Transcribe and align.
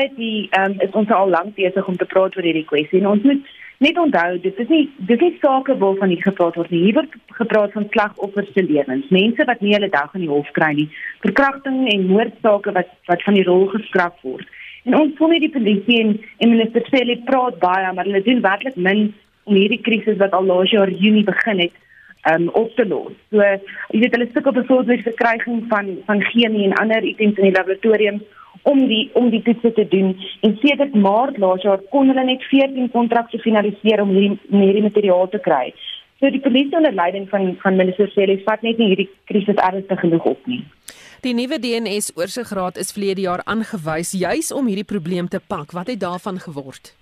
Society 0.00 0.48
um, 0.56 0.80
is 0.80 0.94
ons 0.96 1.10
al 1.10 1.28
lank 1.28 1.54
besig 1.54 1.88
om 1.88 1.96
te 1.96 2.06
praat 2.08 2.36
oor 2.36 2.46
hierdie 2.46 2.64
kwessie 2.64 3.00
en 3.00 3.08
ons 3.10 3.24
moet 3.26 3.48
net 3.84 3.98
onthou 4.00 4.38
dit 4.40 4.60
is 4.62 4.70
nie 4.72 4.86
dis 5.08 5.20
nie 5.20 5.32
sake 5.42 5.76
waarvan 5.82 6.12
hier 6.12 6.22
gepraat 6.24 6.56
word 6.56 6.72
nie. 6.72 6.80
Hier 6.86 6.96
word 6.96 7.16
gepraat 7.36 7.74
van 7.76 7.88
slagoffers 7.92 8.48
se 8.54 8.64
lewens, 8.64 9.10
mense 9.12 9.44
wat 9.50 9.60
nie 9.60 9.74
hulle 9.74 9.90
dag 9.92 10.14
in 10.16 10.24
die 10.24 10.30
hof 10.30 10.48
kry 10.56 10.70
nie, 10.78 10.88
verkrachting 11.26 11.84
en 11.92 12.08
moordsake 12.08 12.74
wat 12.78 12.94
wat 13.10 13.26
van 13.26 13.36
die 13.36 13.44
rol 13.48 13.68
geskraap 13.74 14.16
word. 14.24 14.48
En 14.88 14.96
ons 15.02 15.12
voel 15.18 15.34
nie 15.34 15.44
die 15.44 15.52
polisie 15.58 16.00
en, 16.00 16.16
en 16.40 16.54
minister 16.54 16.86
Cele 16.88 17.18
praat 17.28 17.60
baie, 17.60 17.92
maar 17.92 18.08
hulle 18.08 18.24
doen 18.24 18.40
werklik 18.44 18.80
min 18.80 19.10
om 19.44 19.60
hierdie 19.60 19.82
krisis 19.84 20.20
wat 20.22 20.32
al 20.36 20.48
laas 20.48 20.72
jaar 20.72 20.88
Junie 20.88 21.26
begin 21.28 21.64
het 21.66 21.76
um 22.32 22.48
op 22.56 22.72
te 22.76 22.88
los. 22.88 23.12
So 23.32 23.44
jy 23.44 24.04
weet 24.04 24.16
hulle 24.16 24.32
sukkel 24.32 24.56
besoek 24.56 24.88
met 24.88 25.08
verkryging 25.12 25.64
van 25.68 25.96
van 26.08 26.28
chemie 26.32 26.68
en 26.68 26.78
ander 26.80 27.04
items 27.04 27.36
in 27.36 27.50
die 27.50 27.56
laboratorium 27.56 28.24
om 28.62 28.86
die 28.88 29.10
om 29.14 29.30
die 29.30 29.42
toetse 29.42 29.72
te 29.72 29.86
doen 29.88 30.12
en 30.46 30.58
sedert 30.62 30.94
maart 30.94 31.38
laas 31.38 31.62
jaar 31.62 31.80
kon 31.94 32.10
hulle 32.12 32.24
net 32.24 32.44
14 32.50 32.90
kontrakte 32.92 33.38
finaliseer 33.38 34.02
om 34.02 34.12
hierdie 34.14 34.38
hierdie 34.50 34.84
materiaal 34.88 35.28
te 35.32 35.40
kry. 35.40 35.72
So 36.20 36.28
die 36.28 36.42
polisie 36.44 36.76
onder 36.76 36.92
leiding 36.92 37.28
van 37.28 37.54
van 37.62 37.76
minister 37.80 38.10
Cele 38.12 38.36
vat 38.44 38.62
net 38.62 38.78
nie 38.78 38.90
hierdie 38.92 39.08
krisis 39.30 39.56
ernstig 39.56 40.00
genoeg 40.04 40.26
op 40.34 40.46
nie. 40.46 40.62
Die 41.24 41.34
nuwe 41.36 41.58
DNS 41.60 42.12
oorsigraad 42.16 42.78
is 42.80 42.92
verlede 42.96 43.24
jaar 43.26 43.42
aangewys 43.44 44.12
juis 44.16 44.52
om 44.52 44.68
hierdie 44.68 44.88
probleem 44.88 45.28
te 45.28 45.40
pak. 45.40 45.72
Wat 45.76 45.88
het 45.92 46.00
daarvan 46.00 46.38
geword? 46.40 46.94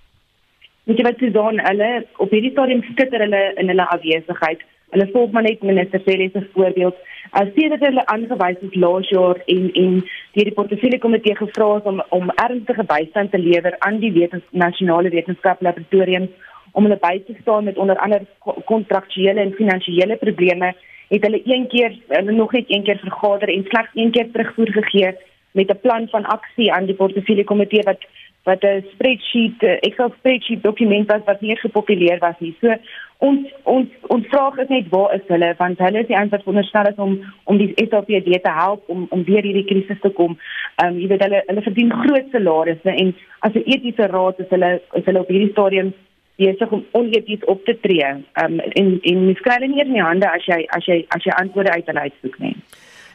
Weet 0.88 0.98
jy 0.98 1.04
wat 1.06 1.20
se 1.22 1.30
dan 1.34 1.58
hulle 1.62 1.90
op 2.22 2.30
hierdie 2.34 2.50
stadium 2.54 2.82
skitter 2.92 3.22
hulle 3.26 3.42
in 3.60 3.70
hulle 3.70 3.86
afwesigheid. 3.94 4.62
Hulle 4.94 5.06
volg 5.12 5.34
maar 5.34 5.44
net 5.46 5.62
minister 5.62 6.02
Cele 6.06 6.30
se 6.32 6.46
voorbeeld 6.54 6.96
as 7.30 7.48
sê 7.54 7.68
dat 7.68 7.80
hulle 7.80 8.06
aangewys 8.06 8.60
het 8.60 8.74
laas 8.74 9.08
jaar 9.08 9.40
en 9.46 9.70
en 9.82 9.94
deur 10.32 10.48
die 10.50 10.58
portefeulje 10.58 10.98
komitee 10.98 11.36
gevra 11.36 11.76
is 11.76 11.88
om 11.92 12.02
om 12.18 12.30
ernstige 12.34 12.84
bystand 12.92 13.30
te 13.30 13.38
lewer 13.38 13.74
aan 13.78 13.98
die 13.98 14.12
wetens, 14.12 14.44
nasionale 14.50 15.10
wetenskaplike 15.10 15.64
laboratoriums 15.64 16.30
om 16.72 16.84
hulle 16.84 17.00
by 17.02 17.16
te 17.26 17.34
staan 17.40 17.64
met 17.64 17.78
onder 17.78 17.98
andere 17.98 18.26
kontraktuele 18.64 19.40
en 19.40 19.52
finansiële 19.52 20.16
probleme 20.16 20.74
het 21.08 21.22
hulle 21.22 21.40
een 21.44 21.66
keer 21.68 21.98
hulle 22.08 22.32
nog 22.32 22.52
net 22.52 22.64
een 22.68 22.84
keer 22.84 22.98
vergader 22.98 23.48
en 23.48 23.64
slegs 23.68 23.94
een 23.94 24.10
keer 24.10 24.30
terugvoer 24.32 24.72
gegee 24.80 25.12
met 25.52 25.70
'n 25.70 25.80
plan 25.82 26.08
van 26.08 26.24
aksie 26.24 26.72
aan 26.72 26.86
die 26.86 26.94
portefeulje 26.94 27.44
komitee 27.44 27.82
wat 27.82 28.02
wat 28.50 28.64
'n 28.64 28.84
spreadsheet, 28.94 29.62
Excel 29.86 30.12
spreadsheet 30.18 30.62
dokument 30.62 31.06
was 31.12 31.24
wat 31.24 31.40
nie 31.40 31.56
gepopuleer 31.56 32.18
was 32.18 32.38
nie. 32.40 32.56
So 32.60 32.74
ons 33.18 33.46
ons 33.62 33.88
ons 34.14 34.26
vraag 34.30 34.58
is 34.62 34.68
net 34.70 34.90
waar 34.94 35.14
is 35.14 35.24
hulle 35.26 35.54
want 35.58 35.80
hulle 35.82 36.02
is 36.02 36.06
die 36.10 36.16
ouens 36.16 36.30
wat 36.34 36.44
veronderstel 36.46 36.90
is 36.90 37.00
om 37.06 37.16
om 37.50 37.58
die 37.58 37.72
SAPD 37.74 38.28
te 38.44 38.52
help 38.58 38.92
om 38.94 39.06
om 39.14 39.24
deur 39.26 39.48
hierdie 39.48 39.66
krisis 39.70 40.00
te 40.04 40.12
kom. 40.20 40.36
Ehm 40.82 40.92
um, 40.92 41.00
jy 41.02 41.08
weet 41.12 41.24
hulle 41.26 41.42
hulle 41.46 41.64
verdien 41.66 41.90
groot 42.04 42.28
salarisse 42.34 42.94
en 42.94 43.14
as 43.46 43.54
'n 43.54 43.66
etiese 43.74 44.06
raad 44.14 44.38
is 44.44 44.52
hulle 44.54 44.70
is 45.00 45.04
hulle 45.10 45.24
op 45.24 45.34
hierdie 45.34 45.50
stadium 45.50 45.92
besig 46.38 46.70
om 46.70 46.86
oneties 47.00 47.44
op 47.44 47.64
te 47.64 47.74
tree. 47.82 48.06
Ehm 48.06 48.44
um, 48.44 48.60
en 48.80 48.98
en 49.02 49.24
mens 49.24 49.44
kry 49.46 49.58
hulle 49.58 49.72
nie 49.74 49.84
in 49.86 49.94
die 49.98 50.08
hande 50.10 50.30
as 50.30 50.46
jy 50.46 50.60
as 50.78 50.86
jy 50.86 51.04
as 51.16 51.24
jy 51.26 51.38
antwoorde 51.42 51.74
uit 51.74 51.90
hulle 51.90 52.06
uitsoek 52.06 52.38
nie. 52.38 52.56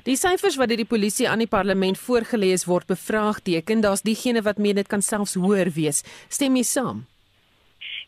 Die 0.04 0.18
syfers 0.20 0.58
wat 0.59 0.68
deur 0.68 0.82
die 0.82 0.90
polisie 0.90 1.30
aan 1.32 1.40
die 1.40 1.48
parlement 1.48 1.96
voorgeles 1.96 2.66
word 2.68 2.90
bevraagteken, 2.92 3.84
daar's 3.86 4.04
diegene 4.04 4.42
wat 4.44 4.58
meen 4.59 4.76
dit 4.76 4.88
kan 4.92 5.02
selfs 5.02 5.38
hoër 5.40 5.72
wees. 5.72 6.04
Stem 6.28 6.58
jy 6.59 6.64
saam? 6.68 7.06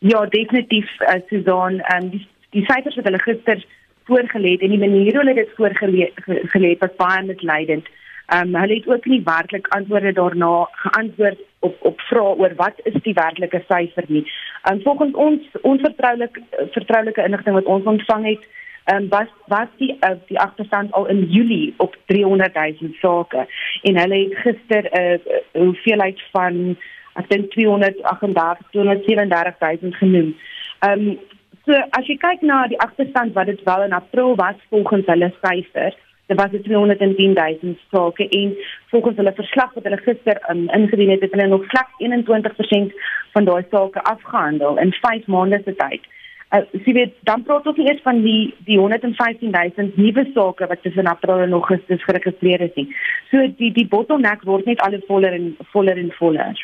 Ja, 0.04 0.26
definitief 0.28 0.90
uh, 1.00 1.16
Susan, 1.30 1.80
um, 1.94 2.10
die 2.12 2.26
die 2.52 2.64
syfers 2.68 2.96
wat 2.96 3.08
hulle 3.08 3.20
gister 3.24 3.62
voorgelê 4.08 4.54
het 4.54 4.62
en 4.64 4.72
die 4.72 4.80
manier 4.80 5.16
hoe 5.16 5.22
hulle 5.24 5.34
dit 5.36 5.54
voorgelê 5.56 6.10
gelê 6.52 6.74
het 6.74 6.84
was 6.84 6.98
baie 7.00 7.24
misleidend. 7.26 7.88
Ehm 8.26 8.52
um, 8.52 8.60
hulle 8.60 8.76
het 8.78 8.88
ook 8.92 9.08
nie 9.08 9.22
werklik 9.24 9.68
antwoorde 9.76 10.12
daarna 10.12 10.52
geantwoord 10.84 11.40
op 11.68 11.76
op 11.90 12.00
vrae 12.10 12.36
oor 12.42 12.54
wat 12.60 12.80
is 12.84 13.00
die 13.08 13.16
werklike 13.16 13.62
syfer 13.72 14.04
nie. 14.08 14.24
Um, 14.70 14.80
volgens 14.84 15.16
ons 15.26 15.60
onvertroulike 15.62 16.44
vertroulike 16.76 17.24
inligting 17.24 17.56
wat 17.56 17.72
ons 17.76 17.88
ontvang 17.96 18.24
het, 18.34 18.48
um, 18.92 19.08
was 19.08 19.28
was 19.46 19.68
die 19.76 19.96
uh, 20.00 20.16
die 20.26 20.38
agterstand 20.40 20.92
al 20.92 21.06
in 21.06 21.24
Julie 21.30 21.74
op 21.76 21.96
300 22.06 22.54
000 22.54 22.92
sake 23.00 23.46
en 23.82 23.98
hulle 23.98 24.18
het 24.24 24.36
gister 24.44 24.84
'n 24.92 25.20
uh, 25.22 25.62
hoeveelheid 25.62 26.22
van 26.32 26.76
ek 27.14 27.28
dink 27.28 27.50
238 27.50 28.66
237000 28.70 29.94
genoem. 29.96 30.36
Ehm 30.78 31.08
um, 31.08 31.18
so 31.64 31.72
as 31.72 32.06
jy 32.06 32.16
kyk 32.16 32.42
na 32.42 32.66
die 32.66 32.80
agterstand 32.80 33.32
wat 33.34 33.46
dit 33.46 33.62
wel 33.64 33.82
in 33.82 33.92
April 33.92 34.36
was 34.36 34.58
volgens 34.68 35.06
hulle 35.06 35.32
syfers, 35.42 35.96
dit 36.26 36.40
was 36.40 36.50
210000 36.62 37.78
sake 37.90 38.28
en 38.28 38.56
volgens 38.86 39.16
hulle 39.16 39.32
verslag 39.34 39.74
wat 39.74 39.84
hulle 39.84 39.96
gister 39.96 40.42
um, 40.50 40.68
ingedien 40.68 41.10
het, 41.10 41.20
het 41.20 41.30
hulle 41.30 41.46
nog 41.46 41.64
slegs 41.70 41.94
21% 41.98 42.94
van 43.32 43.44
daai 43.44 43.64
sake 43.70 44.02
afgehandel 44.02 44.78
in 44.78 44.92
5 44.92 45.26
maande 45.26 45.60
se 45.64 45.74
tyd. 45.74 46.06
Uh, 46.54 46.60
sy 46.84 46.92
weet 46.94 47.14
dan 47.26 47.42
praat 47.42 47.66
ons 47.66 47.78
eers 47.82 48.02
van 48.04 48.20
die 48.22 48.54
die 48.68 48.76
115000 48.78 49.96
nuwe 49.98 50.24
sake 50.34 50.68
wat 50.70 50.82
tussen 50.82 51.10
April 51.10 51.42
en 51.42 51.56
Augustus 51.58 52.04
geregistreer 52.06 52.62
is 52.68 52.76
nie. 52.78 52.86
So 53.32 53.42
die 53.58 53.72
die 53.74 53.86
bottleneck 53.90 54.44
word 54.46 54.68
net 54.70 54.80
al 54.86 54.94
voller 55.08 55.34
en 55.34 55.56
voller 55.72 55.98
en 55.98 56.12
voller. 56.20 56.62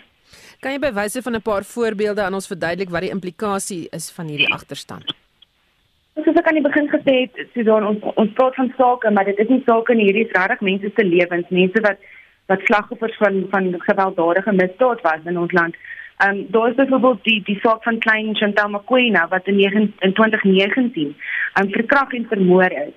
Kan 0.63 0.77
jy 0.77 0.79
by 0.79 0.93
wyse 0.95 1.23
van 1.23 1.35
'n 1.35 1.43
paar 1.43 1.65
voorbeelde 1.65 2.23
aan 2.23 2.39
ons 2.39 2.47
verduidelik 2.47 2.95
wat 2.95 3.03
die 3.03 3.11
implikasie 3.11 3.89
is 3.91 4.11
van 4.15 4.29
hierdie 4.31 4.53
agterstand? 4.55 5.11
Soos 6.15 6.37
ek 6.37 6.47
aan 6.47 6.61
die 6.61 6.69
begin 6.69 6.89
gesê 6.89 7.15
het, 7.25 7.47
Susan, 7.55 7.87
ons 7.87 8.03
ons 8.15 8.33
praat 8.39 8.55
van 8.55 8.73
sake, 8.77 9.11
maar 9.11 9.25
dit 9.25 9.39
is 9.39 9.49
nie 9.49 9.63
sake 9.67 9.95
nie, 9.95 10.05
hierdie 10.05 10.27
is 10.29 10.37
regtig 10.37 10.61
mense 10.61 10.91
se 10.95 11.05
lewens, 11.05 11.49
mense 11.51 11.81
wat 11.81 11.99
wat 12.47 12.61
slagoffer 12.69 13.15
van 13.19 13.47
van 13.51 13.75
gewelddadige 13.89 14.53
misdaad 14.53 15.01
was 15.01 15.27
in 15.27 15.39
ons 15.39 15.53
land. 15.53 15.75
Ehm 16.17 16.37
um, 16.37 16.47
daar 16.51 16.69
is 16.69 16.75
byvoorbeeld 16.75 17.25
die 17.25 17.43
die 17.45 17.59
saak 17.63 17.83
van 17.83 17.99
klein 17.99 18.37
Chantal 18.37 18.69
Makwena 18.69 19.29
wat 19.29 19.47
in, 19.47 19.57
9, 19.57 19.95
in 19.99 20.13
2019 20.13 21.17
um, 21.61 21.71
verkragt 21.71 22.15
en 22.15 22.27
vermoor 22.29 22.71
is. 22.71 22.95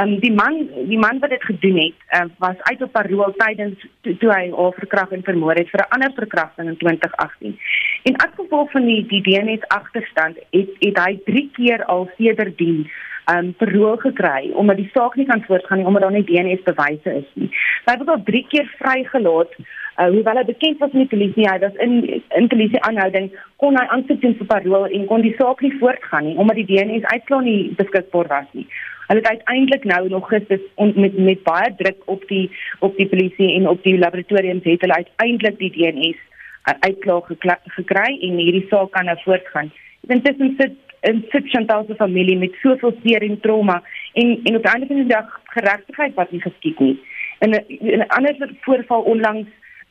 Um, 0.00 0.20
die 0.20 0.32
man 0.32 0.68
die 0.88 0.98
man 0.98 1.18
wat 1.18 1.30
dit 1.30 1.44
gedoen 1.44 1.76
het, 1.76 1.94
uh, 2.16 2.28
was 2.38 2.56
uit 2.58 2.82
op 2.82 2.92
parol 2.92 3.34
tydens 3.36 3.86
toe, 4.00 4.16
toe 4.16 4.30
hy 4.32 4.50
haar 4.50 4.72
verkrag 4.78 5.10
en 5.10 5.22
vermoor 5.22 5.54
het 5.54 5.68
vir 5.70 5.80
'n 5.80 5.92
ander 5.94 6.12
verkrachting 6.14 6.68
in 6.68 6.76
2018. 6.76 7.58
En 8.02 8.16
as 8.16 8.32
gevolg 8.36 8.70
van 8.70 8.86
die 8.86 9.06
die 9.06 9.22
DNS 9.22 9.68
agterstand 9.68 10.36
het 10.50 10.70
het 10.78 10.98
hy 11.06 11.18
3 11.24 11.50
keer 11.52 11.84
al 11.84 12.10
sedertdien 12.16 12.90
um 13.30 13.52
parol 13.54 13.96
gekry 14.02 14.50
omdat 14.54 14.76
die 14.76 14.90
saak 14.94 15.14
nie 15.16 15.26
kan 15.26 15.44
voortgaan 15.46 15.78
nie 15.78 15.86
omdat 15.86 16.02
daar 16.02 16.12
nie 16.12 16.24
DNS 16.24 16.62
bewyse 16.66 17.14
is 17.20 17.28
nie. 17.34 17.50
Hy 17.86 17.94
het 17.98 18.08
al 18.08 18.22
3 18.24 18.46
keer 18.48 18.74
vrygelaat. 18.78 19.54
Uh, 20.00 20.08
hoewel 20.08 20.38
hy 20.40 20.44
bekend 20.48 20.78
was 20.80 20.94
met 20.96 21.10
die 21.10 21.12
polisie, 21.12 21.44
hy 21.48 21.58
was 21.60 21.74
in 21.84 22.22
in 22.38 22.48
polisie 22.48 22.80
aanhouding, 22.88 23.28
kon 23.60 23.76
hy 23.76 23.84
aansoek 23.92 24.22
doen 24.22 24.34
vir 24.38 24.48
parol 24.54 24.86
en 24.88 25.06
kon 25.10 25.22
die 25.22 25.34
saak 25.36 25.60
nie 25.60 25.74
voortgaan 25.82 26.24
nie 26.26 26.36
omdat 26.36 26.58
die 26.62 26.68
DNS 26.70 27.04
uitklaar 27.12 27.44
nie 27.46 27.74
beskikbaar 27.78 28.30
was 28.32 28.48
nie. 28.56 28.66
Hulle 29.06 29.20
het 29.20 29.28
uiteindelik 29.28 29.84
nou 29.84 30.08
nog 30.08 30.28
gister 30.28 30.60
met 30.94 31.18
met 31.18 31.42
baie 31.44 31.74
druk 31.78 32.02
op 32.14 32.24
die 32.28 32.46
op 32.80 32.96
die 32.96 33.08
polisie 33.08 33.52
en 33.58 33.68
op 33.68 33.82
die 33.82 33.98
laboratoriums 33.98 34.64
het 34.64 34.80
hulle 34.80 35.00
uiteindelik 35.04 35.58
die 35.58 35.74
DNS 35.76 36.18
uitklaar 36.64 37.58
gekry 37.76 38.08
en 38.20 38.40
hierdie 38.40 38.66
saak 38.70 38.90
kan 38.96 39.04
nou 39.04 39.18
voortgaan. 39.24 39.70
Intussen 40.08 40.54
sit 40.58 40.78
in 41.02 41.24
sit 41.30 41.48
Chantal 41.50 41.84
se 41.86 41.94
familie 41.94 42.38
met 42.38 42.54
soveel 42.62 42.94
seer 43.02 43.22
en 43.22 43.40
trauma 43.40 43.82
en 44.12 44.40
en 44.44 44.56
op 44.56 44.64
'n 44.64 44.72
ander 44.74 44.86
van 44.86 44.96
die 44.96 45.14
dag 45.16 45.40
geregtigheid 45.44 46.14
wat 46.14 46.30
nie 46.30 46.40
geskied 46.40 46.78
nie. 46.78 46.98
In 47.38 47.50
'n 47.98 48.06
ander 48.08 48.50
voorval 48.60 49.02
onlangs 49.02 49.48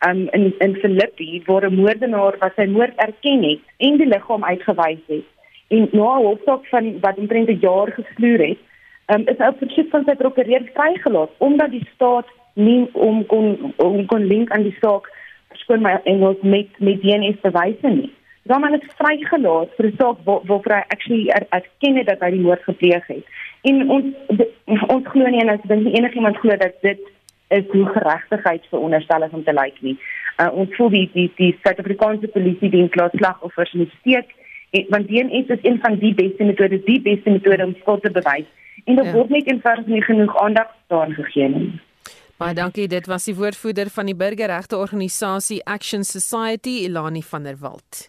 um, 0.08 0.28
in 0.32 0.54
in 0.58 0.76
Filippi 0.76 1.42
waar 1.46 1.66
'n 1.66 1.76
moordenaar 1.76 2.36
wat 2.40 2.54
sy 2.56 2.66
moord 2.66 2.96
erken 2.96 3.44
het 3.44 3.60
en 3.78 3.98
die 3.98 4.08
liggaam 4.08 4.44
uitgewys 4.44 5.04
het 5.08 5.28
en 5.68 5.88
na 5.92 6.18
'n 6.18 6.26
hofsaak 6.26 6.66
van 6.66 7.00
wat 7.00 7.18
omtrent 7.18 7.50
'n 7.50 7.58
jaar 7.62 7.92
gesploer 7.92 8.40
het 8.48 8.58
um, 9.08 9.28
is 9.28 9.48
op 9.48 9.58
versoek 9.58 9.90
van 9.90 10.04
sy 10.06 10.16
prokureur 10.16 10.70
vrygelaat 10.74 11.30
omdat 11.38 11.72
die 11.72 11.88
staat 11.94 12.28
nie 12.54 12.90
om 12.94 13.26
kon 13.26 13.74
om 13.76 14.06
kon 14.06 14.26
link 14.26 14.52
aan 14.52 14.64
die 14.64 14.78
saak 14.80 15.12
skoon 15.54 15.82
my 15.82 16.00
Engels 16.04 16.42
met 16.42 16.68
met 16.80 17.02
DNS 17.02 17.40
bewyse 17.42 17.88
nie. 17.88 18.12
Dan 18.50 18.62
man 18.62 18.74
is 18.74 18.94
vrygelaat 18.98 19.70
vir 19.78 19.86
'n 19.86 19.96
saak 19.98 20.18
waar 20.26 20.42
waar 20.46 20.78
hy 20.78 20.84
actually 20.88 21.28
er, 21.30 21.46
erken 21.50 21.96
het 21.96 22.08
dat 22.08 22.20
hy 22.20 22.32
die 22.32 22.46
moord 22.48 22.64
gepleeg 22.64 23.08
het. 23.08 23.26
En 23.62 23.90
ons 23.90 24.06
de, 24.28 24.50
ons 24.88 25.08
glo 25.08 25.28
nie 25.28 25.42
en 25.42 25.52
ons 25.52 25.68
dink 25.68 25.94
enigiemand 25.94 26.38
glo 26.38 26.58
dat 26.58 26.82
dit 26.82 27.00
is 27.50 27.66
hoe 27.72 27.86
geregtigheid 27.86 28.66
veronderstel 28.70 29.24
is 29.24 29.32
om 29.32 29.44
te 29.44 29.54
lyk 29.54 29.82
nie. 29.82 29.98
Uh, 30.38 30.50
ons 30.54 30.76
voel 30.76 30.90
die 30.90 31.10
die 31.14 31.32
die 31.36 31.58
Suid-Afrikaanse 31.64 32.28
polisie 32.28 32.70
dien 32.70 32.90
klaar 32.90 33.12
slagoffers 33.14 33.74
in 33.74 33.92
steek 34.00 34.40
want 34.90 35.08
DNS 35.08 35.48
is 35.48 35.64
een 35.68 35.80
van 35.84 35.98
die 36.00 36.14
beste 36.16 36.44
metodes, 36.44 36.86
die 36.86 37.02
beste 37.02 37.30
metode 37.30 37.66
om 37.66 37.76
skuld 37.80 38.02
te 38.02 38.12
bewys 38.12 38.48
en 38.86 38.96
daar 38.96 39.06
ja. 39.06 39.12
word 39.12 39.30
net 39.30 39.48
eenvoudig 39.52 39.86
nie 39.86 40.02
genoeg 40.02 40.38
aandag 40.42 40.70
daaraan 40.88 41.14
gegee 41.14 41.50
nie. 41.50 41.72
Baie 42.42 42.56
dankie. 42.58 42.88
Dit 42.88 43.06
was 43.06 43.28
die 43.30 43.36
woordvoerder 43.38 43.92
van 43.94 44.10
die 44.10 44.16
burgerregte 44.18 44.78
organisasie 44.78 45.60
Action 45.70 46.04
Society, 46.04 46.82
Ilani 46.88 47.22
van 47.22 47.44
der 47.44 47.60
Walt. 47.60 48.08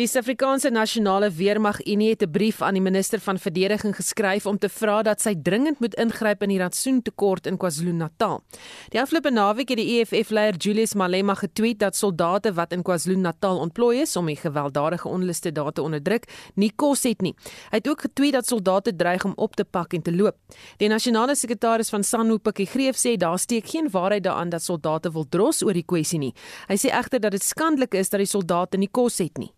Die 0.00 0.06
Suid-Afrikaanse 0.08 0.70
Nasionale 0.70 1.28
Weermag 1.36 1.82
Unie 1.84 2.08
het 2.08 2.22
'n 2.22 2.30
brief 2.30 2.62
aan 2.62 2.72
die 2.72 2.82
minister 2.82 3.20
van 3.20 3.38
Verdediging 3.38 3.96
geskryf 3.96 4.46
om 4.46 4.58
te 4.58 4.68
vra 4.68 5.02
dat 5.02 5.20
sy 5.20 5.34
dringend 5.42 5.80
moet 5.80 5.94
ingryp 5.94 6.42
in 6.42 6.48
die 6.48 6.58
rantsoentekort 6.58 7.46
in 7.46 7.56
KwaZulu-Natal. 7.56 8.42
Die 8.88 9.00
afgelope 9.00 9.30
naweek 9.30 9.68
het 9.68 9.78
die 9.78 10.00
EFF-leier 10.00 10.56
Julius 10.56 10.94
Malema 10.94 11.34
getweet 11.34 11.78
dat 11.78 11.96
soldate 11.96 12.52
wat 12.52 12.72
in 12.72 12.82
KwaZulu-Natal 12.82 13.58
ontplooi 13.58 14.00
is 14.00 14.16
om 14.16 14.26
die 14.26 14.36
gewelddadige 14.36 15.08
onluste 15.08 15.52
daar 15.52 15.72
te 15.72 15.82
onderdruk, 15.82 16.24
nie 16.54 16.72
kos 16.76 17.02
het 17.02 17.20
nie. 17.20 17.34
Hy 17.70 17.76
het 17.76 17.88
ook 17.88 18.00
getweet 18.00 18.32
dat 18.32 18.46
soldate 18.46 18.96
dreig 18.96 19.24
om 19.24 19.32
op 19.36 19.56
te 19.56 19.64
pak 19.64 19.92
en 19.92 20.02
te 20.02 20.16
loop. 20.16 20.36
Die 20.76 20.88
nasionale 20.88 21.34
sekretaris 21.34 21.88
van 21.88 22.02
SANU, 22.02 22.38
Pikkie 22.38 22.66
Greef, 22.66 22.96
sê 22.96 23.16
daar 23.16 23.38
steek 23.38 23.66
geen 23.68 23.90
waarheid 23.90 24.22
daaraan 24.22 24.48
dat 24.48 24.62
soldate 24.62 25.12
wil 25.12 25.28
dros 25.28 25.62
oor 25.62 25.72
die 25.72 25.84
kwessie 25.84 26.18
nie. 26.18 26.34
Hy 26.68 26.76
sê 26.76 26.88
egter 26.88 27.20
dat 27.20 27.30
dit 27.30 27.42
skandelik 27.42 27.94
is 27.94 28.08
dat 28.08 28.20
die 28.20 28.26
soldate 28.26 28.78
nie 28.78 28.90
kos 28.90 29.18
het 29.18 29.38
nie. 29.38 29.52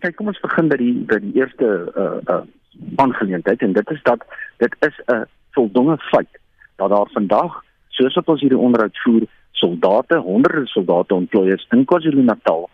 Kyk, 0.00 0.16
kom 0.16 0.28
ons 0.32 0.40
begin 0.42 0.68
by 0.68 0.76
die 0.80 0.92
by 1.08 1.18
die 1.22 1.34
eerste 1.40 1.66
uh 1.96 2.20
uh 2.32 2.44
aangeleentheid 3.00 3.62
en 3.64 3.72
dit 3.72 3.90
is 3.90 4.02
dat 4.04 4.24
dit 4.60 4.74
is 4.88 4.96
'n 5.12 5.24
voldonge 5.56 5.96
feit 6.12 6.32
dat 6.76 6.90
daar 6.90 7.08
vandag 7.12 7.62
soos 7.88 8.14
wat 8.14 8.28
ons 8.28 8.40
hierdie 8.40 8.58
onderhoud 8.58 8.98
voer, 9.04 9.24
soldate, 9.52 10.18
honderde 10.18 10.66
soldate 10.66 11.14
ontplooi 11.14 11.52
is 11.52 11.66
in 11.70 11.84
KwaZulu-Natal 11.84 12.68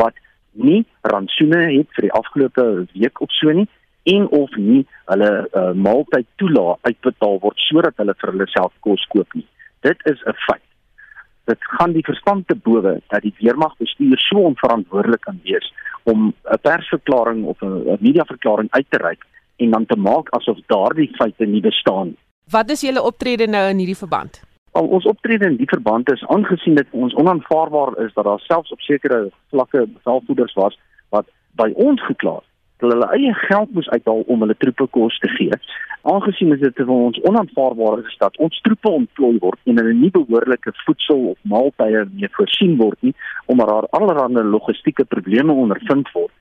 wat 0.00 0.14
nie 0.52 0.84
rantsoene 1.00 1.62
het 1.78 1.88
vir 1.96 2.08
die 2.08 2.12
afgelope 2.12 2.86
week 2.92 3.20
of 3.20 3.32
so 3.32 3.52
nie 3.52 3.68
en 4.04 4.28
of 4.28 4.56
nie 4.56 4.86
hulle 5.04 5.30
uh, 5.52 5.72
maaltyd 5.72 6.26
toelaat 6.36 6.78
uitbetaal 6.82 7.40
word 7.40 7.58
sodat 7.68 7.96
hulle 7.96 8.14
vir 8.20 8.32
hulle 8.32 8.48
self 8.52 8.72
kos 8.80 9.06
koop 9.14 9.34
nie. 9.34 9.46
Dit 9.80 9.98
is 10.04 10.20
'n 10.26 10.36
feit 10.46 10.66
dit 11.46 11.68
gaan 11.78 11.92
die 11.94 12.04
verstand 12.04 12.48
te 12.48 12.56
bowe 12.56 13.00
dat 13.12 13.22
die 13.22 13.34
weermag 13.38 13.76
bestuur 13.82 14.18
so 14.18 14.46
onverantwoordelik 14.50 15.20
kan 15.26 15.40
wees 15.44 15.72
om 16.02 16.34
'n 16.44 16.60
persverklaring 16.62 17.44
of 17.44 17.62
'n 17.62 17.98
mediaverklaring 18.00 18.70
uit 18.70 18.86
te 18.88 18.98
reik 18.98 19.22
en 19.56 19.70
dan 19.70 19.86
te 19.86 19.96
maak 19.96 20.30
asof 20.30 20.58
daardie 20.66 21.10
feite 21.16 21.44
nie 21.44 21.60
bestaan. 21.60 22.16
Wat 22.50 22.70
is 22.70 22.80
julle 22.80 23.02
optrede 23.02 23.46
nou 23.46 23.68
in 23.70 23.78
hierdie 23.78 24.02
verband? 24.04 24.42
Al 24.72 24.86
ons 24.86 25.04
optrede 25.04 25.46
in 25.46 25.56
die 25.56 25.68
verband 25.68 26.10
is 26.12 26.26
aangesien 26.26 26.74
dit 26.74 26.86
ons 26.90 27.14
onaanvaarbaar 27.14 27.98
is 28.04 28.12
dat 28.14 28.24
daar 28.24 28.40
selfs 28.40 28.72
op 28.72 28.80
sekere 28.80 29.30
vlakke 29.50 29.86
bevelvoerders 29.86 30.54
was 30.54 30.78
wat 31.08 31.26
by 31.52 31.72
ons 31.74 32.02
geklaar 32.02 32.42
hulle 32.84 33.08
eie 33.16 33.32
geld 33.34 33.72
moes 33.72 33.88
uithaal 33.88 34.24
om 34.26 34.42
hulle 34.44 34.56
troepe 34.58 34.86
kos 34.92 35.18
te 35.18 35.28
gee. 35.36 35.56
Aangesien 36.02 36.52
dit 36.60 36.76
vir 36.76 36.92
ons 36.92 37.20
onaanvaarbaar 37.28 38.04
is 38.04 38.16
dat 38.20 38.36
ons 38.36 38.60
troepe 38.66 38.90
ontplooi 39.00 39.38
word 39.42 39.58
en 39.64 39.80
hulle 39.80 39.94
nie 39.94 40.10
behoorlike 40.14 40.72
voedsel 40.84 41.24
of 41.32 41.38
maaltye 41.42 42.04
meer 42.12 42.32
voorsien 42.36 42.76
word 42.76 43.00
nie 43.00 43.14
omdat 43.46 43.68
daar 43.72 43.88
allerlei 43.98 44.44
logistieke 44.44 45.04
probleme 45.04 45.52
ondervind 45.52 46.10
word. 46.12 46.32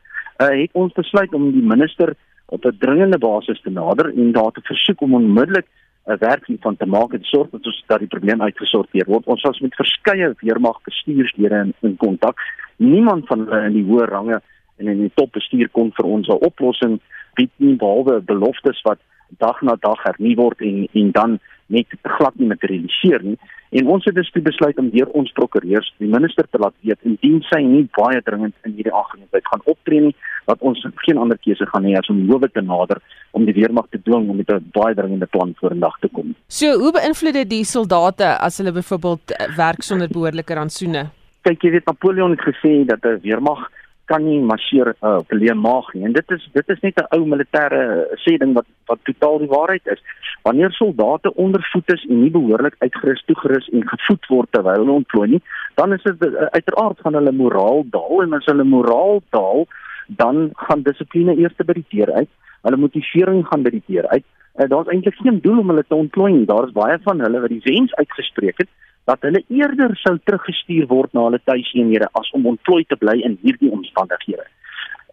Uh, 0.42 0.52
het 0.52 0.72
ons 0.74 0.94
besluit 0.94 1.34
om 1.34 1.52
die 1.56 1.64
minister 1.64 2.16
op 2.52 2.66
'n 2.66 2.78
dringende 2.80 3.18
basis 3.18 3.62
te 3.62 3.70
nader 3.70 4.12
en 4.14 4.32
daar 4.32 4.52
te 4.52 4.62
versoek 4.64 5.02
om 5.02 5.14
onmiddellik 5.14 5.68
'n 6.06 6.18
werking 6.20 6.58
van 6.62 6.76
te 6.78 6.86
maak 6.86 7.14
en 7.14 7.24
sorg 7.24 7.50
dat 7.50 7.66
ons 7.66 7.84
dat 7.88 8.00
die 8.00 8.08
probleem 8.08 8.42
uitgesorteer 8.42 9.06
word. 9.08 9.26
Ons 9.26 9.42
was 9.42 9.60
met 9.60 9.76
verskeie 9.76 10.34
weermag 10.40 10.82
bestuurslede 10.84 11.56
in, 11.56 11.74
in 11.82 11.98
kontak. 11.98 12.38
Niemand 12.78 13.28
van 13.28 13.40
hulle 13.40 13.66
in 13.66 13.74
die 13.74 13.88
hoë 13.90 14.06
range 14.06 14.42
en 14.78 14.88
in 14.88 15.04
die 15.06 15.12
topbestuur 15.16 15.70
kon 15.72 15.92
vir 15.98 16.06
ons 16.06 16.28
'n 16.28 16.46
oplossing 16.50 17.00
bied 17.36 17.52
nie 17.58 17.76
behalwe 17.76 18.22
beloftes 18.22 18.82
wat 18.84 19.00
dag 19.40 19.62
na 19.62 19.76
dag 19.76 20.04
hernie 20.04 20.36
word 20.36 20.62
en 20.62 20.88
en 20.94 21.12
dan 21.12 21.40
net 21.68 21.88
glad 22.04 22.36
nie 22.36 22.48
materialiseer 22.48 23.24
nie 23.24 23.38
en 23.70 23.88
ons 23.88 24.06
het 24.06 24.16
dus 24.16 24.32
besluit 24.32 24.78
om 24.78 24.90
deur 24.94 25.10
ons 25.20 25.32
prokureurs 25.32 25.94
die 25.98 26.08
minister 26.08 26.48
te 26.52 26.62
laat 26.62 26.76
weet 26.82 27.00
indien 27.10 27.42
sy 27.50 27.62
nie 27.62 27.88
baie 27.98 28.22
dringend 28.22 28.56
in 28.64 28.76
hierdie 28.78 28.94
aangeleentheid 28.94 29.48
gaan 29.52 29.66
optree 29.74 30.02
nie 30.08 30.16
dat 30.46 30.62
ons 30.62 30.86
geen 31.06 31.18
ander 31.18 31.40
keuse 31.42 31.66
gaan 31.72 31.88
hê 31.88 31.96
as 32.00 32.10
om 32.14 32.22
howe 32.30 32.50
te 32.50 32.62
nader 32.62 33.02
om 33.38 33.48
die 33.48 33.56
weermag 33.58 33.90
te 33.92 34.00
dwing 34.06 34.30
om 34.30 34.38
met 34.38 34.52
'n 34.52 34.70
baie 34.78 34.96
dringende 34.96 35.26
plan 35.26 35.54
vorendag 35.60 35.98
te 36.00 36.08
kom. 36.08 36.36
So 36.48 36.68
hoe 36.80 36.92
beïnvloed 36.92 37.34
dit 37.34 37.50
die 37.50 37.64
soldate 37.64 38.38
as 38.40 38.58
hulle 38.58 38.72
byvoorbeeld 38.72 39.36
werk 39.58 39.82
sonder 39.82 40.08
behoorlike 40.08 40.54
rantsoene? 40.54 41.10
Kyk 41.42 41.62
jy 41.64 41.72
weet 41.72 41.86
Napoleon 41.86 42.32
het 42.32 42.42
gesê 42.42 42.86
dat 42.86 43.04
'n 43.04 43.20
weermag 43.22 43.70
kan 44.06 44.24
nie 44.26 44.40
marseer 44.42 44.94
uh, 45.02 45.18
op 45.22 45.32
'n 45.32 45.40
leë 45.42 45.56
maag 45.58 45.94
nie. 45.94 46.04
En 46.06 46.14
dit 46.14 46.32
is 46.32 46.50
dit 46.54 46.70
is 46.70 46.80
net 46.82 47.00
'n 47.02 47.08
ou 47.16 47.26
militêre 47.26 47.82
uh, 47.82 48.18
sê 48.24 48.38
ding 48.38 48.54
wat 48.54 48.66
wat 48.86 49.00
totaal 49.04 49.40
die 49.40 49.48
waarheid 49.48 49.88
is. 49.88 50.02
Wanneer 50.44 50.72
soldate 50.72 51.34
ondervoed 51.36 51.94
is 51.94 52.06
en 52.10 52.22
nie 52.22 52.32
behoorlik 52.32 52.76
uitgerus, 52.80 53.24
toegerus 53.26 53.70
en 53.70 53.88
gevoed 53.88 54.26
word 54.28 54.52
terwyl 54.52 54.82
hulle 54.82 55.00
ontplooi 55.02 55.30
nie, 55.30 55.42
dan 55.76 55.94
is 55.94 56.04
dit 56.04 56.26
uh, 56.26 56.46
uiteraard 56.58 57.00
van 57.02 57.14
hulle 57.14 57.32
moraal 57.32 57.86
daal 57.90 58.22
en 58.22 58.34
as 58.34 58.46
hulle 58.46 58.64
moraal 58.64 59.22
daal, 59.30 59.68
dan 60.08 60.50
gaan 60.54 60.82
dissipline 60.82 61.38
eers 61.38 61.56
by 61.66 61.74
die 61.74 61.90
deur 61.90 62.12
uit. 62.14 62.30
Hulle 62.62 62.78
motivering 62.78 63.46
gaan 63.48 63.64
by 63.64 63.70
die 63.70 63.84
deur 63.88 64.08
uit. 64.08 64.26
Uh, 64.56 64.70
Daar's 64.70 64.88
eintlik 64.88 65.16
geen 65.16 65.42
doel 65.42 65.60
om 65.60 65.70
hulle 65.70 65.86
te 65.88 65.96
ontplooi. 65.96 66.46
Daar 66.46 66.68
is 66.68 66.78
baie 66.78 67.00
van 67.04 67.20
hulle 67.20 67.40
wat 67.40 67.50
die 67.50 67.66
wens 67.66 67.94
uitgespreek 67.94 68.58
het 68.58 68.70
dat 69.06 69.22
hulle 69.22 69.44
eerder 69.54 69.94
sou 70.02 70.18
teruggestuur 70.24 70.88
word 70.90 71.14
na 71.14 71.28
hulle 71.28 71.42
tuiseenhede 71.44 72.10
as 72.20 72.30
om 72.38 72.48
ontplooi 72.54 72.84
te 72.90 72.98
bly 72.98 73.20
in 73.28 73.38
hierdie 73.42 73.72
omstandighede. 73.72 74.46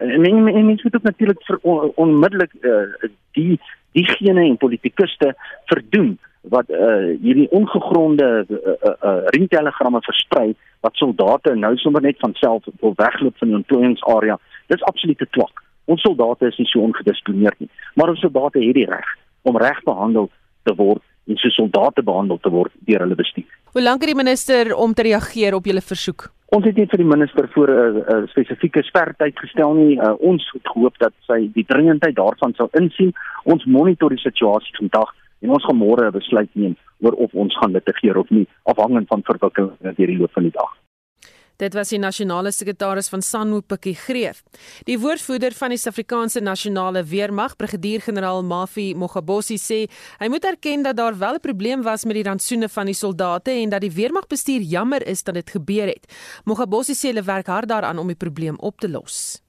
En 0.02 0.24
en 0.24 0.44
mense 0.44 0.82
moet 0.82 0.94
ook 0.94 1.02
natuurlik 1.02 1.42
vir 1.46 1.58
on, 1.62 1.92
onmiddellik 1.94 2.52
uh, 2.60 3.08
die 3.38 3.60
diegene 3.92 4.46
en 4.48 4.56
politikuste 4.56 5.34
verdoem 5.70 6.16
wat 6.40 6.70
uh, 6.70 7.12
hierdie 7.22 7.50
ongegronde 7.50 8.28
uh, 8.48 8.58
uh, 8.58 8.94
uh, 9.02 9.18
ringtelegramme 9.36 10.00
versprei 10.02 10.54
wat 10.80 10.96
soldate 10.98 11.54
nou 11.54 11.76
sommer 11.76 12.02
net 12.02 12.18
van 12.18 12.34
self 12.34 12.64
wil 12.80 12.96
wegloop 12.96 13.36
van 13.38 13.48
die 13.48 13.56
ontplooiingsarea. 13.60 14.38
Dis 14.66 14.82
absoluut 14.82 15.18
te 15.18 15.28
twak. 15.30 15.62
Ons 15.84 16.02
soldate 16.02 16.48
is 16.48 16.58
nie 16.58 16.66
so 16.70 16.82
ongedissiplineerd 16.82 17.58
nie, 17.58 17.70
maar 17.94 18.10
ons 18.10 18.20
soldate 18.24 18.62
het 18.64 18.74
die 18.74 18.88
reg 18.88 19.14
om 19.42 19.58
reg 19.58 19.78
behandel 19.86 20.30
te 20.62 20.74
word 20.78 21.02
en 21.26 21.36
so 21.36 21.48
soldate 21.50 22.02
behandel 22.02 22.38
te 22.42 22.50
word 22.50 22.72
deur 22.86 23.00
hulle 23.04 23.14
bestuur. 23.14 23.48
Hoe 23.72 23.82
lank 23.82 24.00
het 24.02 24.12
die 24.12 24.18
minister 24.24 24.74
om 24.74 24.94
te 24.94 25.02
reageer 25.02 25.54
op 25.54 25.64
julle 25.64 25.80
versoek? 25.80 26.30
Ons 26.52 26.66
het 26.68 26.76
net 26.76 26.90
vir 26.92 27.00
die 27.00 27.08
minister 27.08 27.48
voor 27.54 27.70
'n 27.70 27.96
uh, 27.96 28.02
uh, 28.14 28.28
spesifieke 28.28 28.82
spertyd 28.82 29.38
gestel 29.38 29.72
nie. 29.74 29.96
Uh, 29.96 30.12
ons 30.18 30.50
het 30.52 30.66
gehoop 30.68 30.98
dat 30.98 31.14
sy 31.26 31.48
die 31.54 31.64
dringendheid 31.64 32.16
daarvan 32.16 32.52
sal 32.54 32.68
insien. 32.72 33.12
Ons 33.44 33.64
monitor 33.64 34.10
die 34.10 34.18
situasie 34.18 34.76
vandag 34.76 35.14
en 35.40 35.50
ons 35.50 35.64
gaan 35.64 35.78
môre 35.78 36.06
'n 36.06 36.18
besluit 36.18 36.50
neem 36.52 36.76
oor 37.00 37.12
of 37.12 37.34
ons 37.34 37.56
gaan 37.58 37.72
litigeer 37.72 38.16
of 38.16 38.30
nie 38.30 38.46
afhangend 38.62 39.08
van 39.08 39.22
verwikkelinge 39.22 39.94
deur 39.96 40.06
die 40.06 40.18
loop 40.18 40.32
van 40.32 40.42
die 40.42 40.56
dag. 40.60 40.70
Dit 41.56 41.74
was 41.74 41.88
die 41.92 41.98
nasionale 41.98 42.50
sekretaris 42.52 43.08
van 43.08 43.22
SANU 43.22 43.60
Pikkie 43.60 43.94
Greef. 43.94 44.42
Die 44.88 44.98
woordvoerder 44.98 45.52
van 45.52 45.74
die 45.74 45.78
Suid-Afrikaanse 45.78 46.40
Nasionale 46.40 47.04
Weermag, 47.04 47.56
Brigadier-generaal 47.56 48.42
Mafi 48.42 48.94
Mogabosi 48.96 49.58
sê 49.60 49.80
hy 50.18 50.28
moet 50.32 50.44
erken 50.48 50.82
dat 50.82 50.96
daar 50.96 51.18
wel 51.18 51.34
'n 51.34 51.40
probleem 51.40 51.82
was 51.82 52.04
met 52.04 52.14
die 52.14 52.24
rantsoene 52.24 52.68
van 52.68 52.86
die 52.86 52.94
soldate 52.94 53.50
en 53.50 53.68
dat 53.68 53.80
die 53.80 53.92
weermagbestuur 53.92 54.60
jammer 54.60 55.06
is 55.06 55.22
dat 55.22 55.34
dit 55.34 55.50
gebeur 55.50 55.86
het. 55.86 56.06
Mogabosi 56.44 56.94
sê 56.94 57.08
hulle 57.12 57.22
werk 57.22 57.46
hard 57.46 57.68
daaraan 57.68 57.98
om 57.98 58.06
die 58.06 58.16
probleem 58.16 58.56
op 58.58 58.80
te 58.80 58.88
los. 58.88 59.42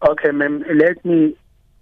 Okay, 0.00 0.32
ma'am, 0.32 0.62
let 0.68 1.04
me 1.04 1.34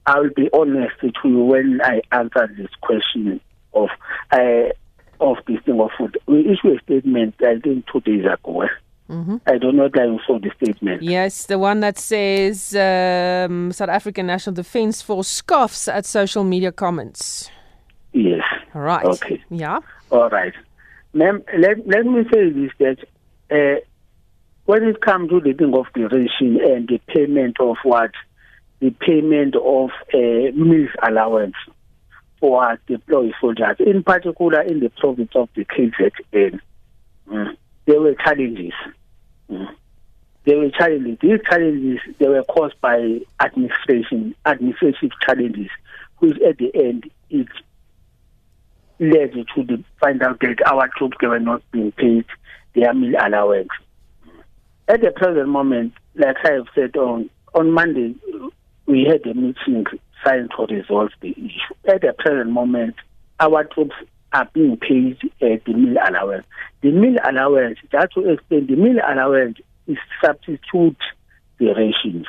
I 0.07 0.19
will 0.21 0.35
be 0.35 0.49
honest 0.53 1.00
with 1.03 1.15
you 1.25 1.45
when 1.45 1.81
I 1.85 2.00
answer 2.11 2.49
this 2.57 2.71
question 2.81 3.41
of 3.73 3.91
uh, 4.33 4.71
of 5.21 5.38
this 5.47 5.61
thing 5.65 5.81
of 5.81 5.91
food. 5.97 6.19
We 6.27 6.41
issue 6.41 6.75
a 6.75 6.81
statement 6.83 7.35
I 7.41 7.61
think 7.61 7.87
two 7.87 8.00
days 8.00 8.25
ago. 8.25 8.65
Mm-hmm. 9.11 9.37
I 9.47 9.59
don't 9.59 9.77
know 9.77 9.89
that 9.89 10.07
you 10.07 10.21
saw 10.27 10.39
the 10.39 10.51
statement. 10.57 11.03
Yes, 11.03 11.47
the 11.47 11.59
one 11.59 11.81
that 11.81 11.99
says 11.99 12.75
um, 12.75 13.73
South 13.73 13.89
African 13.89 14.27
National 14.27 14.55
Defence 14.55 15.03
Force 15.03 15.29
scoffs 15.29 15.89
at 15.89 16.07
social 16.07 16.45
media 16.45 16.73
comments. 16.73 17.51
Yes. 18.13 18.43
Right. 18.75 19.05
Okay. 19.05 19.43
Yeah. 19.51 19.81
All 20.11 20.29
right. 20.29 20.55
Ma'am, 21.15 21.43
let, 21.59 21.87
let 21.87 22.07
me 22.07 22.25
say 22.33 22.51
this 22.51 22.71
that 22.79 22.99
uh, 23.51 23.81
when 24.65 24.85
it 24.85 25.01
comes 25.01 25.31
to 25.31 25.41
the 25.41 25.53
thing 25.53 25.75
of 25.75 25.87
the 25.95 26.03
ration 26.09 26.59
and 26.61 26.89
the 26.89 26.99
payment 27.09 27.59
of 27.61 27.77
what, 27.83 28.13
the 28.81 28.91
payment 28.91 29.55
of 29.57 29.91
uh, 30.15 30.53
meals 30.55 30.91
allowance 31.07 31.55
for 32.41 32.79
deployed 32.87 33.35
soldiers, 33.41 33.77
in 33.79 34.03
particular 34.03 34.63
in 34.63 34.81
the 34.81 34.91
province 34.91 35.33
of 35.35 35.49
the 35.55 35.65
KZN, 35.65 36.61
mm, 37.29 37.57
there 37.87 38.01
were 38.01 38.15
challenges. 38.15 38.73
Mm. 39.51 39.75
There 40.45 40.59
were 40.59 40.71
challenges. 40.71 41.19
These 41.21 41.41
challenges 41.49 42.01
they 42.19 42.29
were 42.29 42.45
caused 42.45 42.81
by 42.81 43.21
administration, 43.41 44.35
administrative 44.45 45.11
challenges, 45.25 45.69
which 46.19 46.39
at 46.41 46.59
the 46.59 46.71
end 46.75 47.11
it 47.31 47.49
led 48.99 49.33
to 49.33 49.65
the 49.65 49.83
find 50.01 50.23
out 50.23 50.41
that 50.41 50.59
our 50.67 50.89
troops 50.97 51.17
were 51.23 51.41
not 51.41 51.62
being 51.73 51.93
paid 51.93 52.25
their 52.75 52.95
meal 52.95 53.15
allowance. 53.21 53.69
At 54.89 55.01
the 55.01 55.11
present 55.11 55.49
moment, 55.49 55.95
like 56.15 56.37
I 56.45 56.53
have 56.55 56.67
said 56.75 56.97
on 56.97 57.31
on 57.55 57.71
Monday, 57.71 58.15
we 58.87 59.05
had 59.05 59.27
a 59.27 59.35
meeting 59.35 59.85
signed 60.25 60.51
to 60.57 60.67
resolve 60.75 61.11
the 61.21 61.31
issue. 61.31 61.75
At 61.87 62.01
the 62.01 62.15
present 62.19 62.51
moment, 62.51 62.97
our 63.41 63.65
troops 63.65 63.95
are 64.33 64.49
being 64.53 64.77
paid 64.77 65.19
uh, 65.43 65.59
the 65.67 65.73
meal 65.75 65.97
allowance. 66.09 66.47
The 66.83 66.91
meal 66.91 67.17
allowance, 67.25 67.79
just 67.91 68.12
to 68.15 68.31
explain, 68.31 68.67
the 68.67 68.77
meal 68.77 68.99
allowance 69.07 69.59
is 69.87 69.99
substitute 70.25 70.97
the 71.59 71.75
rations. 71.75 72.27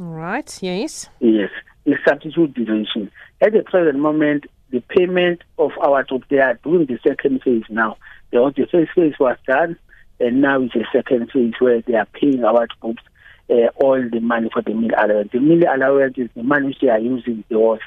All 0.00 0.08
right. 0.08 0.58
Yes. 0.62 1.08
Yes, 1.20 1.50
is 1.84 1.96
substitute 2.06 2.54
duration. 2.54 3.10
At 3.40 3.52
the 3.52 3.62
present 3.62 3.98
moment, 3.98 4.46
the 4.70 4.80
payment 4.80 5.42
of 5.58 5.70
our 5.80 6.02
troops, 6.04 6.26
they 6.28 6.38
are 6.38 6.54
doing 6.64 6.86
the 6.86 6.98
second 7.06 7.42
phase 7.42 7.64
now. 7.68 7.96
The, 8.32 8.52
the 8.56 8.66
first 8.66 8.92
phase 8.94 9.14
was 9.20 9.36
done, 9.46 9.78
and 10.18 10.40
now 10.40 10.60
it's 10.60 10.74
the 10.74 10.84
second 10.92 11.30
phase 11.30 11.54
where 11.60 11.80
they 11.82 11.94
are 11.94 12.06
paying 12.06 12.44
our 12.44 12.66
troops 12.80 13.02
uh, 13.50 13.68
all 13.76 14.02
the 14.10 14.20
money 14.20 14.50
for 14.52 14.62
the 14.62 14.74
meal 14.74 14.92
allowance. 14.96 15.30
The 15.32 15.40
meal 15.40 15.62
allowance 15.72 16.14
is 16.16 16.30
the 16.34 16.42
money 16.42 16.76
they 16.80 16.88
are 16.88 16.98
using 16.98 17.44
the 17.48 17.56
horse. 17.56 17.82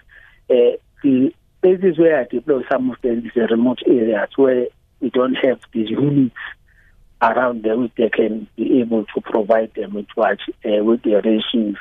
Uh, 0.49 0.77
the 1.03 1.33
places 1.61 1.97
where 1.97 2.19
I 2.19 2.23
deploy 2.25 2.61
some 2.69 2.91
of 2.91 3.01
them 3.01 3.25
is 3.25 3.31
the 3.35 3.41
remote 3.41 3.79
areas 3.85 4.29
where 4.35 4.67
we 4.99 5.09
don't 5.09 5.35
have 5.35 5.59
these 5.73 5.89
units 5.89 6.35
around 7.21 7.63
there 7.63 7.77
which 7.77 7.93
they 7.97 8.09
can 8.09 8.47
be 8.55 8.79
able 8.79 9.05
to 9.05 9.21
provide 9.21 9.73
them 9.73 9.93
with 9.93 10.07
what 10.15 10.37
uh, 10.65 10.83
with 10.83 11.01
their 11.03 11.21
rations 11.21 11.77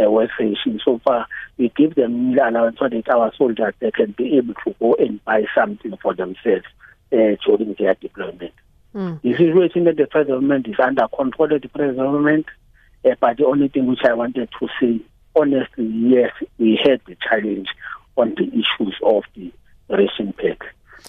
uh, 0.00 0.10
work 0.10 0.30
rations. 0.38 0.82
So 0.84 1.00
far, 1.04 1.26
we 1.58 1.72
give 1.76 1.94
them 1.94 2.30
meal 2.30 2.48
allowance 2.48 2.78
so 2.78 2.88
that 2.88 3.08
our 3.08 3.32
soldiers 3.36 3.74
they 3.80 3.90
can 3.90 4.12
be 4.12 4.36
able 4.36 4.54
to 4.64 4.74
go 4.78 4.94
and 4.94 5.24
buy 5.24 5.44
something 5.54 5.96
for 6.02 6.14
themselves 6.14 6.66
uh, 7.12 7.36
during 7.44 7.74
their 7.78 7.94
deployment. 7.94 8.52
Mm. 8.94 9.20
The 9.22 9.32
situation 9.32 9.84
that 9.84 9.96
the 9.96 10.06
federal 10.06 10.40
government 10.40 10.68
is 10.68 10.76
under 10.82 11.08
control 11.08 11.52
of 11.52 11.62
the 11.62 11.68
government, 11.68 12.46
uh, 13.04 13.10
but 13.20 13.36
the 13.36 13.46
only 13.46 13.68
thing 13.68 13.86
which 13.86 14.04
I 14.04 14.14
wanted 14.14 14.48
to 14.58 14.68
say, 14.80 15.00
honestly, 15.34 15.86
yes, 15.86 16.32
we 16.58 16.80
had 16.82 17.00
the 17.06 17.16
challenge 17.28 17.68
on 18.16 18.34
the 18.36 18.46
issues 18.48 18.96
of 19.02 19.22
the 19.34 19.52
ration 19.88 20.32
pack 20.32 20.58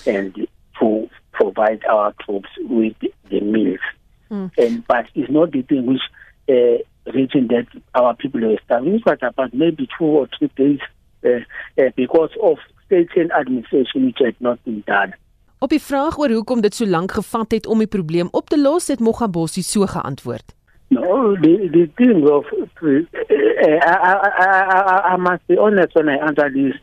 and 0.06 0.48
to 0.80 1.10
provide 1.32 1.84
our 1.86 2.14
troops 2.24 2.50
with 2.60 2.96
the 3.30 3.40
meals. 3.42 3.80
Mm. 4.30 4.52
And 4.58 4.88
but 4.88 5.06
it's 5.16 5.32
not 5.32 5.52
the 5.52 5.62
thing 5.62 5.86
which 5.86 6.02
uh, 6.50 7.12
region 7.14 7.48
that 7.48 7.68
our 7.96 8.16
people 8.16 8.42
were 8.42 8.60
starving. 8.66 9.02
Was 9.06 9.20
about 9.22 9.54
maybe 9.54 9.88
two 9.98 10.06
or 10.06 10.28
three 10.38 10.52
days 10.56 10.80
uh, 11.26 11.40
uh, 11.82 11.90
because 11.96 12.32
of 12.44 12.58
state 12.86 13.10
and 13.16 13.32
administration 13.32 14.06
which 14.06 14.18
had 14.20 14.36
not 14.40 14.64
been 14.64 14.84
done. 14.86 15.14
Op 15.60 15.72
die 15.74 15.82
vraag 15.82 16.20
oor 16.22 16.30
hoekom 16.30 16.62
dit 16.62 16.76
so 16.76 16.86
lank 16.86 17.16
gevat 17.18 17.52
het 17.52 17.66
om 17.66 17.80
die 17.82 17.90
probleem 17.90 18.28
op 18.32 18.50
te 18.50 18.60
los, 18.62 18.88
het 18.88 19.00
Mogabossi 19.00 19.64
so 19.66 19.88
geantwoord. 19.90 20.54
No, 20.90 21.34
the 21.42 21.68
the 21.72 21.90
thing 21.96 22.28
of 22.30 22.46
uh, 22.54 23.02
I, 23.60 23.80
I, 23.84 24.14
I, 24.46 25.14
I 25.14 25.18
must 25.18 25.48
be 25.48 25.58
honest 25.58 25.96
when 25.96 26.10
I 26.10 26.18
answer 26.28 26.52
this. 26.54 26.76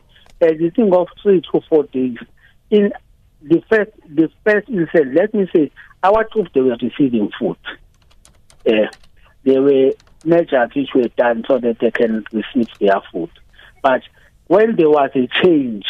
The 0.53 0.71
thing 0.75 0.93
of 0.93 1.07
three 1.21 1.41
to 1.51 1.61
four 1.69 1.83
days 1.83 2.17
in 2.69 2.91
the 3.41 3.61
first 3.69 3.91
the 4.09 4.29
first 4.43 4.69
incident, 4.69 5.15
let 5.15 5.33
me 5.33 5.47
say, 5.53 5.71
our 6.03 6.23
troops 6.25 6.51
they 6.53 6.61
were 6.61 6.77
receiving 6.81 7.31
food. 7.39 7.57
Uh, 8.67 8.87
there 9.43 9.61
were 9.61 9.91
measures 10.23 10.71
which 10.75 10.89
were 10.95 11.09
done 11.17 11.43
so 11.47 11.59
that 11.59 11.77
they 11.79 11.91
can 11.91 12.25
receive 12.31 12.67
their 12.79 13.01
food. 13.11 13.29
But 13.83 14.01
when 14.47 14.75
there 14.75 14.89
was 14.89 15.11
a 15.15 15.27
change 15.43 15.85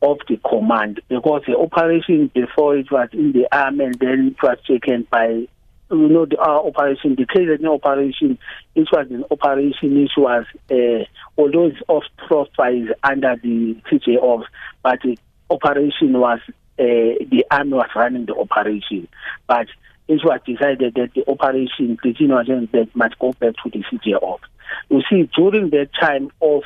of 0.00 0.18
the 0.28 0.36
command, 0.48 1.00
because 1.08 1.42
the 1.46 1.56
operation 1.56 2.30
before 2.32 2.76
it 2.76 2.90
was 2.90 3.08
in 3.12 3.32
the 3.32 3.48
army 3.50 3.86
and 3.86 3.98
then 3.98 4.36
it 4.36 4.42
was 4.42 4.58
taken 4.66 5.06
by 5.10 5.48
you 5.90 6.08
know 6.08 6.26
the 6.26 6.36
our 6.38 6.66
operation 6.66 7.16
the 7.16 7.26
KZN 7.26 7.66
operation 7.66 8.38
it 8.74 8.88
was 8.92 9.06
an 9.10 9.24
operation 9.30 10.02
which 10.02 10.12
was 10.16 10.44
uh, 10.70 11.04
although 11.36 11.66
it's 11.66 11.78
off 11.88 12.04
profile 12.26 12.86
under 13.02 13.36
the 13.42 13.76
CJ 13.90 14.18
of 14.22 14.42
but 14.82 14.98
the 15.02 15.16
operation 15.50 16.12
was 16.18 16.40
uh, 16.48 16.54
the 16.78 17.44
army 17.50 17.72
was 17.72 17.88
running 17.94 18.26
the 18.26 18.34
operation 18.34 19.08
but 19.46 19.66
it 20.08 20.20
was 20.24 20.40
decided 20.46 20.94
that 20.94 21.10
the 21.14 21.30
operation, 21.30 21.98
the 22.02 22.68
that 22.72 22.88
must 22.96 23.18
go 23.18 23.32
back 23.32 23.54
to 23.62 23.70
the 23.70 23.84
city 23.90 24.14
of. 24.14 24.40
You 24.88 25.02
see, 25.08 25.28
during 25.36 25.68
that 25.70 25.90
time 26.00 26.30
of 26.40 26.62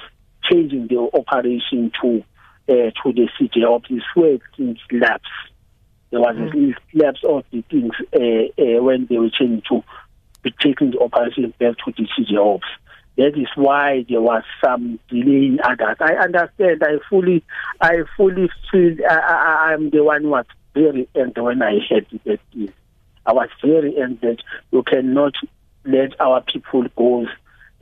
changing 0.49 0.87
the 0.87 0.99
operation 1.13 1.91
to 2.01 2.25
uh, 2.69 2.91
to 3.03 3.13
the 3.13 3.29
CJO, 3.39 3.83
this 3.89 4.03
where 4.15 4.39
things 4.57 4.79
lapse. 4.93 5.25
There 6.13 6.21
was 6.21 6.37
mm. 6.37 6.75
a 6.75 6.99
lapse 6.99 7.21
of 7.27 7.43
the 7.51 7.63
things 7.71 7.93
uh, 8.15 8.63
uh, 8.63 8.83
when 8.83 9.07
they 9.09 9.17
were 9.17 9.31
changing 9.31 9.63
to 9.71 9.83
be 10.43 10.55
taking 10.61 10.91
the 10.91 11.01
operation 11.01 11.55
back 11.59 11.77
to 11.79 11.93
the 11.97 12.07
CJO. 12.07 12.61
That 13.17 13.39
is 13.39 13.49
why 13.57 14.05
there 14.09 14.21
was 14.21 14.43
some 14.63 15.01
delay 15.09 15.47
in 15.47 15.61
others. 15.65 15.97
I 16.01 16.13
understand. 16.23 16.83
I 16.85 16.99
fully, 17.09 17.43
I 17.81 18.03
fully 18.15 18.51
feel 18.71 18.97
I, 19.09 19.15
I, 19.15 19.73
I'm 19.73 19.89
the 19.89 20.05
one 20.05 20.23
who 20.23 20.29
was 20.29 20.45
very 20.75 21.09
angry 21.15 21.43
when 21.43 21.63
I 21.63 21.79
heard 21.89 22.07
that. 22.27 22.41
I 23.25 23.33
was 23.33 23.49
very 23.65 23.97
angry. 23.99 24.37
That 24.37 24.43
you 24.71 24.83
cannot 24.83 25.33
let 25.87 26.21
our 26.21 26.43
people 26.43 26.85
go 26.95 27.27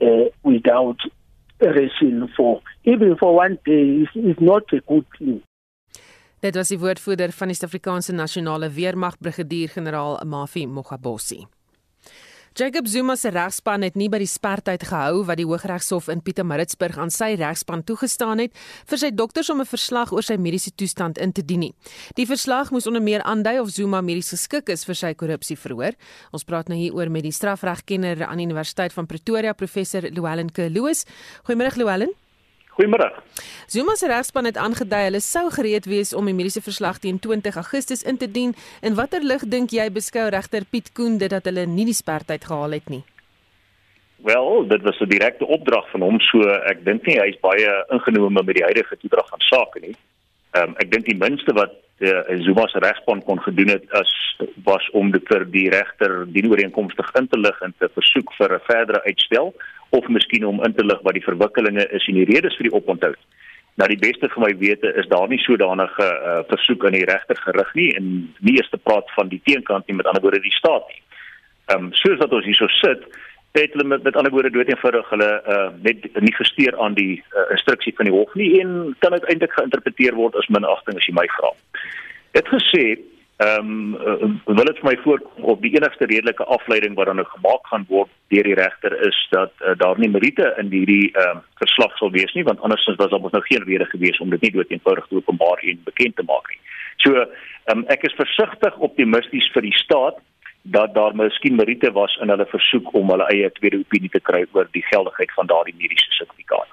uh, 0.01 0.29
without 0.43 0.97
ration 1.59 2.31
for 2.35 2.61
even 2.85 3.17
for 3.17 3.35
one 3.35 3.59
day 3.65 4.03
is, 4.03 4.07
is 4.15 4.37
not 4.39 4.63
a 4.71 4.79
good 4.81 5.05
thing. 5.19 5.43
Dit 6.41 6.55
was 6.57 6.71
die 6.73 6.79
woordvoerder 6.81 7.29
van 7.37 7.51
die 7.51 7.53
Suid-Afrikaanse 7.53 8.15
Nasionale 8.17 8.71
Weermag, 8.73 9.19
Brigadier-generaal 9.21 10.23
Mafi 10.25 10.63
Mogabossi. 10.65 11.43
Jacob 12.57 12.87
Zuma 12.87 13.15
se 13.15 13.29
regspan 13.29 13.85
het 13.85 13.93
nie 13.95 14.07
by 14.09 14.17
die 14.23 14.27
spertyd 14.27 14.81
gehou 14.89 15.21
wat 15.27 15.37
die 15.37 15.45
Hooggeregshof 15.45 16.09
in 16.09 16.23
Pietermaritzburg 16.25 16.97
aan 16.97 17.13
sy 17.13 17.35
regspan 17.37 17.83
toegestaan 17.85 18.41
het 18.41 18.57
vir 18.89 19.01
sy 19.03 19.11
dokters 19.13 19.51
om 19.53 19.61
'n 19.61 19.69
verslag 19.69 20.11
oor 20.11 20.23
sy 20.23 20.35
mediese 20.35 20.73
toestand 20.75 21.19
in 21.19 21.31
te 21.31 21.45
dien 21.45 21.59
nie. 21.59 21.73
Die 22.15 22.25
verslag 22.25 22.71
moes 22.71 22.87
onder 22.87 23.01
meer 23.01 23.21
aandui 23.21 23.59
of 23.59 23.69
Zuma 23.69 24.01
medies 24.01 24.29
geskik 24.33 24.69
is 24.69 24.83
vir 24.83 24.95
sy 24.95 25.13
korrupsieverhoor. 25.13 25.93
Ons 26.33 26.43
praat 26.43 26.67
nou 26.69 26.77
hier 26.77 26.93
oor 26.93 27.09
met 27.09 27.23
die 27.23 27.31
strafregkenner 27.31 28.25
aan 28.25 28.37
die 28.37 28.45
Universiteit 28.45 28.93
van 28.93 29.05
Pretoria, 29.05 29.53
professor 29.53 30.01
Llewellyn 30.01 30.51
Kloos. 30.51 31.05
Goeiemôre 31.45 31.77
Llewellyn. 31.77 32.11
Goeiemôre. 32.75 33.11
Zuma 33.67 33.95
se 33.95 34.07
regspan 34.07 34.47
het 34.47 34.57
aangedui 34.57 35.03
hulle 35.03 35.19
sou 35.19 35.49
gereed 35.51 35.85
wees 35.85 36.13
om 36.15 36.25
die 36.25 36.35
mediese 36.35 36.61
verslag 36.63 36.99
teen 37.03 37.19
20 37.19 37.55
Augustus 37.55 38.03
in 38.03 38.17
te 38.17 38.31
dien. 38.31 38.53
En 38.81 38.95
watter 38.95 39.23
lig 39.23 39.43
dink 39.47 39.71
jy 39.75 39.89
beskou 39.91 40.29
regter 40.31 40.63
Piet 40.69 40.91
Koen 40.95 41.17
dit 41.17 41.29
dat 41.29 41.45
hulle 41.45 41.65
nie 41.67 41.85
die 41.85 41.97
spertyd 41.97 42.45
gehaal 42.47 42.77
het 42.79 42.89
nie? 42.89 43.03
Wel, 44.23 44.67
dit 44.67 44.81
was 44.81 44.99
'n 44.99 45.09
direkte 45.09 45.45
opdrag 45.45 45.89
van 45.91 46.01
hom, 46.01 46.19
so 46.19 46.39
ek 46.71 46.85
dink 46.85 47.05
nie 47.05 47.19
hy's 47.19 47.39
baie 47.41 47.85
ingenome 47.89 48.43
met 48.43 48.55
die 48.55 48.63
huidige 48.63 48.97
toedrag 48.97 49.29
van 49.29 49.39
sake 49.39 49.79
nie. 49.79 49.95
Ehm 50.51 50.69
um, 50.69 50.75
ek 50.77 50.91
dink 50.91 51.05
die 51.05 51.17
minste 51.17 51.53
wat 51.53 51.73
uh, 52.01 52.41
Zuma 52.45 52.67
se 52.67 52.79
regspan 52.79 53.21
kon 53.23 53.41
gedoen 53.41 53.69
het 53.75 53.85
as 53.97 54.11
was 54.65 54.89
om 54.97 55.11
dit 55.11 55.27
vir 55.29 55.45
die 55.53 55.67
regter 55.69 56.25
dien 56.33 56.49
ooreenkomstig 56.49 57.11
in 57.19 57.27
te 57.27 57.39
lig 57.39 57.61
en 57.61 57.73
te 57.77 57.89
versoek 57.93 58.33
vir 58.37 58.55
'n 58.55 58.65
verdere 58.69 59.03
uitstel 59.05 59.53
of 59.89 60.07
miskien 60.07 60.45
om 60.45 60.63
in 60.63 60.73
te 60.73 60.85
lig 60.85 61.01
wat 61.01 61.13
die 61.13 61.27
verwikkelinge 61.29 61.87
is 61.91 62.07
en 62.07 62.15
die 62.15 62.29
redes 62.33 62.55
vir 62.57 62.69
die 62.69 62.75
oponthoud. 62.75 63.21
Nou 63.79 63.87
die 63.87 63.99
beste 63.99 64.29
vir 64.29 64.43
my 64.43 64.51
wete 64.59 64.93
is 64.99 65.07
daar 65.07 65.27
nie 65.27 65.39
sodanige 65.39 66.07
uh, 66.07 66.41
versoek 66.47 66.85
aan 66.85 66.97
die 66.97 67.07
regter 67.07 67.37
gerig 67.39 67.73
nie 67.73 67.89
en 67.95 68.05
nie 68.39 68.57
eers 68.57 68.69
te 68.69 68.77
praat 68.77 69.07
van 69.15 69.29
die 69.31 69.41
teenkant 69.43 69.87
nie 69.87 69.95
met 69.95 70.05
ander 70.05 70.21
woorde 70.21 70.41
die 70.43 70.59
staat 70.59 70.87
nie. 70.87 71.01
Ehm 71.71 71.85
um, 71.85 71.93
soos 71.93 72.19
wat 72.19 72.33
ons 72.33 72.45
hierso 72.45 72.67
sit, 72.67 73.05
het 73.51 73.73
hulle 73.75 73.87
met, 73.87 74.03
met 74.03 74.15
ander 74.15 74.31
woorde 74.31 74.49
dood 74.49 74.69
eenvoudig 74.71 75.09
hulle 75.09 75.31
uh, 75.43 75.69
net 75.83 76.05
nie 76.23 76.35
gesteer 76.35 76.77
aan 76.79 76.93
die 76.95 77.19
uh, 77.19 77.47
instruksie 77.55 77.93
van 77.95 78.07
die 78.07 78.15
hof 78.15 78.33
nie 78.39 78.51
en 78.61 78.95
kan 78.99 79.17
uiteindelik 79.17 79.53
geïnterpreteer 79.57 80.15
word 80.15 80.35
as 80.39 80.47
minagting 80.47 80.97
as 80.97 81.07
jy 81.09 81.15
my 81.17 81.27
vra. 81.37 81.51
Dit 82.31 82.47
gesê, 82.47 82.85
Ehm 83.41 83.95
um, 84.05 84.41
wil 84.45 84.67
dit 84.69 84.79
vir 84.79 84.85
my 84.85 84.97
voorkom 85.01 85.45
of 85.51 85.61
die 85.63 85.71
enigste 85.73 86.05
redelike 86.05 86.45
afleiding 86.55 86.93
wat 86.97 87.07
dan 87.09 87.17
nou 87.17 87.25
gemaak 87.25 87.63
gaan 87.71 87.85
word 87.89 88.09
deur 88.33 88.45
die 88.45 88.57
regter 88.59 88.93
is 89.07 89.17
dat 89.31 89.53
uh, 89.65 89.73
daar 89.81 89.97
nie 89.99 90.09
meriete 90.13 90.51
in 90.61 90.69
hierdie 90.69 91.07
ehm 91.09 91.39
um, 91.39 91.41
verslag 91.61 91.95
sal 91.97 92.11
wees 92.13 92.33
nie 92.37 92.43
want 92.49 92.61
andersins 92.61 92.99
was 92.99 93.09
daar 93.09 93.23
mos 93.23 93.33
nou 93.33 93.41
geen 93.47 93.65
rede 93.69 93.87
gewees 93.93 94.19
om 94.21 94.29
dit 94.29 94.45
nie 94.45 94.51
dood 94.57 94.69
eenvoudig 94.75 95.07
te 95.07 95.17
openbaar 95.17 95.63
en 95.71 95.81
bekend 95.87 96.15
te 96.15 96.27
maak 96.27 96.51
nie. 96.51 96.59
So 97.05 97.15
ehm 97.23 97.79
um, 97.79 97.85
ek 97.95 98.05
is 98.09 98.19
versigtig 98.19 98.77
optimisties 98.89 99.49
vir 99.55 99.65
die 99.69 99.77
staat 99.79 100.21
dat 100.61 100.93
daar 100.93 101.15
miskien 101.15 101.55
meriete 101.55 101.91
was 101.91 102.17
in 102.21 102.29
hulle 102.29 102.45
versoek 102.45 102.93
om 102.93 103.09
hulle 103.09 103.27
eie 103.33 103.51
tweede 103.51 103.79
opinie 103.81 104.09
te 104.09 104.19
kry 104.19 104.45
oor 104.51 104.67
die 104.71 104.85
geldigheid 104.89 105.33
van 105.33 105.49
daardie 105.49 105.75
mediese 105.77 106.11
sertifikaat. 106.17 106.69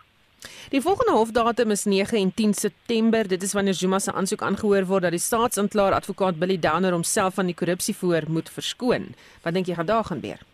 Die 0.69 0.81
volgende 0.85 1.13
hofdatum 1.13 1.71
is 1.71 1.85
9 1.85 2.19
en 2.19 2.35
10 2.35 2.55
September. 2.55 3.29
Dit 3.29 3.43
is 3.43 3.53
wanneer 3.53 3.75
Zuma 3.75 3.99
se 3.99 4.13
aansoek 4.13 4.43
aangehoor 4.43 4.85
word 4.87 5.03
dat 5.03 5.17
die 5.17 5.23
staatsanklaer 5.23 5.97
advokaat 5.97 6.39
Billy 6.39 6.59
Downer 6.59 6.93
homself 6.93 7.35
van 7.35 7.49
die 7.49 7.57
korrupsievoor 7.57 8.29
moet 8.29 8.51
verskoon. 8.53 9.15
Wat 9.43 9.55
dink 9.57 9.67
jy 9.67 9.75
gaan 9.75 9.89
daar 9.89 10.05
gebeur? 10.05 10.45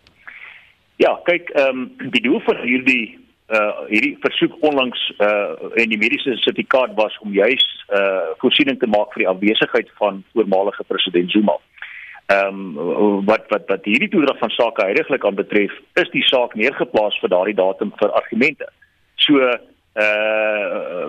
Ja, 1.02 1.18
kyk, 1.26 1.50
ehm 1.50 1.82
um, 1.98 2.10
die 2.14 2.22
doel 2.22 2.40
van 2.46 2.62
hierdie 2.62 3.18
uh 3.52 3.84
hierdie 3.90 4.14
versoek 4.22 4.54
onlangs 4.64 5.00
uh 5.18 5.74
en 5.76 5.90
die 5.90 5.98
mediese 5.98 6.36
sertifikaat 6.36 6.94
was 6.96 7.18
om 7.20 7.34
juis 7.34 7.66
uh 7.90 8.30
voorsiening 8.40 8.78
te 8.78 8.86
maak 8.86 9.12
vir 9.12 9.24
die 9.24 9.28
afwesigheid 9.28 9.90
van 9.98 10.22
voormalige 10.32 10.84
president 10.88 11.30
Zuma. 11.30 11.58
Ehm 12.26 12.78
um, 12.78 13.24
wat 13.28 13.44
wat 13.52 13.68
wat 13.68 13.84
hierdie 13.84 14.08
toedrag 14.08 14.38
van 14.38 14.50
sake 14.50 14.82
heidaglik 14.82 15.24
aan 15.24 15.34
betref, 15.34 15.72
is 16.00 16.10
die 16.10 16.24
saak 16.24 16.54
neergeplaas 16.54 17.18
vir 17.20 17.28
daardie 17.28 17.56
datum 17.58 17.92
vir 18.00 18.12
argumente. 18.16 18.68
So 19.16 19.40
uh 19.40 21.08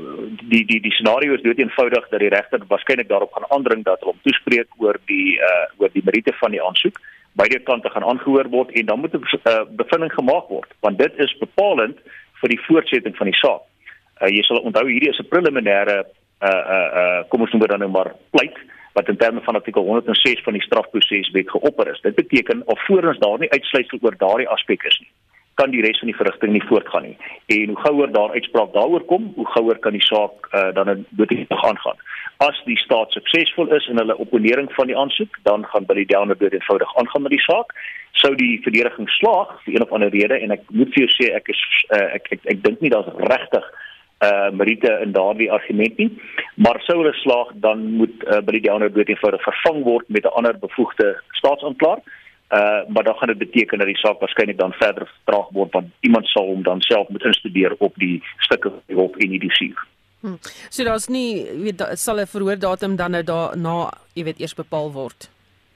die 0.51 0.65
die 0.65 0.81
die 0.81 0.91
scenario 0.91 1.33
is 1.33 1.41
dood 1.41 1.57
eenvoudig 1.57 2.09
dat 2.09 2.19
die 2.19 2.29
regter 2.29 2.65
waarskynlik 2.67 3.07
daarop 3.07 3.31
gaan 3.33 3.47
aandring 3.49 3.83
dat 3.83 3.99
hulle 3.99 4.11
hom 4.11 4.19
toespreek 4.27 4.67
oor 4.77 4.99
die 5.05 5.39
uh 5.39 5.65
oor 5.79 5.89
die 5.93 6.03
meriete 6.05 6.33
van 6.41 6.51
die 6.51 6.61
aansoek 6.61 6.99
beide 7.39 7.59
kante 7.59 7.89
gaan 7.89 8.03
aangehoor 8.03 8.49
word 8.49 8.69
en 8.71 8.85
dan 8.85 8.99
moet 8.99 9.13
'n 9.13 9.23
uh, 9.43 9.63
bevinding 9.69 10.13
gemaak 10.13 10.47
word 10.47 10.69
want 10.79 10.97
dit 10.97 11.13
is 11.17 11.37
bepalend 11.39 11.97
vir 12.41 12.49
die 12.49 12.61
voortsetting 12.67 13.15
van 13.17 13.27
die 13.31 13.39
saak. 13.39 13.63
Uh, 14.21 14.29
jy 14.29 14.43
sal 14.43 14.59
onthou 14.59 14.85
hierdie 14.87 15.09
is 15.09 15.19
'n 15.19 15.31
preliminêre 15.33 15.97
uh 16.49 16.63
uh 16.75 16.89
uh 17.01 17.19
kom 17.29 17.41
ons 17.41 17.51
noem 17.51 17.61
dit 17.61 17.69
dan 17.69 17.79
nou 17.79 17.89
maar 17.89 18.11
pleit 18.31 18.57
wat 18.95 19.11
in 19.11 19.19
terme 19.19 19.43
van 19.43 19.59
artikel 19.59 19.83
106 19.83 20.43
van 20.47 20.55
die 20.55 20.63
strafproseswet 20.63 21.49
geopper 21.51 21.91
is. 21.91 22.01
Dit 22.01 22.15
beteken 22.15 22.63
alvorens 22.65 23.19
daar 23.19 23.39
nie 23.39 23.51
uitsluitsel 23.51 23.99
oor 24.01 24.17
daardie 24.17 24.49
aspek 24.49 24.87
is 24.91 24.99
nie 25.03 25.11
kan 25.59 25.71
die 25.71 25.81
res 25.83 25.99
van 26.01 26.11
die 26.11 26.17
verrigting 26.17 26.51
nie 26.51 26.63
voortgaan 26.67 27.05
nie. 27.07 27.17
En 27.55 27.71
hoe 27.71 27.79
gouer 27.85 28.11
daar 28.11 28.33
uitspraak 28.35 28.73
daaroor 28.73 29.05
kom, 29.11 29.31
hoe 29.35 29.47
gouer 29.55 29.79
kan 29.79 29.95
die 29.95 30.03
saak 30.03 30.49
uh, 30.51 30.71
dan 30.75 30.91
in 30.91 31.05
doodgewoon 31.19 31.79
gaan. 31.83 32.01
As 32.43 32.57
die 32.67 32.77
staat 32.81 33.15
suksesvol 33.15 33.71
is 33.77 33.87
in 33.87 34.01
hulle 34.01 34.17
opponering 34.19 34.67
van 34.75 34.91
die 34.91 34.97
aansoek, 34.99 35.39
dan 35.47 35.63
gaan 35.71 35.87
Billy 35.87 36.03
Downer 36.05 36.37
dood 36.37 36.57
eenvoudig 36.57 36.97
aangaan 36.99 37.23
met 37.27 37.37
die 37.37 37.45
saak. 37.45 37.71
Sou 38.19 38.33
die 38.35 38.59
verdediging 38.67 39.07
slaag 39.15 39.55
vir 39.63 39.77
een 39.77 39.87
of 39.87 39.95
ander 39.95 40.11
rede 40.11 40.39
en 40.39 40.51
ek 40.55 40.67
moet 40.75 40.91
vir 40.95 41.05
jou 41.05 41.11
sê 41.15 41.31
ek 41.39 41.51
is 41.55 41.63
uh, 41.87 42.03
ek 42.19 42.27
ek, 42.27 42.39
ek, 42.39 42.45
ek 42.57 42.63
dink 42.67 42.83
nie 42.83 42.91
daar's 42.91 43.11
regtig 43.31 43.71
uh 44.23 44.51
Marite 44.51 44.99
in 45.03 45.11
daardie 45.11 45.51
argument 45.51 45.97
nie 45.97 46.11
maar 46.55 46.81
sou 46.81 46.97
hulle 47.01 47.13
slaag 47.13 47.51
dan 47.55 47.81
moet 47.99 48.23
uh, 48.23 48.39
Billy 48.39 48.59
Downer 48.59 48.93
dood 48.93 49.09
eenvoudig 49.09 49.43
vervang 49.43 49.83
word 49.83 50.09
met 50.09 50.23
'n 50.25 50.35
ander 50.39 50.59
bevoegde 50.59 51.21
staatsaanklaer 51.31 51.99
uh 52.53 52.81
maar 52.87 53.03
dan 53.03 53.15
gaan 53.15 53.27
dit 53.27 53.37
beteken 53.37 53.77
dat 53.77 53.87
die 53.87 53.97
saak 53.97 54.19
waarskynlik 54.19 54.57
dan 54.57 54.73
verder 54.73 55.07
vertraag 55.07 55.49
word 55.51 55.71
want 55.71 55.87
iemand 55.99 56.27
sal 56.27 56.45
hom 56.45 56.63
dan 56.63 56.81
self 56.81 57.07
moet 57.07 57.23
instudeer 57.23 57.75
op 57.77 57.93
die 57.95 58.23
stukke 58.37 58.71
op 58.95 59.15
en 59.17 59.29
nie 59.29 59.39
die 59.39 59.53
suur. 59.53 59.87
Hm. 60.21 60.37
So 60.69 60.83
daar's 60.83 61.07
nie 61.07 61.45
weet 61.63 61.77
da, 61.77 61.95
sal 61.95 62.19
'n 62.19 62.27
verhoordatum 62.27 62.95
dan 62.95 63.11
nou 63.11 63.23
daarna 63.23 63.89
jy 64.13 64.23
weet 64.23 64.39
eers 64.39 64.53
bepaal 64.53 64.91
word. 64.91 65.29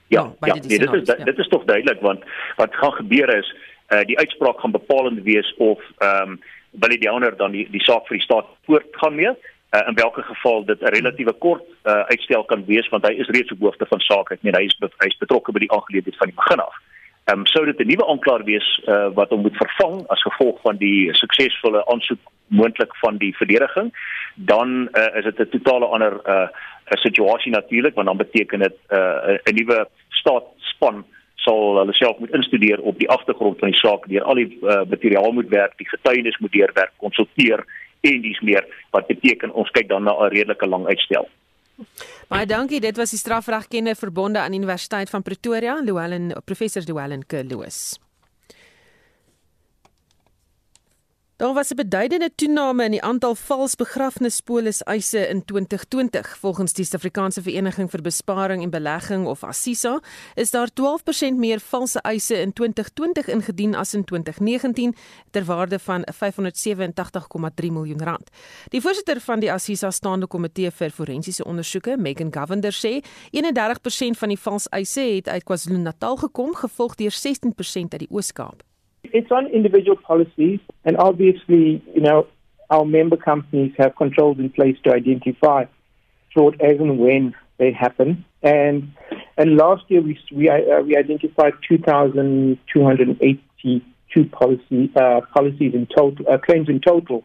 Ja, 0.06 0.22
ja, 0.22 0.46
ja 0.46 0.54
nee, 0.54 0.78
dit 0.78 0.92
is 0.92 1.06
ja. 1.06 1.24
dit 1.24 1.38
is 1.38 1.48
tog 1.48 1.64
duidelik 1.64 2.00
want 2.00 2.24
wat 2.56 2.74
gaan 2.74 2.92
gebeur 2.92 3.36
is 3.38 3.54
uh 3.94 4.04
die 4.04 4.18
uitspraak 4.18 4.60
gaan 4.60 4.72
bepalend 4.72 5.22
wees 5.22 5.54
of 5.58 5.80
ehm 5.98 6.30
um, 6.30 6.40
wil 6.70 6.88
die 6.88 7.10
owner 7.10 7.36
dan 7.36 7.52
die 7.52 7.66
die 7.70 7.82
saak 7.82 8.06
vir 8.06 8.16
die 8.16 8.24
staat 8.24 8.46
voortgaan 8.66 9.14
mee 9.14 9.30
uh, 9.30 9.82
in 9.88 9.94
watter 9.94 10.22
geval 10.22 10.64
dit 10.64 10.80
'n 10.82 10.94
relatiewe 10.94 11.32
kort 11.32 11.64
uh, 11.84 12.04
uitstel 12.12 12.44
kan 12.44 12.64
wees 12.66 12.88
want 12.88 13.06
hy 13.06 13.12
is 13.12 13.28
reeds 13.28 13.52
op 13.52 13.60
hoofde 13.60 13.86
van 13.86 14.00
saak 14.00 14.30
ek 14.30 14.42
meen 14.42 14.54
hy 14.54 14.64
is 14.64 14.76
hy 14.80 15.06
is 15.06 15.18
betrokke 15.18 15.52
by 15.52 15.58
die 15.58 15.72
aangeleentheid 15.72 16.16
van 16.16 16.28
die 16.28 16.40
begin 16.42 16.60
af. 16.60 16.74
Ehm 17.24 17.38
um, 17.38 17.46
sou 17.46 17.64
dit 17.64 17.78
'n 17.78 17.86
nuwe 17.86 18.06
aanklaer 18.06 18.44
wees 18.44 18.68
uh, 18.86 19.08
wat 19.14 19.30
hom 19.30 19.40
moet 19.40 19.56
vervang 19.56 20.06
as 20.08 20.22
gevolg 20.22 20.60
van 20.62 20.76
die 20.76 21.10
suksesvolle 21.12 21.84
aansoek 21.86 22.20
moontlik 22.46 22.96
van 22.96 23.18
die 23.18 23.36
verdediging 23.36 23.92
dan 24.34 24.88
uh, 24.92 25.16
is 25.18 25.24
dit 25.24 25.38
'n 25.38 25.50
totale 25.58 25.86
ander 25.86 26.20
uh, 26.26 26.48
situasie 26.90 27.52
natuurlik 27.52 27.94
want 27.94 28.06
dan 28.06 28.16
beteken 28.16 28.58
dit 28.58 28.76
'n 28.88 28.94
uh, 28.94 29.38
'n 29.44 29.54
nuwe 29.54 29.88
staatspan 30.08 31.04
sal 31.44 31.78
hulle 31.80 31.94
self 31.96 32.18
moet 32.18 32.34
instudeer 32.36 32.80
op 32.80 32.98
die 32.98 33.08
agtergrond 33.08 33.58
van 33.58 33.72
die 33.72 33.80
saak 33.80 34.06
deur 34.12 34.26
al 34.28 34.40
die 34.40 34.58
uh, 34.60 34.82
materiaal 34.88 35.32
moet 35.32 35.48
werk, 35.48 35.76
die 35.78 35.88
getuienis 35.88 36.38
moet 36.38 36.52
deurwerk, 36.52 36.92
konsulteer 36.96 37.64
en 38.00 38.20
dis 38.24 38.40
meer 38.40 38.66
wat 38.90 39.08
beteken 39.08 39.52
ons 39.52 39.70
kyk 39.76 39.88
dan 39.88 40.04
na 40.04 40.16
'n 40.16 40.32
redelike 40.32 40.66
lang 40.66 40.86
uitstel. 40.86 41.28
Baie 42.28 42.46
dankie, 42.46 42.80
dit 42.80 42.96
was 42.96 43.10
die 43.10 43.18
strafregkenner 43.18 43.96
verbonde 43.96 44.38
aan 44.38 44.54
Universiteit 44.54 45.10
van 45.10 45.22
Pretoria, 45.22 45.80
Louwelen 45.82 46.32
professor 46.44 46.82
Louwelen 46.86 47.26
Kerloos. 47.26 47.98
Daar 51.40 51.54
was 51.54 51.70
'n 51.70 51.74
beduidende 51.74 52.30
toename 52.34 52.84
in 52.84 52.90
die 52.90 53.02
aantal 53.02 53.34
vals 53.34 53.74
begrafnispolis 53.74 54.82
eise 54.82 55.28
in 55.28 55.44
2020. 55.44 56.38
Volgens 56.38 56.72
die 56.72 56.84
Suid-Afrikaanse 56.84 57.42
Vereniging 57.42 57.90
vir 57.90 58.00
Besparing 58.00 58.62
en 58.62 58.70
Belegging 58.70 59.26
of 59.26 59.44
ASISA, 59.44 60.00
is 60.34 60.50
daar 60.50 60.68
12% 60.72 61.36
meer 61.36 61.60
valse 61.60 62.00
eise 62.00 62.40
in 62.40 62.52
2020 62.52 63.28
ingedien 63.28 63.74
as 63.74 63.94
in 63.94 64.04
2019 64.04 64.94
ter 65.30 65.44
waarde 65.44 65.78
van 65.78 66.04
587,3 66.14 67.70
miljoen 67.72 68.02
rand. 68.02 68.30
Die 68.68 68.80
voorsitter 68.80 69.20
van 69.20 69.40
die 69.40 69.52
ASISA 69.52 69.90
staande 69.90 70.26
komitee 70.26 70.70
vir 70.70 70.90
forensiese 70.90 71.44
ondersoeke, 71.44 71.96
Megan 71.96 72.34
Govender 72.34 72.72
sê, 72.72 73.00
31% 73.30 74.18
van 74.18 74.28
die 74.28 74.40
vals 74.40 74.68
eise 74.68 75.00
het 75.00 75.28
uit 75.28 75.44
KwaZulu-Natal 75.44 76.16
gekom, 76.16 76.54
gevolg 76.54 76.94
deur 76.94 77.12
16% 77.12 77.92
uit 77.92 77.98
die 77.98 78.10
Oos-Kaap. 78.10 78.69
It's 79.04 79.30
on 79.30 79.46
individual 79.48 79.96
policies, 79.96 80.58
and 80.84 80.96
obviously, 80.96 81.80
you 81.94 82.00
know, 82.00 82.26
our 82.68 82.84
member 82.84 83.16
companies 83.16 83.72
have 83.78 83.94
controls 83.96 84.38
in 84.38 84.50
place 84.50 84.76
to 84.84 84.92
identify 84.92 85.64
fraud 86.32 86.60
as 86.60 86.78
and 86.78 86.98
when 86.98 87.34
they 87.58 87.72
happen. 87.72 88.24
And 88.42 88.92
and 89.36 89.56
last 89.56 89.84
year 89.88 90.00
we 90.00 90.18
we, 90.32 90.48
uh, 90.48 90.80
we 90.82 90.96
identified 90.96 91.54
2,282 91.68 94.24
policy 94.26 94.90
uh, 94.96 95.20
policies 95.34 95.74
in 95.74 95.86
total 95.86 96.24
uh, 96.30 96.38
claims 96.38 96.68
in 96.68 96.80
total. 96.80 97.24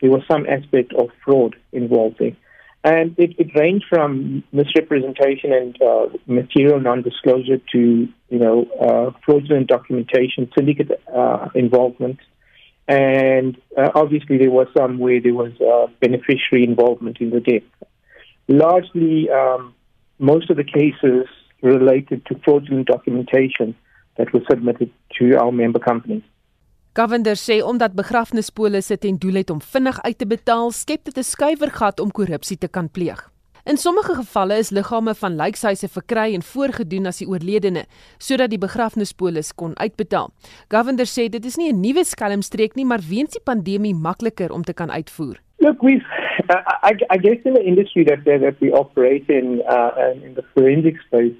There 0.00 0.10
was 0.10 0.22
some 0.30 0.46
aspect 0.46 0.94
of 0.94 1.10
fraud 1.24 1.56
involved 1.72 2.16
there. 2.18 2.36
And 2.82 3.14
it, 3.18 3.38
it 3.38 3.54
ranged 3.54 3.84
from 3.90 4.42
misrepresentation 4.52 5.52
and 5.52 5.82
uh, 5.82 6.06
material 6.26 6.80
non-disclosure 6.80 7.58
to, 7.72 8.08
you 8.30 8.38
know, 8.38 8.66
uh, 8.80 9.10
fraudulent 9.24 9.66
documentation, 9.66 10.50
syndicate 10.56 10.90
uh, 11.14 11.48
involvement. 11.54 12.18
And 12.88 13.60
uh, 13.76 13.90
obviously 13.94 14.38
there 14.38 14.50
was 14.50 14.66
some 14.76 14.98
where 14.98 15.20
there 15.20 15.34
was 15.34 15.52
uh, 15.60 15.92
beneficiary 16.00 16.64
involvement 16.64 17.18
in 17.20 17.30
the 17.30 17.40
death. 17.40 17.62
Largely, 18.48 19.28
um, 19.30 19.74
most 20.18 20.50
of 20.50 20.56
the 20.56 20.64
cases 20.64 21.26
related 21.62 22.24
to 22.26 22.40
fraudulent 22.44 22.86
documentation 22.86 23.76
that 24.16 24.32
was 24.32 24.42
submitted 24.50 24.90
to 25.18 25.36
our 25.36 25.52
member 25.52 25.78
companies. 25.78 26.22
Govender 26.92 27.36
sê 27.38 27.60
omdat 27.62 27.92
begrafnispolisse 27.94 28.96
ten 28.98 29.14
doel 29.22 29.36
het 29.38 29.50
om 29.50 29.60
vinnig 29.62 30.00
uit 30.02 30.16
te 30.18 30.26
betaal, 30.26 30.72
skep 30.74 31.04
dit 31.04 31.18
'n 31.18 31.22
skuiwergat 31.22 32.00
om 32.00 32.10
korrupsie 32.10 32.58
te 32.58 32.68
kan 32.68 32.90
pleeg. 32.90 33.30
In 33.64 33.76
sommige 33.76 34.14
gevalle 34.14 34.58
is 34.58 34.70
liggame 34.70 35.14
van 35.14 35.36
lijkhuise 35.36 35.88
verkry 35.88 36.34
en 36.34 36.42
voorgedoen 36.42 37.06
as 37.06 37.18
die 37.18 37.28
oorledene 37.28 37.84
sodat 38.18 38.50
die 38.50 38.58
begrafnispolis 38.58 39.54
kon 39.54 39.78
uitbetaal. 39.78 40.32
Govender 40.68 41.06
sê 41.06 41.28
dit 41.28 41.44
is 41.44 41.56
nie 41.56 41.72
'n 41.72 41.80
nuwe 41.80 42.04
skelmstreek 42.04 42.74
nie, 42.74 42.84
maar 42.84 43.00
weens 43.08 43.30
die 43.30 43.44
pandemie 43.44 43.94
makliker 43.94 44.50
om 44.50 44.62
te 44.62 44.72
kan 44.72 44.90
uitvoer. 44.90 45.38
Look, 45.58 45.82
we've 45.82 46.04
uh, 46.48 46.90
I, 46.90 46.92
I 47.14 47.18
guess 47.18 47.44
in 47.44 47.54
the 47.54 47.62
industry 47.62 48.04
that 48.04 48.24
that 48.24 48.56
we 48.60 48.72
operate 48.72 49.24
in 49.28 49.62
uh, 49.68 50.14
in 50.26 50.34
the 50.34 50.44
forensic 50.54 50.96
space 51.06 51.36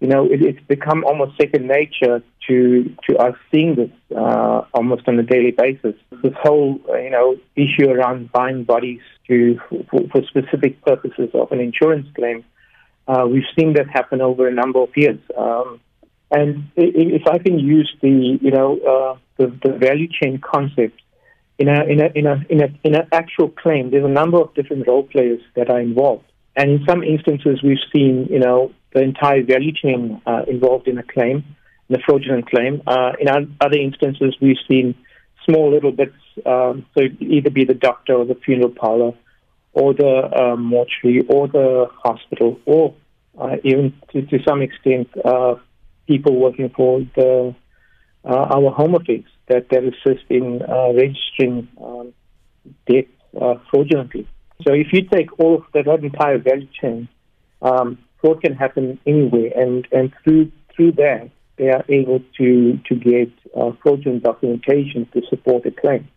you 0.00 0.08
know, 0.08 0.26
it, 0.26 0.42
it's 0.42 0.66
become 0.66 1.04
almost 1.04 1.36
second 1.40 1.66
nature 1.66 2.22
to 2.48 2.94
to 3.08 3.16
us 3.16 3.34
seeing 3.50 3.76
this 3.76 3.90
uh, 4.14 4.62
almost 4.74 5.08
on 5.08 5.18
a 5.18 5.22
daily 5.22 5.52
basis. 5.52 5.94
This 6.22 6.34
whole, 6.42 6.80
uh, 6.88 6.96
you 6.96 7.10
know, 7.10 7.36
issue 7.56 7.88
around 7.90 8.30
buying 8.30 8.64
bodies 8.64 9.00
to 9.28 9.58
for, 9.68 10.00
for 10.12 10.22
specific 10.24 10.82
purposes 10.84 11.30
of 11.32 11.50
an 11.50 11.60
insurance 11.60 12.06
claim, 12.14 12.44
uh, 13.08 13.26
we've 13.30 13.50
seen 13.58 13.72
that 13.74 13.88
happen 13.88 14.20
over 14.20 14.46
a 14.46 14.52
number 14.52 14.80
of 14.80 14.90
years. 14.96 15.18
Um, 15.36 15.80
and 16.30 16.70
if 16.76 17.22
I 17.28 17.38
can 17.38 17.58
use 17.58 17.90
the, 18.02 18.38
you 18.40 18.50
know, 18.50 18.78
uh, 18.78 19.18
the, 19.36 19.46
the 19.64 19.78
value 19.78 20.08
chain 20.08 20.40
concept 20.40 21.00
in 21.58 21.68
a 21.68 21.84
in 21.84 22.00
a 22.00 22.06
in 22.14 22.26
a 22.26 22.44
in 22.50 22.62
a 22.62 22.68
in 22.84 22.94
an 22.96 23.08
actual 23.12 23.48
claim, 23.48 23.90
there's 23.90 24.04
a 24.04 24.08
number 24.08 24.38
of 24.38 24.52
different 24.54 24.86
role 24.86 25.04
players 25.04 25.40
that 25.54 25.70
are 25.70 25.80
involved. 25.80 26.24
And 26.56 26.70
in 26.70 26.84
some 26.86 27.02
instances, 27.02 27.62
we've 27.62 27.78
seen, 27.94 28.26
you 28.30 28.40
know, 28.40 28.72
the 28.96 29.02
entire 29.02 29.44
value 29.44 29.72
chain 29.72 30.22
uh, 30.26 30.42
involved 30.48 30.88
in 30.88 30.96
a 30.96 31.02
claim, 31.02 31.44
in 31.90 31.96
a 31.96 31.98
fraudulent 32.06 32.48
claim. 32.48 32.82
Uh, 32.86 33.12
in 33.20 33.28
other 33.60 33.76
instances, 33.76 34.34
we've 34.40 34.56
seen 34.66 34.94
small 35.44 35.70
little 35.70 35.92
bits, 35.92 36.16
um, 36.46 36.86
so 36.96 37.04
either 37.20 37.50
be 37.50 37.66
the 37.66 37.74
doctor 37.74 38.14
or 38.14 38.24
the 38.24 38.34
funeral 38.34 38.70
parlor, 38.70 39.12
or 39.74 39.92
the 39.92 40.14
um, 40.40 40.64
mortuary, 40.64 41.26
or 41.28 41.46
the 41.46 41.88
hospital, 42.02 42.58
or 42.64 42.94
uh, 43.38 43.56
even 43.64 43.92
to, 44.12 44.22
to, 44.22 44.38
some 44.48 44.62
extent, 44.62 45.08
uh, 45.22 45.56
people 46.06 46.34
working 46.34 46.70
for 46.70 47.00
the 47.16 47.54
uh, 48.24 48.46
our 48.56 48.70
home 48.70 48.94
office 48.94 49.28
that, 49.48 49.68
that 49.68 49.84
assist 49.84 50.24
in 50.30 50.62
uh, 50.62 50.90
registering 50.94 51.68
um, 51.84 52.14
death 52.88 53.04
fraudulently. 53.70 54.26
So 54.66 54.72
if 54.72 54.86
you 54.94 55.02
take 55.02 55.38
all 55.38 55.56
of 55.56 55.64
that, 55.74 55.84
that 55.84 56.02
entire 56.02 56.38
value 56.38 56.68
chain, 56.80 57.08
um, 57.60 57.98
fraud 58.26 58.42
can 58.42 58.54
happen 58.54 58.98
anywhere, 59.06 59.50
and, 59.54 59.86
and 59.92 60.12
through 60.22 60.50
through 60.74 60.92
that, 60.92 61.30
they 61.56 61.68
are 61.68 61.84
able 61.88 62.20
to 62.38 62.78
to 62.88 62.94
get 62.94 63.30
uh, 63.56 63.70
fraudulent 63.82 64.22
documentation 64.22 65.06
to 65.12 65.22
support 65.30 65.64
a 65.66 65.70
claim. 65.70 66.08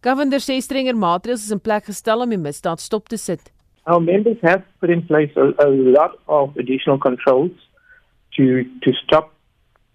Governor 0.00 0.38
sê 0.38 0.60
strenger 0.62 0.94
maatreëls 0.94 1.44
is 1.44 1.50
in 1.50 1.60
plek 1.60 1.86
gestel 1.86 2.22
om 2.22 2.30
die 2.30 2.38
misdaad 2.38 2.80
stop 2.80 3.08
te 3.08 3.16
sit. 3.16 3.50
Our 3.86 4.00
members 4.00 4.38
have 4.42 4.62
put 4.80 4.90
in 4.90 5.02
place 5.06 5.32
a, 5.36 5.46
a 5.66 5.68
lot 5.68 6.18
of 6.28 6.56
additional 6.56 6.98
controls 6.98 7.52
to 8.36 8.64
to 8.84 8.92
stop 9.04 9.34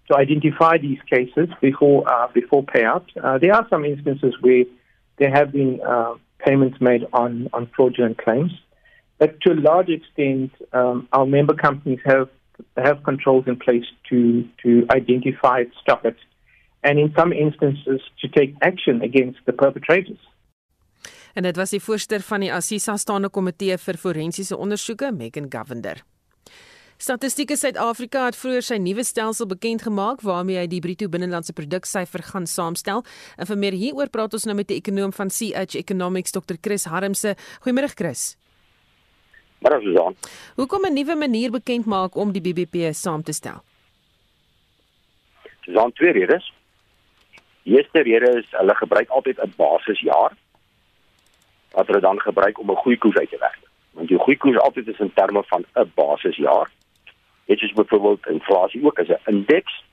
to 0.08 0.16
identify 0.16 0.76
these 0.76 1.00
cases 1.10 1.48
before 1.60 2.04
uh, 2.12 2.28
before 2.34 2.62
payout. 2.62 3.06
Uh, 3.16 3.38
there 3.38 3.54
are 3.54 3.66
some 3.70 3.84
instances 3.84 4.34
where 4.40 4.64
there 5.18 5.30
have 5.30 5.52
been 5.52 5.80
uh, 5.80 6.14
payments 6.38 6.80
made 6.80 7.06
on 7.12 7.48
on 7.54 7.70
fraudulent 7.74 8.18
claims. 8.18 8.52
But 9.18 9.40
to 9.40 9.52
a 9.52 9.58
large 9.60 9.88
extent, 9.88 10.50
um, 10.72 11.06
our 11.12 11.26
member 11.26 11.54
companies 11.54 12.00
have 12.04 12.28
have 12.76 13.02
controls 13.02 13.46
in 13.46 13.56
place 13.56 13.86
to 14.10 14.44
to 14.62 14.86
identify 14.90 15.60
it, 15.60 15.70
stop 15.80 16.04
it, 16.04 16.16
and 16.82 16.98
in 16.98 17.12
some 17.16 17.32
instances 17.32 18.00
to 18.20 18.28
take 18.28 18.54
action 18.60 19.02
against 19.02 19.38
the 19.46 19.52
perpetrators. 19.52 20.18
En 21.34 21.42
dit 21.42 21.56
was 21.56 21.70
die 21.70 21.82
voorsteur 21.82 22.22
van 22.22 22.40
die 22.40 22.52
Assisa 22.52 22.96
staande 22.96 23.28
komitee 23.28 23.78
vir 23.78 23.96
forensiese 23.98 24.56
ondersoeke, 24.56 25.10
Megan 25.12 25.48
Govender. 25.50 26.04
Statistieke 26.96 27.56
Suid-Afrika 27.58 28.28
het 28.28 28.36
vroeër 28.38 28.62
sy 28.62 28.76
nuwe 28.78 29.02
stelsel 29.04 29.48
bekend 29.50 29.82
gemaak 29.82 30.22
waarmee 30.22 30.60
hy 30.60 30.68
die 30.70 30.80
bruto 30.80 31.08
binnelandse 31.10 31.52
produksyfer 31.52 32.22
gaan 32.30 32.46
saamstel. 32.46 33.02
En 33.36 33.50
vir 33.50 33.58
meer 33.58 33.74
hieroor 33.74 34.12
praat 34.14 34.38
ons 34.38 34.46
nou 34.46 34.54
met 34.54 34.70
die 34.70 34.78
ekonom 34.78 35.12
van 35.12 35.32
CH 35.34 35.74
Economics, 35.82 36.32
Dr. 36.32 36.54
Chris 36.62 36.86
Harmse. 36.86 37.34
Goeiemôre 37.66 37.90
Chris. 37.98 38.36
Maar 39.64 39.74
as 39.74 39.92
dan. 39.92 40.16
Hoekom 40.54 40.84
'n 40.84 40.92
nuwe 40.92 41.14
manier 41.14 41.50
bekend 41.50 41.84
maak 41.84 42.14
om 42.14 42.32
die 42.32 42.40
BBP 42.40 42.92
saam 42.92 43.22
te 43.22 43.32
stel? 43.32 43.62
Dis 45.64 45.76
aan 45.76 45.92
twee 45.92 46.12
redes. 46.12 46.52
Die 47.62 47.76
eerste 47.76 48.02
rede 48.02 48.38
is 48.38 48.46
hulle 48.50 48.74
gebruik 48.74 49.08
altyd 49.08 49.38
'n 49.38 49.52
basisjaar 49.56 50.32
wat 51.70 51.86
hulle 51.86 52.00
dan 52.00 52.20
gebruik 52.20 52.58
om 52.58 52.70
'n 52.70 52.82
goeie 52.84 52.98
koers 52.98 53.16
uit 53.16 53.30
te 53.30 53.38
werk. 53.38 53.62
Want 53.90 54.08
jou 54.08 54.20
goeie 54.20 54.38
koers 54.38 54.58
altyd 54.58 54.88
is 54.88 54.98
in 54.98 55.12
terme 55.14 55.42
van 55.44 55.64
'n 55.74 55.92
basisjaar. 55.94 56.70
Dit 57.44 57.62
is 57.62 57.72
byvoorbeeld 57.72 58.26
inflasie 58.26 58.84
ook 58.84 58.98
as 58.98 59.08
'n 59.08 59.30
indeks 59.30 59.84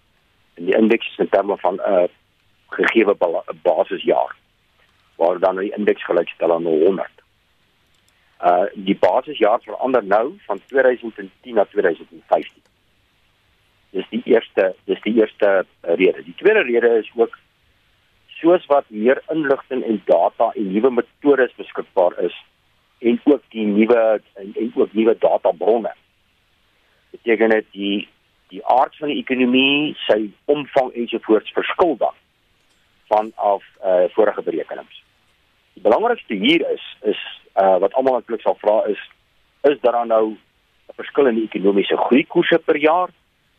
en 0.53 0.65
die 0.65 0.75
indeks 0.75 1.07
is 1.07 1.17
in 1.17 1.29
terme 1.29 1.57
van 1.57 1.75
'n 1.75 2.09
gegeewe 2.69 3.15
basisjaar 3.61 4.35
waar 5.15 5.39
dan 5.39 5.55
die 5.55 5.75
indeks 5.75 6.05
gelykstel 6.05 6.53
aan 6.53 6.65
100. 6.65 7.09
Uh 8.41 8.65
die 8.73 8.97
basisjaar 8.97 9.61
verander 9.61 10.03
nou 10.03 10.37
van 10.47 10.61
2010 10.67 11.53
na 11.53 11.65
2015. 11.65 12.61
Dis 13.91 14.07
die 14.09 14.21
eerste 14.25 14.73
dis 14.89 15.01
die 15.01 15.13
eerste 15.19 15.65
rede. 15.81 16.23
Die 16.23 16.35
tweede 16.37 16.61
rede 16.61 16.97
is 16.99 17.11
ook 17.15 17.37
soos 18.39 18.65
wat 18.65 18.89
meer 18.89 19.21
inligting 19.29 19.83
en 19.83 20.01
data 20.05 20.51
en 20.55 20.71
nuwe 20.73 20.91
metodes 20.91 21.53
beskikbaar 21.55 22.17
is 22.19 22.37
en 22.99 23.19
ook 23.23 23.43
die 23.49 23.65
nuwe 23.65 24.21
en, 24.33 24.53
en 24.55 24.71
ook 24.75 24.93
nuwe 24.93 25.15
databronne. 25.19 25.93
Dit 27.11 27.69
die 27.71 28.07
die 28.51 28.65
aard 28.65 28.95
van 28.99 29.07
die 29.07 29.21
ekonomie, 29.21 29.93
sy 30.07 30.25
omvang 30.51 30.89
ensovoorts 30.99 31.53
verskil 31.55 31.95
dan 32.01 32.17
vanaf 33.07 33.63
uh 33.85 34.09
vorige 34.15 34.41
berekenings. 34.41 35.03
Die 35.73 35.83
belangrikste 35.83 36.33
hier 36.33 36.65
is 36.69 36.85
is 37.01 37.21
uh 37.55 37.77
wat 37.83 37.93
almal 37.93 38.19
eintlik 38.19 38.41
sal 38.41 38.57
vra 38.61 38.81
is 38.91 39.01
is 39.69 39.79
daar 39.81 40.05
nou 40.05 40.25
'n 40.31 40.95
verskil 40.95 41.27
in 41.27 41.35
die 41.35 41.47
ekonomiese 41.49 41.97
groeikoerse 41.97 42.59
per 42.59 42.77
jaar 42.77 43.09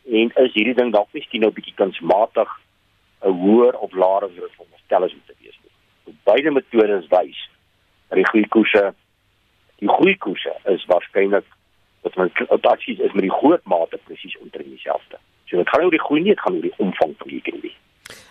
en 0.05 0.33
is 0.45 0.53
hierdie 0.55 0.75
ding 0.75 0.93
dalk 0.93 1.09
miskien 1.13 1.41
nou 1.41 1.53
bietjie 1.53 1.75
kunsmatig 1.75 2.51
'n 3.25 3.33
hoër 3.43 3.79
of 3.79 3.93
laer 3.93 4.25
as 4.25 4.37
wat 4.39 4.57
veronderstel 4.57 5.05
is 5.05 5.13
om 5.13 5.23
te 5.27 5.35
wees. 5.41 5.59
Beide 6.25 6.51
metodes 6.51 7.07
wys 7.09 7.49
dat 8.09 8.17
die 8.19 8.31
groeikoerse 8.31 8.95
die 9.79 9.89
groeikoerse 9.89 10.55
is 10.65 10.85
waarskynlik 10.87 11.47
wat 12.03 12.17
men 12.17 12.31
adsies 12.49 12.99
is 12.99 13.13
met 13.13 13.23
die 13.23 13.37
groot 13.41 13.65
mate 13.65 13.99
presies 14.05 14.39
omtrent 14.39 14.69
dieselfde. 14.69 15.19
So 15.47 15.57
dit 15.57 15.69
gaan 15.69 15.81
nie 15.81 15.87
oor 15.87 15.97
die 15.97 16.07
groei 16.07 16.21
nie, 16.21 16.35
dit 16.35 16.41
gaan 16.41 16.55
oor 16.55 16.63
die 16.63 16.79
omvang 16.79 17.15
van 17.19 17.29
die 17.29 17.41
ekonomie. 17.43 17.75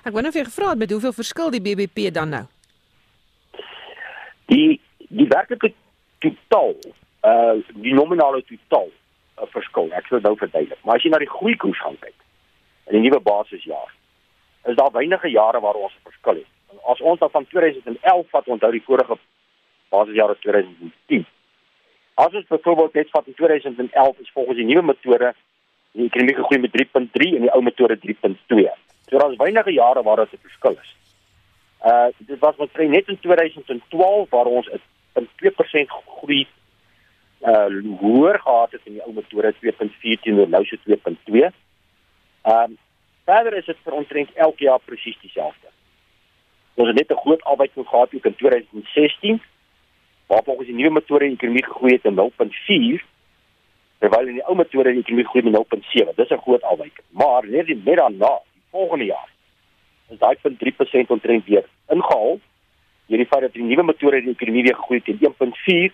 Ek 0.03 0.13
wou 0.13 0.23
net 0.23 0.35
vir 0.35 0.47
gevra 0.47 0.73
het 0.73 0.81
met 0.81 0.91
hoeveel 0.91 1.13
verskil 1.13 1.51
die 1.53 1.63
BBP 1.63 2.11
dan 2.13 2.35
nou? 2.35 2.45
Die 4.51 4.79
die 5.11 5.27
werklike 5.27 5.73
totaal, 6.23 6.75
uh 7.27 7.57
die 7.73 7.95
nominale 7.95 8.43
totaal 8.47 8.89
uh, 8.91 9.47
verskil. 9.55 9.91
Ek 9.97 10.07
sou 10.07 10.21
nou 10.21 10.35
verduidelik. 10.39 10.79
Maar 10.85 10.99
as 10.99 11.05
jy 11.05 11.11
na 11.11 11.21
die 11.23 11.31
groeikoers 11.31 11.81
gaan 11.81 11.99
kyk 12.03 12.17
in 12.91 12.97
die 12.97 13.03
nuwe 13.09 13.21
basisjaar, 13.23 13.91
is 14.69 14.77
daar 14.77 14.91
weinige 14.95 15.29
jare 15.31 15.59
waar 15.63 15.79
ons 15.79 15.93
'n 15.93 16.09
verskil 16.09 16.41
het. 16.41 16.49
As 16.87 17.01
ons 17.01 17.19
dan 17.19 17.29
van 17.29 17.45
2011 17.47 18.29
vat 18.29 18.47
onthou 18.47 18.71
die 18.71 18.83
vorige 18.83 19.17
basisjaar 19.89 20.31
is 20.31 20.39
2010. 20.39 21.25
As 22.15 22.33
ons 22.33 22.47
byvoorbeeld 22.47 22.93
net 22.93 23.09
vat 23.09 23.27
in 23.27 23.33
2011 23.33 24.19
is 24.19 24.31
volgens 24.33 24.57
die 24.57 24.65
nuwe 24.65 24.81
metode 24.81 25.33
die 25.91 26.05
ekonomie 26.07 26.35
gegroei 26.35 26.59
met 26.59 26.71
3.3 26.71 27.35
en 27.35 27.45
die 27.47 27.51
ou 27.51 27.61
metode 27.61 27.97
3.2. 27.99 28.67
So 29.09 29.17
daar 29.17 29.31
is 29.31 29.37
weinige 29.37 29.71
jare 29.71 30.03
waar 30.03 30.23
dit 30.23 30.33
'n 30.33 30.47
verskil 30.47 30.77
is. 30.81 30.95
Uh 31.83 32.07
dit 32.17 32.39
was 32.39 32.55
wat 32.55 32.71
kry 32.71 32.85
net 32.85 33.07
in 33.07 33.19
2012 33.19 34.29
waar 34.29 34.45
ons 34.45 34.69
'n 34.69 35.27
2% 35.35 35.89
groei 35.89 36.47
uh 37.41 37.69
hoër 37.99 38.39
gehad 38.39 38.71
het 38.71 38.81
in 38.83 38.93
die 38.93 39.03
ou 39.03 39.13
metode 39.13 39.53
2.4 39.59 40.21
teenoor 40.21 40.49
nou 40.49 40.65
so 40.65 40.75
2.2. 40.85 41.49
Um 42.43 42.77
Verder 43.25 43.53
is 43.53 43.65
dit 43.65 43.77
vir 43.83 43.93
omtrent 43.93 44.33
elke 44.33 44.63
jaar 44.63 44.79
presies 44.85 45.17
dieselfde. 45.21 45.67
Ons 46.73 46.87
het 46.87 46.97
net 46.97 47.11
'n 47.11 47.21
groot 47.23 47.43
afwyking 47.43 47.87
gehad 47.87 48.13
ook 48.13 48.25
in 48.25 48.35
2016 48.35 49.41
waar 50.27 50.43
volgens 50.43 50.67
die 50.67 50.75
nuwe 50.75 50.91
metode 50.91 51.25
die 51.25 51.33
ekonomie 51.33 51.65
gegroei 51.65 51.93
het 51.93 52.05
in 52.05 52.15
0.4 52.15 53.03
terwyl 53.99 54.27
in 54.27 54.33
die 54.33 54.45
ou 54.45 54.55
metode 54.55 54.91
die 54.91 54.99
ekonomie 54.99 55.27
groei 55.27 55.43
met 55.43 55.53
0.7. 55.53 56.15
Dis 56.15 56.29
'n 56.29 56.45
groot 56.45 56.61
afwyking. 56.61 57.05
Maar 57.09 57.47
net 57.47 57.65
die 57.65 57.81
net 57.83 57.97
daarna, 57.97 58.39
die 58.53 58.63
volgende 58.69 59.05
jaar 59.05 59.30
is 60.11 60.19
daai 60.19 60.35
punt 60.41 60.59
3% 60.59 61.13
omtrent 61.15 61.45
weer 61.45 61.65
ingehaal. 61.95 62.39
Hierdie 63.11 63.27
feit 63.27 63.47
dat 63.47 63.55
die 63.55 63.65
nuwe 63.65 63.83
metode 63.87 64.21
die 64.23 64.35
ekonomie 64.35 64.63
weer 64.67 64.77
gegroei 64.79 65.01
het 65.03 65.11
in 65.11 65.19
1.4 65.31 65.91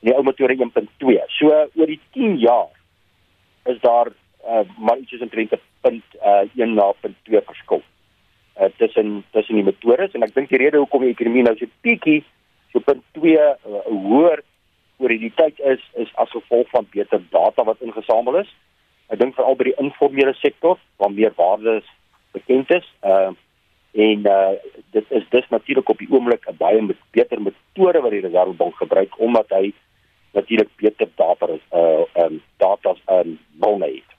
en 0.00 0.08
die 0.08 0.16
ou 0.16 0.24
metode 0.26 0.56
1.2. 0.56 1.16
So 1.36 1.50
oor 1.52 1.90
die 1.90 2.00
10 2.16 2.38
jaar 2.42 2.70
is 3.70 3.80
daar 3.84 4.10
uh, 4.10 4.64
maar 4.78 4.98
iets 4.98 5.10
soos 5.12 5.26
omtrent 5.26 5.52
'n 5.52 5.60
punt 5.80 6.20
uh 6.22 6.44
1 6.56 6.74
na 6.74 6.92
punt 7.00 7.16
2 7.24 7.42
verskil. 7.46 7.82
Uh 8.60 8.70
tussen 8.76 9.24
tussen 9.30 9.54
die 9.54 9.64
metodes 9.64 10.14
en 10.14 10.22
ek 10.22 10.34
dink 10.34 10.48
die 10.48 10.62
rede 10.62 10.78
hoekom 10.78 11.04
die 11.04 11.14
ekonomie 11.14 11.42
nou 11.42 11.56
so 11.56 11.66
bietjie 11.82 12.24
so 12.72 12.80
punt 12.80 13.04
2 13.12 13.36
uh, 13.36 13.54
hoër 13.86 14.42
oor 14.98 15.08
die 15.08 15.32
tyd 15.36 15.60
is 15.60 15.82
is 15.94 16.10
as 16.14 16.30
gevolg 16.30 16.68
van 16.70 16.86
beter 16.90 17.22
data 17.30 17.64
wat 17.64 17.80
ingesamel 17.80 18.40
is. 18.40 18.50
Ek 19.08 19.18
dink 19.18 19.34
veral 19.34 19.56
by 19.58 19.64
die 19.70 19.78
informele 19.82 20.34
sektor 20.38 20.78
waar 20.96 21.12
meer 21.12 21.32
waardes 21.36 21.84
bekend 22.32 22.70
is. 22.70 22.86
Uh 23.02 23.32
en 23.92 24.26
uh 24.26 24.54
dit 24.90 25.04
is 25.08 25.24
dis 25.30 25.48
natuurlik 25.48 25.88
op 25.88 25.98
die 25.98 26.10
oomblik 26.10 26.46
'n 26.46 26.56
baie 26.56 26.82
met 26.82 26.96
beter 27.10 27.42
metode 27.42 28.00
wat 28.00 28.10
die 28.10 28.20
Reservebank 28.20 28.76
gebruik 28.76 29.18
omdat 29.18 29.48
hy 29.48 29.72
natuurlik 30.32 30.70
beter 30.76 31.08
data 31.14 31.46
is 31.46 31.64
uh 31.72 32.24
um 32.24 32.42
data 32.56 32.94
um 33.06 33.38
bronne 33.58 33.86
het. 33.86 34.10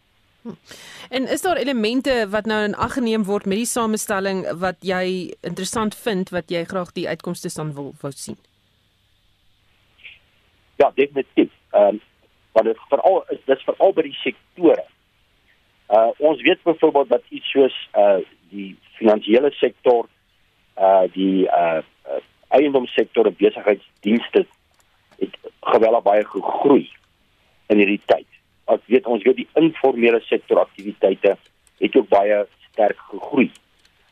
En 1.10 1.28
is 1.28 1.42
daar 1.42 1.58
elemente 1.58 2.28
wat 2.30 2.46
nou 2.46 2.64
in 2.64 2.76
ag 2.76 2.94
geneem 2.94 3.24
word 3.24 3.46
met 3.46 3.58
die 3.58 3.66
samestelling 3.66 4.46
wat 4.58 4.76
jy 4.80 5.34
interessant 5.42 5.96
vind 5.96 6.30
wat 6.30 6.50
jy 6.50 6.64
graag 6.64 6.92
die 6.92 7.08
uitkomste 7.08 7.50
dan 7.56 7.74
wil 7.74 7.94
wou 8.02 8.12
sien? 8.12 8.38
Ja, 10.76 10.92
definitief. 10.96 11.52
Ehm 11.72 11.88
um, 11.88 12.02
wat 12.52 12.64
dit 12.64 12.78
veral 12.90 13.24
is 13.30 13.40
dis 13.46 13.64
veral 13.64 13.94
by 13.94 14.02
die 14.02 14.18
sektore. 14.24 14.84
Uh 15.92 16.10
ons 16.18 16.42
weet 16.42 16.64
byvoorbeeld 16.64 17.10
dat 17.10 17.24
iets 17.30 17.52
soos 17.52 17.76
uh 17.96 18.20
die 18.50 18.76
finansiële 18.96 19.52
sektor 19.52 20.08
uh 20.78 21.04
die 21.12 21.46
uh, 21.46 21.82
uh 22.08 22.22
eiendomssektor 22.48 23.26
en 23.26 23.36
besigheidsdienste 23.38 24.46
het 25.20 25.38
geweldig 25.60 26.04
baie 26.04 26.26
gegroei 26.26 26.90
in 27.68 27.78
hierdie 27.78 28.02
tyd 28.06 28.28
as 28.72 28.80
weet 28.86 29.06
ons 29.06 29.24
weet 29.24 29.42
die 29.42 29.50
informele 29.60 30.22
sektor 30.28 30.60
aktiwiteite 30.60 31.36
het 31.82 31.96
ook 31.98 32.08
baie 32.10 32.46
sterk 32.70 33.00
gegroei. 33.10 33.50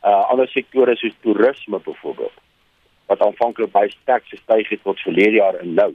Uh 0.04 0.20
ander 0.32 0.48
sektore 0.48 0.96
soos 0.96 1.16
toerisme 1.24 1.80
byvoorbeeld 1.84 2.36
wat 3.10 3.22
aanvanklik 3.26 3.72
baie 3.72 3.90
sterk 3.90 4.26
gestyg 4.30 4.68
het 4.70 4.82
tot 4.82 5.00
verlede 5.00 5.40
jaar 5.40 5.56
en 5.62 5.74
nou. 5.74 5.90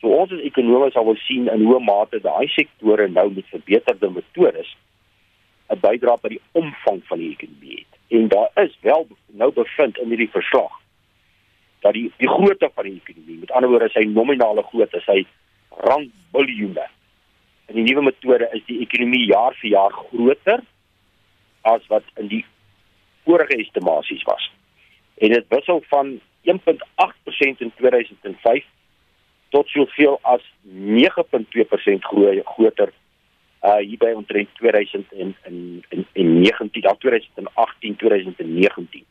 So 0.00 0.14
ons 0.16 0.32
as 0.32 0.44
ekonome 0.48 0.90
sal 0.90 1.04
wel 1.04 1.18
sien 1.26 1.50
in 1.52 1.64
hoe 1.68 1.80
mate 1.84 2.22
daai 2.24 2.48
sektore 2.48 3.08
nou 3.08 3.26
met 3.34 3.50
verbeterde 3.52 4.10
metodes 4.10 4.70
'n 5.70 5.80
bydrae 5.80 6.18
by 6.22 6.28
die 6.28 6.42
omvang 6.52 7.02
van 7.08 7.18
die 7.18 7.30
ekonomie 7.30 7.76
het. 7.78 7.98
En 8.08 8.28
daar 8.28 8.50
is 8.64 8.76
wel 8.80 9.06
nou 9.26 9.52
bevind 9.52 9.98
in 9.98 10.08
hierdie 10.08 10.30
verslag 10.30 10.78
dat 11.80 11.92
die 11.92 12.12
die 12.16 12.28
grootte 12.28 12.70
van 12.74 12.84
die 12.84 13.00
ekonomie, 13.04 13.38
met 13.38 13.50
ander 13.50 13.70
woorde 13.70 13.88
sy 13.88 14.04
nominale 14.04 14.62
grootte, 14.62 15.00
sy 15.00 15.26
rand 15.70 16.10
biljoene 16.32 16.86
in 17.70 17.78
die 17.78 17.92
nuwe 17.92 18.02
metode 18.08 18.48
is 18.56 18.62
die 18.66 18.80
ekonomie 18.82 19.26
jaar 19.30 19.54
vir 19.60 19.70
jaar 19.70 19.94
groter 19.94 20.62
as 21.70 21.84
wat 21.92 22.06
in 22.18 22.30
die 22.32 22.42
vorige 23.28 23.58
estimasies 23.60 24.24
was. 24.26 24.48
En 25.22 25.34
dit 25.34 25.46
wissel 25.54 25.82
van 25.92 26.16
1.8% 26.50 27.64
in 27.66 27.72
2005 27.76 28.66
tot 29.54 29.68
soveel 29.68 30.18
as 30.22 30.42
9.2% 30.66 32.08
groei 32.10 32.40
groter 32.54 32.92
uh 33.62 33.76
hier 33.76 33.98
by 33.98 34.12
omtrent 34.16 34.48
2000 34.54 35.12
in 35.12 35.34
in 35.44 35.84
in, 35.88 36.06
in 36.12 36.40
19 36.40 36.82
dan 36.82 36.96
2018 36.98 37.96
2019. 37.96 39.04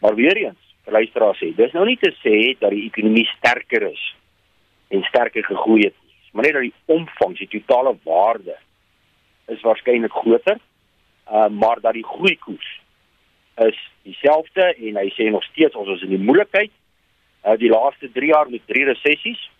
Maar 0.00 0.14
weer 0.14 0.36
eens, 0.36 0.74
luisteraars 0.84 1.38
sê, 1.38 1.52
dis 1.54 1.72
nou 1.72 1.84
nie 1.86 1.98
te 2.00 2.10
sê 2.24 2.58
dat 2.58 2.70
die 2.70 2.86
ekonomie 2.88 3.28
sterker 3.36 3.90
is 3.90 4.04
en 4.88 5.02
sterker 5.02 5.44
gegroei 5.44 5.84
het 5.84 6.00
maar 6.30 6.44
net 6.44 6.52
dat 6.52 6.62
die 6.62 6.74
omvang, 6.84 7.38
die 7.38 7.48
totale 7.48 7.96
waarde 8.02 8.56
is 9.46 9.60
waarskynlik 9.60 10.12
groter. 10.12 10.58
Uh 11.30 11.48
maar 11.48 11.80
dat 11.80 11.92
die 11.92 12.06
groeikoers 12.06 12.80
is 13.54 13.78
dieselfde 14.02 14.74
en 14.74 14.96
hy 14.96 15.08
sê 15.14 15.30
nog 15.30 15.44
steeds 15.44 15.74
ons 15.74 15.88
is 15.88 16.02
in 16.06 16.14
die 16.14 16.26
moeilikheid. 16.26 16.72
Uh 17.44 17.56
die 17.58 17.70
laaste 17.70 18.10
3 18.12 18.26
jaar 18.26 18.50
met 18.50 18.66
drie 18.66 18.84
resessies. 18.84 19.50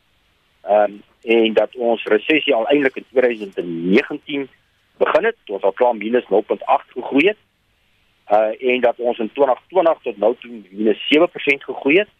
Ehm 0.63 0.83
um, 0.83 1.03
en 1.23 1.53
dat 1.53 1.77
ons 1.77 2.05
resessie 2.05 2.55
al 2.55 2.67
eintlik 2.69 2.97
in 2.97 3.05
2019 3.11 4.49
begin 4.97 5.25
het, 5.25 5.37
ons 5.47 5.63
al 5.63 5.73
klaar 5.73 5.97
minus 5.97 6.25
0.8 6.29 6.95
gegroei 6.97 7.27
het. 7.33 7.41
Uh 8.31 8.71
en 8.73 8.81
dat 8.81 8.99
ons 8.99 9.19
in 9.19 9.31
2020 9.33 10.03
tot 10.03 10.17
nou 10.17 10.35
toe 10.41 10.51
minus 10.71 11.01
7% 11.11 11.65
gegroei 11.67 11.99
het. 11.99 12.13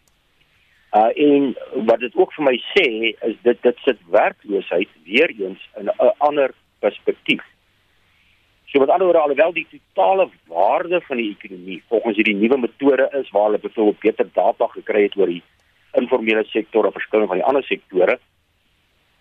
Uh 0.91 1.11
en 1.27 1.53
wat 1.87 1.99
dit 1.99 2.15
ook 2.15 2.33
vir 2.33 2.45
my 2.49 2.57
sê 2.73 2.87
is 3.29 3.37
dit 3.47 3.61
dit 3.61 3.77
sit 3.85 4.01
werkloosheid 4.09 4.89
weer 5.05 5.33
eens 5.37 5.69
in 5.79 5.89
'n 5.89 6.13
ander 6.17 6.53
perspektief. 6.79 7.43
So 8.65 8.79
met 8.79 8.89
ander 8.89 9.07
woorde 9.07 9.21
alhoewel 9.21 9.53
die 9.53 9.67
totale 9.71 10.29
waarde 10.47 11.01
van 11.01 11.17
die 11.17 11.35
ekonomie 11.37 11.83
volgens 11.87 12.15
hierdie 12.15 12.35
nuwe 12.35 12.57
metode 12.57 13.09
is 13.19 13.29
waar 13.29 13.43
hulle 13.43 13.59
byvoorbeeld 13.59 13.99
beter 13.99 14.29
data 14.33 14.67
gekry 14.67 15.01
het 15.03 15.17
oor 15.17 15.27
die 15.27 15.43
informele 15.93 16.43
sektor 16.43 16.85
of 16.85 16.93
verskillende 16.93 17.27
van 17.27 17.37
die 17.37 17.47
ander 17.47 17.63
sektore, 17.63 18.13
uh 18.13 18.31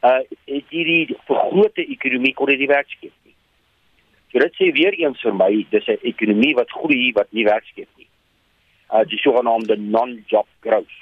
het 0.00 0.68
hierdie 0.72 1.16
vergrote 1.28 1.84
ekonomie 1.84 2.34
kon 2.34 2.48
dit 2.50 2.62
nie 2.62 2.70
werk 2.70 2.88
skep 2.88 3.12
nie. 3.24 3.34
So 4.32 4.38
dit 4.38 4.54
sê 4.56 4.70
weer 4.76 4.96
eens 4.96 5.20
vir 5.20 5.34
my 5.34 5.50
dis 5.70 5.88
'n 5.88 5.98
ekonomie 6.02 6.54
wat 6.54 6.70
groei 6.70 7.12
wat 7.12 7.32
nie 7.32 7.44
werk 7.44 7.64
skep 7.64 7.88
nie. 7.96 8.08
Uh 8.92 9.04
die 9.04 9.18
sogenaamde 9.18 9.76
non-job 9.76 10.46
growth 10.60 10.96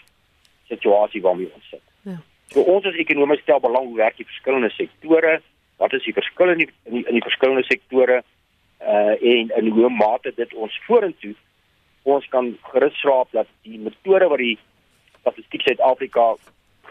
situasie 0.68 1.22
waarmee 1.22 1.50
ons 1.54 1.68
sit. 1.70 1.82
Ja. 2.02 2.18
So 2.50 2.60
ons 2.60 2.86
as 2.86 2.94
ekonomie 2.94 3.40
stel 3.42 3.60
belang 3.60 3.86
hoe 3.86 3.96
werk 3.96 4.16
die 4.16 4.26
verskillende 4.26 4.70
sektore, 4.70 5.40
wat 5.76 5.92
is 5.92 6.04
die 6.04 6.12
verskille 6.12 6.52
in 6.52 6.58
die 6.58 6.70
in 6.84 6.94
die, 6.94 7.06
in 7.06 7.14
die 7.14 7.26
verskillende 7.28 7.64
sektore 7.64 8.22
uh 8.80 9.14
en 9.22 9.50
in 9.56 9.68
hoe 9.68 9.90
mate 9.90 10.32
dit 10.36 10.54
ons 10.54 10.80
vorentoe 10.86 11.34
ons 12.02 12.28
kan 12.32 12.52
gerus 12.72 12.96
slaap 13.02 13.32
dat 13.36 13.48
die 13.66 13.78
metode 13.78 14.28
wat 14.28 14.38
die 14.38 14.58
Statistiek 15.20 15.62
Suid-Afrika 15.66 16.34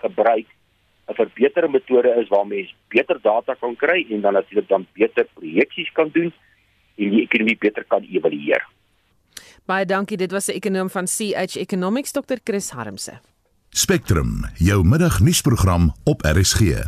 gebruik 0.01 0.49
'n 1.07 1.13
verbeterde 1.13 1.69
metode 1.69 2.15
is 2.21 2.27
waar 2.27 2.47
mens 2.47 2.75
beter 2.87 3.19
data 3.21 3.55
kan 3.59 3.75
kry 3.75 4.05
en 4.09 4.21
dan 4.21 4.33
natuurlik 4.33 4.67
dan 4.67 4.87
beter 4.93 5.27
projeksies 5.33 5.91
kan 5.91 6.09
doen 6.11 6.33
en 6.95 7.09
die 7.09 7.21
ekonomie 7.21 7.57
beter 7.57 7.83
kan 7.87 8.03
evalueer. 8.03 8.67
Baie 9.65 9.85
dankie, 9.85 10.17
dit 10.17 10.31
was 10.31 10.47
'n 10.47 10.55
ekonom 10.59 10.89
van 10.89 11.05
CH 11.05 11.55
Economics 11.55 12.11
Dr. 12.11 12.37
Chris 12.43 12.69
Harmse. 12.69 13.19
Spectrum, 13.69 14.45
jou 14.55 14.83
middagnuusprogram 14.83 15.93
op 16.03 16.21
RSG. 16.21 16.87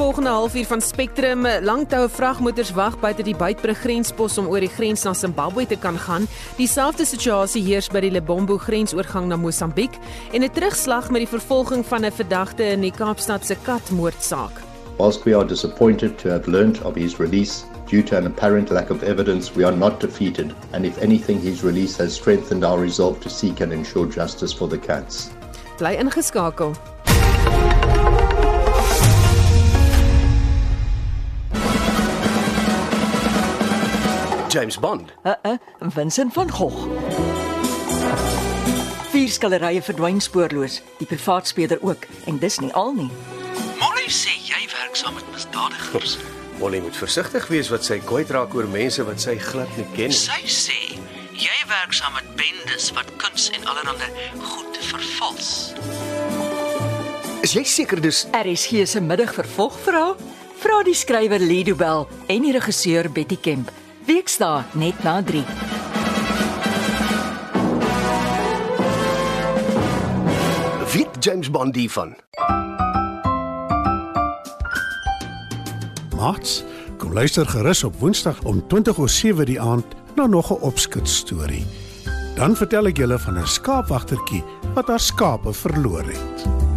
Volgende 0.00 0.30
halfuur 0.30 0.64
van 0.64 0.80
Spectrum, 0.80 1.46
langtoue 1.60 2.08
vragmotors 2.08 2.70
wag 2.72 2.94
buite 3.02 3.24
die 3.26 3.34
Beitbrug 3.36 3.82
grenspos 3.82 4.38
om 4.40 4.46
oor 4.48 4.64
die 4.64 4.70
grens 4.72 5.02
na 5.04 5.12
Zimbabwe 5.12 5.66
te 5.68 5.76
kan 5.76 5.98
gaan. 6.00 6.24
Dieselfde 6.56 7.04
situasie 7.04 7.60
heers 7.66 7.90
by 7.92 8.00
die 8.06 8.12
Lebombo 8.14 8.56
grensoorgang 8.56 9.28
na 9.28 9.36
Mosambiek 9.36 9.98
en 10.32 10.42
'n 10.42 10.52
terugslag 10.56 11.10
met 11.10 11.20
die 11.26 11.28
vervolging 11.28 11.84
van 11.84 12.04
'n 12.04 12.16
verdagte 12.16 12.64
in 12.64 12.80
die 12.80 12.90
Kaapstad 12.90 13.44
se 13.44 13.56
katmoordsaak. 13.62 14.62
Whilst 14.96 15.24
we 15.24 15.36
are 15.36 15.46
disappointed 15.46 16.18
to 16.18 16.30
have 16.30 16.50
learned 16.50 16.82
of 16.82 16.94
his 16.94 17.18
release 17.18 17.64
due 17.86 18.02
to 18.02 18.16
an 18.16 18.26
apparent 18.26 18.70
lack 18.70 18.90
of 18.90 19.02
evidence, 19.02 19.52
we 19.54 19.66
are 19.66 19.76
not 19.76 20.00
defeated 20.00 20.54
and 20.72 20.84
if 20.84 20.96
anything 21.02 21.42
his 21.42 21.62
release 21.62 22.02
has 22.02 22.14
strengthened 22.14 22.64
our 22.64 22.80
resolve 22.80 23.20
to 23.20 23.28
seek 23.28 23.60
and 23.60 23.72
ensure 23.72 24.08
justice 24.08 24.56
for 24.56 24.68
the 24.68 24.78
cats. 24.78 25.28
Bly 25.76 25.96
ingeskakel. 25.96 26.74
James 34.50 34.78
Bond. 34.78 35.12
Uh 35.22 35.32
uh, 35.42 35.56
Vincent 35.78 36.32
van 36.32 36.50
Gogh. 36.50 36.88
Vier 39.10 39.28
skilderye 39.30 39.82
verdwyn 39.82 40.18
spoorloos, 40.20 40.80
die 40.98 41.06
privaat 41.06 41.46
speler 41.46 41.78
ook 41.86 42.06
en 42.26 42.38
dis 42.42 42.58
nie 42.58 42.72
al 42.74 42.90
nie. 42.96 43.06
Molly 43.78 44.08
sê 44.10 44.34
jy 44.42 44.64
werk 44.72 44.98
saam 44.98 45.14
met 45.14 45.28
misdadigers. 45.30 46.16
Molly 46.60 46.80
moet 46.82 46.98
versigtig 46.98 47.46
wees 47.52 47.70
wat 47.70 47.86
sy 47.86 48.00
kwyt 48.02 48.32
raak 48.34 48.54
oor 48.58 48.66
mense 48.66 49.04
wat 49.06 49.22
sy 49.22 49.36
glad 49.38 49.70
nie 49.78 49.86
ken. 49.94 50.10
Sy 50.10 50.42
sê 50.50 50.78
jy 51.38 51.58
werk 51.70 51.94
saam 51.94 52.18
met 52.18 52.34
bendes 52.40 52.90
wat 52.96 53.12
kuns 53.22 53.52
en 53.54 53.70
allerlei 53.70 54.10
goed 54.42 54.80
vervals. 54.90 55.52
Is 57.46 57.54
jy 57.54 57.62
seker 57.64 58.02
dis 58.02 58.24
RSG 58.34 58.82
se 58.82 59.04
middag 59.04 59.30
vervolg 59.38 59.78
vra? 59.86 60.08
Vra 60.60 60.82
die 60.84 60.98
skrywer 60.98 61.38
Lido 61.38 61.78
Bell 61.78 62.08
en 62.26 62.42
die 62.48 62.56
regisseur 62.58 63.06
Betty 63.14 63.38
Kemp. 63.38 63.70
Weksdae 64.10 64.64
net 64.74 65.02
na 65.06 65.20
3. 65.22 65.44
Wie 70.92 71.06
James 71.20 71.50
Bond 71.50 71.74
die 71.74 71.86
van? 71.90 72.16
Mats, 76.16 76.64
kom 76.98 77.12
luister 77.12 77.46
gerus 77.46 77.84
op 77.84 78.00
Woensdag 78.02 78.42
om 78.42 78.64
20:07 78.66 79.46
die 79.46 79.60
aand 79.60 79.86
na 80.16 80.26
nog 80.26 80.50
'n 80.50 80.58
opskud 80.60 81.08
storie. 81.08 81.66
Dan 82.34 82.56
vertel 82.56 82.86
ek 82.86 82.96
julle 82.96 83.18
van 83.18 83.38
'n 83.38 83.46
skaapwagtertjie 83.46 84.42
wat 84.74 84.88
haar 84.88 85.00
skape 85.00 85.52
verloor 85.52 86.04
het. 86.04 86.69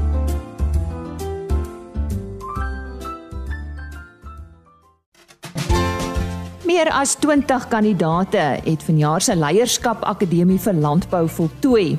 As 6.94 7.16
20 7.20 7.68
kandidate 7.68 8.42
het 8.64 8.84
vanjaar 8.86 9.22
se 9.22 9.34
leierskap 9.36 10.04
akademie 10.06 10.60
vir 10.62 10.76
landbou 10.78 11.26
voltooi. 11.30 11.98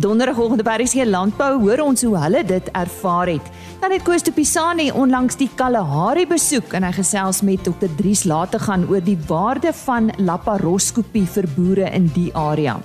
Donderdagoggend 0.00 0.62
by 0.64 0.78
RC 0.80 1.04
Landbou 1.04 1.58
hoor 1.60 1.82
ons 1.84 2.02
hoe 2.06 2.14
hulle 2.22 2.40
dit 2.46 2.70
ervaar 2.72 3.28
het. 3.34 3.50
Dan 3.82 3.92
het 3.92 4.04
Koos 4.06 4.24
de 4.24 4.32
Pisani 4.32 4.88
onlangs 4.90 5.36
die 5.36 5.50
Kalahari 5.58 6.24
besoek 6.30 6.72
en 6.78 6.86
hy 6.88 6.92
gesels 6.96 7.42
met 7.44 7.64
Dr. 7.66 7.90
Dries 7.98 8.24
later 8.24 8.62
gaan 8.64 8.86
oor 8.88 9.04
die 9.04 9.18
waarde 9.28 9.74
van 9.82 10.08
laparoskopie 10.16 11.26
vir 11.34 11.48
boere 11.56 11.90
in 11.92 12.08
die 12.14 12.30
area. 12.32 12.78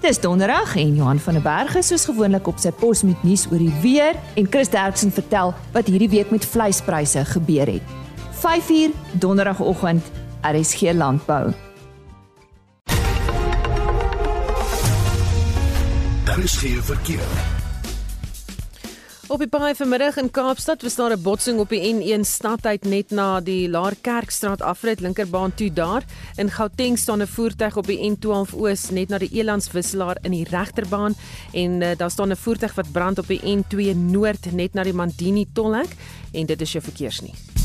Dis 0.00 0.18
donderdag 0.18 0.74
en 0.80 0.96
Johan 0.96 1.20
van 1.22 1.38
der 1.38 1.44
Berg 1.44 1.76
is 1.76 1.92
soos 1.92 2.08
gewoonlik 2.08 2.48
op 2.48 2.58
sy 2.58 2.72
pos 2.72 3.04
met 3.06 3.22
nuus 3.22 3.44
oor 3.52 3.60
die 3.60 3.74
weer 3.82 4.18
en 4.34 4.48
Chris 4.50 4.72
Derksen 4.72 5.12
vertel 5.14 5.54
wat 5.76 5.92
hierdie 5.92 6.10
week 6.16 6.32
met 6.34 6.46
vleispryse 6.46 7.24
gebeur 7.34 7.76
het. 7.78 7.98
5uur 8.40 8.96
donderdagoggend 9.20 10.02
RSG 10.42 10.92
Landbou. 10.92 11.52
Daar 16.24 16.38
is 16.38 16.56
geen 16.56 16.82
verkeer. 16.82 17.58
Op 19.30 19.38
die 19.38 19.48
paai 19.48 19.74
vanmiddag 19.78 20.16
in 20.16 20.30
Kaapstad 20.30 20.82
was 20.82 20.96
daar 20.96 21.12
'n 21.12 21.22
botsing 21.22 21.58
op 21.58 21.68
die 21.68 21.94
N1 21.94 22.24
stadheid 22.24 22.84
net 22.84 23.10
na 23.10 23.40
die 23.40 23.68
Laarkerkstraat 23.68 24.62
afrit 24.62 25.00
linkerbaan 25.00 25.54
toe 25.54 25.72
daar. 25.72 26.04
In 26.36 26.50
Gauteng 26.50 26.98
staan 26.98 27.22
'n 27.22 27.26
voertuig 27.26 27.76
op 27.76 27.86
die 27.86 28.10
N12 28.10 28.54
Oos 28.54 28.90
net 28.90 29.08
na 29.08 29.18
die 29.18 29.32
Elandswisselaar 29.32 30.16
in 30.22 30.30
die 30.30 30.46
regterbaan 30.50 31.14
en 31.52 31.80
uh, 31.80 31.88
daar 31.96 32.10
staan 32.10 32.30
'n 32.30 32.36
voertuig 32.36 32.74
wat 32.74 32.92
brand 32.92 33.18
op 33.18 33.26
die 33.26 33.40
N2 33.42 33.94
Noord 33.94 34.52
net 34.52 34.74
na 34.74 34.82
die 34.82 34.94
Mandini 34.94 35.46
tolhek 35.52 35.96
en 36.32 36.46
dit 36.46 36.60
is 36.60 36.72
jou 36.72 36.84
verkeersnuus. 36.84 37.59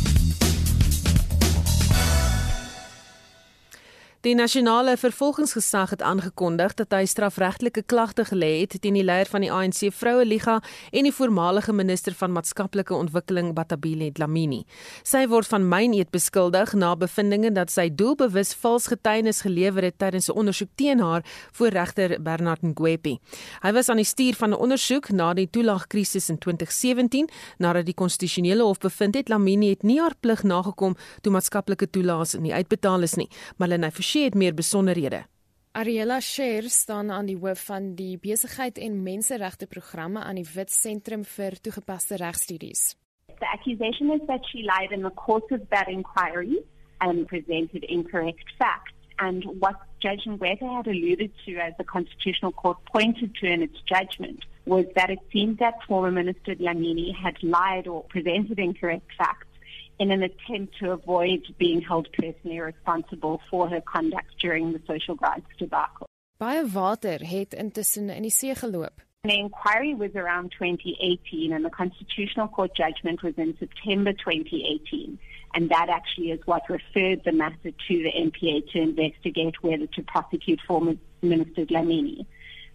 Die 4.26 4.34
nasionale 4.34 4.96
vervolgingsgesag 4.98 5.92
het 5.94 6.02
aangekondig 6.02 6.74
dat 6.80 6.94
hy 6.98 7.04
strafregtelike 7.06 7.84
klagte 7.86 8.24
gelê 8.26 8.64
het 8.64 8.74
teen 8.82 8.96
die 8.98 9.04
leier 9.06 9.30
van 9.30 9.44
die 9.46 9.52
ANC 9.54 9.84
Vroue 9.94 10.24
Liga 10.26 10.56
en 10.90 11.06
die 11.06 11.12
voormalige 11.14 11.76
minister 11.78 12.16
van 12.18 12.34
maatskaplike 12.34 12.96
ontwikkeling 12.98 13.52
Batabile 13.54 14.08
Dlamini. 14.18 14.64
Sy 15.06 15.28
word 15.30 15.46
van 15.52 15.68
myneet 15.70 16.10
beskuldig 16.10 16.74
na 16.74 16.96
bevindinge 16.98 17.52
dat 17.54 17.70
sy 17.70 17.86
doelbewus 17.94 18.56
vals 18.64 18.90
getuienis 18.90 19.44
gelewer 19.46 19.86
het 19.86 20.00
tydens 20.02 20.32
'n 20.32 20.38
ondersoek 20.42 20.74
teen 20.76 21.00
haar 21.00 21.22
voor 21.54 21.70
regter 21.78 22.18
Bernard 22.22 22.64
Ngwepi. 22.64 23.20
Hy 23.62 23.72
was 23.74 23.90
aan 23.90 24.02
die 24.02 24.10
stuur 24.10 24.34
van 24.34 24.50
'n 24.50 24.58
ondersoek 24.58 25.12
na 25.12 25.34
die 25.34 25.50
toelagkrisis 25.50 26.30
in 26.30 26.40
2017 26.40 27.30
nadat 27.58 27.86
die 27.86 27.94
konstitusionele 27.94 28.64
hof 28.64 28.80
bevind 28.80 29.16
het 29.16 29.26
Dlamini 29.26 29.70
het 29.70 29.84
nie 29.84 30.02
haar 30.02 30.16
plig 30.20 30.44
nagekom 30.44 30.96
toe 31.22 31.32
maatskaplike 31.32 31.90
toelaas 31.90 32.34
nie 32.34 32.54
uitbetaal 32.54 33.02
is 33.02 33.14
nie, 33.16 33.30
maar 33.58 33.70
hy 33.70 33.92
Forsie 34.16 34.32
het 34.32 34.40
meer 34.40 34.54
besonderhede. 34.54 35.26
Ariella 35.72 36.20
Sher 36.20 36.64
staan 36.64 37.12
aan 37.12 37.26
die 37.26 37.36
hoof 37.38 37.66
van 37.66 37.96
die 37.96 38.18
besigheid 38.18 38.78
en 38.78 39.02
menseregte 39.04 39.68
programme 39.68 40.22
aan 40.24 40.36
die 40.40 40.46
Wit 40.54 40.72
Sentrum 40.72 41.26
vir 41.28 41.58
toegepaste 41.60 42.16
regstudies. 42.16 42.96
The 43.40 43.50
accusation 43.52 44.14
is 44.14 44.22
that 44.28 44.48
she 44.48 44.64
lied 44.64 44.92
in 44.92 45.02
the 45.02 45.12
course 45.26 45.52
of 45.52 45.68
that 45.70 45.88
inquiry 45.88 46.64
and 47.00 47.28
presented 47.28 47.84
incorrect 47.84 48.48
facts. 48.58 48.96
And 49.18 49.44
what 49.60 49.76
Judge 50.00 50.24
Ngweta 50.24 50.68
had 50.78 50.88
alluded 50.88 51.32
to 51.46 51.52
as 51.60 51.74
the 51.78 51.84
Constitutional 51.84 52.54
Court 52.54 52.78
pointed 52.86 53.36
to 53.42 53.52
in 53.52 53.62
its 53.62 53.80
judgment 53.84 54.40
was 54.66 54.86
that 54.96 55.10
it 55.10 55.20
seemed 55.34 55.58
that 55.58 55.84
former 55.88 56.12
Minister 56.12 56.56
Dlamini 56.56 57.14
had 57.14 57.36
lied 57.44 57.88
or 57.88 58.04
presented 58.04 58.60
incorrect 58.60 59.12
facts 59.18 59.55
in 60.00 60.12
an 60.12 60.24
attempt 60.24 60.78
to 60.80 60.92
avoid 60.92 61.42
being 61.58 61.82
held 61.82 62.08
personally 62.14 62.60
responsible 62.60 63.42
for 63.50 63.70
her 63.70 63.82
conduct 63.82 64.32
during 64.40 64.74
the 64.74 64.82
social 64.88 65.16
grants 65.16 65.48
debacle. 65.58 66.08
Baie 66.38 66.66
water 66.74 67.20
het 67.28 67.54
intussen 67.54 68.10
in 68.10 68.22
die 68.22 68.30
see 68.30 68.56
geloop. 68.56 69.04
The 69.24 69.38
inquiry 69.38 69.96
was 69.96 70.12
around 70.16 70.52
2018 70.52 71.54
and 71.54 71.66
the 71.66 71.70
Constitutional 71.70 72.48
Court 72.48 72.76
judgment 72.76 73.24
was 73.24 73.34
in 73.38 73.56
September 73.58 74.14
2018. 74.14 75.18
And 75.56 75.70
that 75.70 75.90
actually 75.90 76.32
is 76.32 76.42
what 76.46 76.70
referred 76.70 77.24
the 77.24 77.32
matter 77.32 77.72
to 77.72 78.04
the 78.04 78.12
MPA 78.12 78.70
to 78.74 78.80
investigate 78.80 79.56
whether 79.64 79.88
to 79.88 80.04
prosecute 80.04 80.60
former 80.68 80.96
Minister 81.22 81.66
Dlamini. 81.66 82.26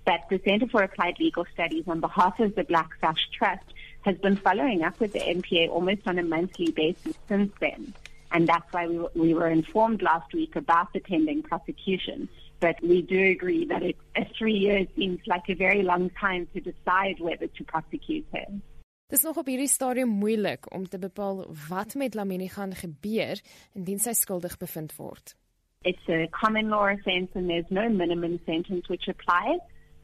But 0.07 0.21
the 0.31 0.41
Center 0.45 0.67
for 0.67 0.83
Applied 0.83 1.19
Legal 1.21 1.45
Studies 1.53 1.85
on 1.87 2.01
behalf 2.01 2.41
of 2.41 2.55
the 2.55 2.65
Black 2.65 2.89
Sash 3.01 3.29
Trust 3.33 3.67
has 4.03 4.17
been 4.19 4.37
following 4.37 4.83
up 4.83 4.99
with 5.01 5.13
the 5.13 5.21
MPA 5.21 5.69
almost 5.71 6.03
on 6.07 6.19
a 6.19 6.23
monthly 6.23 6.71
basis 6.71 7.17
since 7.29 7.53
then. 7.61 7.95
And 8.33 8.47
that's 8.47 8.73
why 8.73 8.87
we 8.87 8.99
were, 8.99 9.11
we 9.15 9.35
were 9.35 9.49
informed 9.49 10.03
last 10.03 10.33
week 10.33 10.57
about 10.57 10.93
the 10.93 11.01
pending 11.01 11.43
prosecution. 11.43 12.29
But 12.61 12.77
we 12.83 13.03
do 13.03 13.21
agree 13.31 13.67
that 13.67 13.83
it, 13.83 13.97
three 14.39 14.55
years 14.55 14.87
seems 14.97 15.21
like 15.27 15.49
a 15.49 15.55
very 15.55 15.83
long 15.83 16.11
time 16.11 16.47
to 16.55 16.61
decide 16.61 17.19
whether 17.19 17.47
to 17.47 17.65
prosecute 17.65 18.27
him. 18.33 18.63
Dis 19.11 19.25
nog 19.27 19.41
op 19.41 19.49
hierdie 19.51 19.67
stadium 19.67 20.13
moeilik 20.21 20.69
om 20.71 20.85
te 20.89 20.99
bepaal 20.99 21.41
wat 21.69 21.95
met 21.99 22.15
Lamini 22.15 22.47
gaan 22.49 22.75
gebeur 22.79 23.41
indien 23.75 23.99
sy 23.99 24.13
skuldig 24.15 24.55
bevind 24.61 24.95
word. 24.97 25.35
It's 25.83 26.07
a 26.09 26.29
common 26.31 26.69
law 26.69 26.87
offense 26.93 27.35
and 27.35 27.49
there's 27.51 27.71
no 27.71 27.89
minimum 27.89 28.39
sentence 28.47 28.87
which 28.87 29.09
applies. 29.09 29.59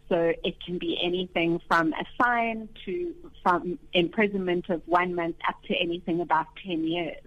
So 0.08 0.32
it 0.44 0.56
can 0.64 0.78
be 0.78 0.98
anything 1.02 1.60
from 1.66 1.92
a 1.92 2.04
fine 2.16 2.68
to 2.84 3.14
from 3.42 3.78
imprisonment 3.92 4.68
of 4.70 4.82
one 4.86 5.14
month 5.14 5.36
up 5.48 5.56
to 5.64 5.74
anything 5.74 6.20
about 6.20 6.46
10 6.64 6.84
years. 6.84 7.22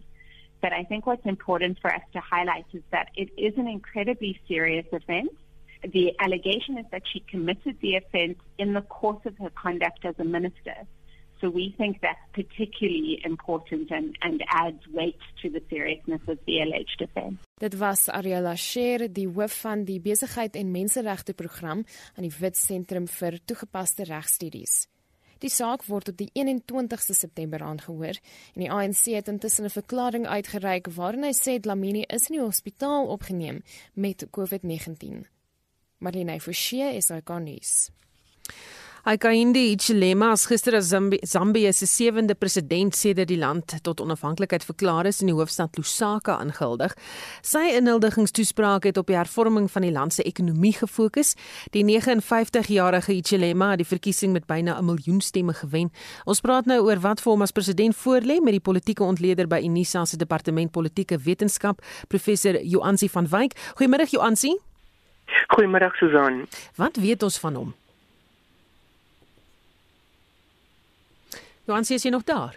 But 0.62 0.74
I 0.74 0.84
think 0.84 1.06
what's 1.06 1.26
important 1.26 1.80
for 1.82 1.94
us 1.94 2.02
to 2.14 2.20
highlight 2.20 2.66
is 2.74 2.84
that 2.92 3.10
it 3.16 3.30
is 3.38 3.58
an 3.58 3.68
incredibly 3.68 4.40
serious 4.48 4.86
offense. 4.92 5.32
The 5.84 6.14
allegation 6.20 6.78
is 6.78 6.86
that 6.92 7.04
she 7.12 7.22
committed 7.22 7.78
the 7.82 7.96
offense 7.96 8.38
in 8.58 8.74
the 8.74 8.82
course 8.82 9.26
of 9.26 9.38
her 9.38 9.50
conduct 9.50 10.04
as 10.04 10.16
a 10.20 10.26
minister. 10.26 10.76
So 11.42 11.50
we 11.50 11.74
think 11.78 12.02
that's 12.02 12.20
particularly 12.34 13.22
important 13.24 13.92
and, 13.92 14.18
and 14.22 14.44
adds 14.50 14.84
weight 14.92 15.20
to 15.42 15.50
the 15.50 15.62
seriousness 15.70 16.22
of 16.28 16.38
the 16.46 16.62
alleged 16.62 17.02
offense. 17.02 17.40
Dit 17.60 17.78
was 17.80 18.10
Ariela 18.10 18.56
Sheer, 18.58 19.08
die 19.08 19.28
hoof 19.28 19.62
van 19.62 19.86
die 19.88 20.00
besigheid 20.04 20.56
en 20.56 20.72
menseregte 20.72 21.34
program 21.34 21.86
aan 22.16 22.28
die 22.28 22.36
Wit 22.40 22.58
Sentrum 22.58 23.08
vir 23.08 23.40
toegepaste 23.46 24.04
regstudies. 24.04 24.88
Die 25.40 25.52
saak 25.52 25.86
word 25.88 26.12
op 26.12 26.18
die 26.20 26.28
21ste 26.36 27.16
September 27.16 27.64
aangehoor 27.64 28.20
en 28.20 28.64
die 28.64 28.72
ANC 28.72 29.06
het 29.16 29.32
intussen 29.32 29.66
'n 29.66 29.78
verklaring 29.80 30.28
uitgereik 30.28 30.92
waarin 30.96 31.24
hy 31.24 31.32
sê 31.32 31.60
Dlamini 31.60 32.04
is 32.08 32.28
in 32.30 32.36
die 32.36 32.44
hospitaal 32.46 33.08
opgeneem 33.08 33.64
met 33.94 34.28
COVID-19. 34.32 35.24
Marlene 36.00 36.40
Forsie 36.40 36.96
is 36.96 37.10
hy 37.10 37.22
gaan 37.24 37.44
nuus. 37.44 37.92
Hakainde 39.06 39.60
Hichilema 39.60 40.32
as 40.32 40.46
gister 40.46 40.76
as 40.76 40.90
Zambië 40.92 41.20
Zambi 41.24 41.72
se 41.74 41.88
sewende 41.88 42.36
president 42.36 42.96
sedert 42.96 43.30
die 43.30 43.38
land 43.38 43.78
tot 43.84 44.02
onafhanklikheid 44.02 44.64
verklaar 44.64 45.08
is 45.08 45.22
in 45.22 45.28
die 45.32 45.36
hoofstad 45.36 45.78
Lusaka 45.78 46.36
ingehuldig. 46.44 46.92
Sy 47.42 47.78
inhuldigingstoespraak 47.78 48.84
het 48.90 49.00
op 49.00 49.08
die 49.08 49.16
hervorming 49.16 49.70
van 49.72 49.88
die 49.88 49.94
land 49.96 50.14
se 50.14 50.24
ekonomie 50.28 50.74
gefokus. 50.76 51.36
Die 51.72 51.86
59-jarige 51.88 53.16
Hichilema 53.16 53.72
het 53.72 53.86
die 53.86 53.88
verkiesing 53.88 54.36
met 54.36 54.48
byna 54.48 54.78
'n 54.78 54.86
miljoen 54.86 55.22
stemme 55.22 55.54
gewen. 55.54 55.92
Ons 56.26 56.42
praat 56.42 56.66
nou 56.66 56.82
oor 56.84 57.00
wat 57.00 57.22
vir 57.22 57.32
hom 57.32 57.42
as 57.42 57.52
president 57.52 57.96
voorlê 57.96 58.42
met 58.44 58.52
die 58.52 58.60
politieke 58.60 59.04
ontleder 59.04 59.48
by 59.48 59.62
Unisa 59.64 60.06
se 60.06 60.18
departement 60.18 60.72
politieke 60.72 61.18
wetenskap, 61.18 61.82
professor 62.08 62.62
Joansi 62.62 63.10
van 63.10 63.28
Wyk. 63.28 63.54
Goeiemôre 63.76 64.10
Joansi. 64.10 64.60
Goeiemôre 65.56 65.90
Susan. 65.96 66.48
Wat 66.76 66.96
weet 66.98 67.24
ons 67.24 67.40
van 67.40 67.56
hom? 67.56 67.74
Johan, 71.70 71.86
is 71.86 72.04
jy 72.04 72.10
nog 72.10 72.24
daar? 72.24 72.56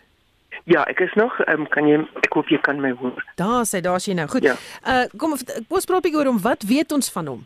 Ja, 0.64 0.84
ek 0.88 1.00
is 1.00 1.12
nog. 1.14 1.34
Um, 1.48 1.66
kan 1.68 1.86
jy 1.88 1.98
ek 2.22 2.32
hoop 2.32 2.48
jy 2.48 2.58
kan 2.64 2.80
my 2.80 2.92
hoor. 2.96 3.18
Daar 3.36 3.66
sê 3.68 3.82
daar 3.84 4.00
sien 4.00 4.16
nou. 4.16 4.28
Goed. 4.28 4.46
Ja. 4.46 4.56
Uh 4.88 5.04
kom 5.16 5.34
kom 5.36 5.76
ons 5.80 5.88
praat 5.88 6.00
'n 6.00 6.06
bietjie 6.06 6.20
oor 6.20 6.30
hom. 6.32 6.40
Wat 6.40 6.62
weet 6.62 6.92
ons 6.92 7.10
van 7.12 7.26
hom? 7.26 7.42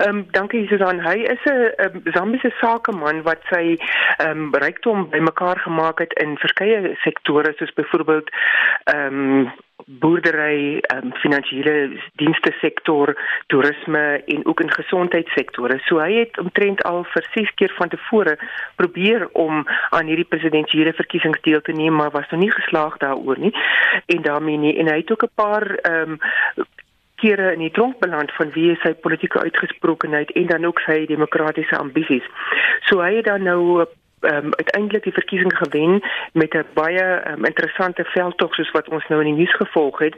Ehm 0.00 0.08
um, 0.08 0.26
dankie 0.32 0.66
Susan. 0.68 1.00
Hy 1.04 1.18
is 1.34 1.44
'n 1.44 1.72
um, 1.84 2.00
Zambiese 2.14 2.52
sakeman 2.60 3.22
wat 3.22 3.42
sy 3.52 3.76
ehm 4.16 4.30
um, 4.30 4.54
rykdom 4.54 5.10
bymekaar 5.10 5.58
gemaak 5.60 5.98
het 5.98 6.12
in 6.12 6.38
verskeie 6.38 6.96
sektore 7.04 7.52
soos 7.56 7.72
byvoorbeeld 7.72 8.30
ehm 8.84 9.20
um, 9.20 9.52
boerdery, 9.86 10.82
um, 10.94 11.12
finansiële 11.22 11.74
dienste 12.20 12.52
sektor, 12.60 13.14
toerisme 13.46 14.22
en 14.26 14.46
ook 14.46 14.60
in 14.60 14.72
gesondheidssektore. 14.72 15.78
So 15.86 15.98
hy 15.98 16.12
het 16.22 16.38
omtrent 16.38 16.82
al 16.82 17.04
vir 17.04 17.28
6 17.34 17.54
keer 17.54 17.74
van 17.76 17.88
tevore 17.88 18.38
probeer 18.76 19.28
om 19.32 19.66
aan 19.90 20.06
hierdie 20.06 20.28
presidentsiële 20.28 20.92
verkiesings 20.92 21.40
deel 21.42 21.60
te 21.60 21.72
neem, 21.72 21.94
maar 21.94 22.10
was 22.10 22.30
nog 22.30 22.40
nie 22.40 22.52
geslaag 22.52 22.96
daaroor 22.96 23.38
nie. 23.38 23.54
En 24.06 24.22
daarmee 24.22 24.56
nie 24.56 24.76
en 24.78 24.86
hy 24.86 25.00
het 25.02 25.12
ook 25.12 25.24
'n 25.24 25.34
paar 25.34 25.66
ehm 25.74 26.10
um, 26.10 26.18
kere 27.20 27.52
in 27.52 27.58
die 27.58 27.70
tronk 27.70 27.98
beland 27.98 28.32
van 28.32 28.52
wie 28.56 28.74
sy 28.82 28.94
politieke 29.04 29.40
uitgesprokenheid 29.40 30.32
en 30.40 30.46
dan 30.46 30.64
ook 30.64 30.80
sy 30.86 31.04
demokratiese 31.06 31.76
ambisies. 31.76 32.26
So 32.88 33.02
hy 33.04 33.14
het 33.20 33.28
dan 33.28 33.42
nou 33.42 33.86
um, 34.20 34.54
uiteindelik 34.54 35.02
die 35.02 35.12
verkiesing 35.12 35.56
gewen 35.56 36.02
met 36.32 36.54
'n 36.54 36.66
baie 36.74 37.30
um, 37.30 37.44
interessante 37.44 38.04
veldtog 38.04 38.54
soos 38.54 38.70
wat 38.70 38.88
ons 38.88 39.06
nou 39.08 39.20
in 39.20 39.34
die 39.34 39.44
nuus 39.44 39.56
gevolg 39.56 39.98
het. 39.98 40.16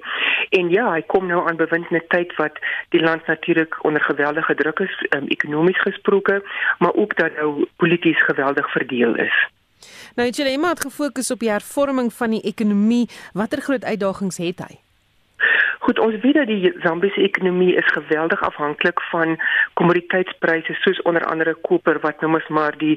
En 0.51 0.69
ja, 0.69 0.93
hy 0.93 1.03
kom 1.03 1.27
nou 1.27 1.49
aan 1.49 1.57
bewind 1.57 1.91
in 1.91 1.97
'n 1.97 2.09
tyd 2.09 2.37
wat 2.37 2.59
die 2.89 3.01
land 3.01 3.27
natuurlik 3.27 3.85
onder 3.85 4.03
geweldige 4.03 4.55
druk 4.55 4.79
is, 4.79 5.07
um, 5.17 5.27
ekonomies 5.27 5.81
gesproke, 5.81 6.43
maar 6.79 6.95
ook 6.95 7.17
dat 7.17 7.35
nou 7.35 7.67
polities 7.77 8.23
geweldig 8.23 8.71
verdeel 8.73 9.15
is. 9.15 9.49
Nou 10.15 10.29
het 10.29 10.37
jy 10.37 10.57
net 10.57 10.81
gefokus 10.81 11.31
op 11.31 11.39
die 11.39 11.51
hervorming 11.51 12.13
van 12.13 12.31
die 12.31 12.43
ekonomie. 12.43 13.09
Watter 13.33 13.61
groot 13.61 13.85
uitdagings 13.85 14.37
het 14.37 14.59
hy? 14.59 14.92
Goed, 15.83 15.99
ons 15.99 16.15
weet 16.23 16.35
dat 16.35 16.47
die 16.47 16.73
Zambiese 16.83 17.21
ekonomie 17.21 17.75
is 17.75 17.87
geweldig 17.91 18.43
afhanklik 18.47 19.01
van 19.11 19.33
kommoditeitspryse 19.75 20.77
soos 20.79 21.01
onder 21.03 21.25
andere 21.27 21.55
koper 21.55 21.99
wat 22.05 22.21
nou 22.21 22.31
mos 22.31 22.47
maar 22.49 22.79
die 22.79 22.95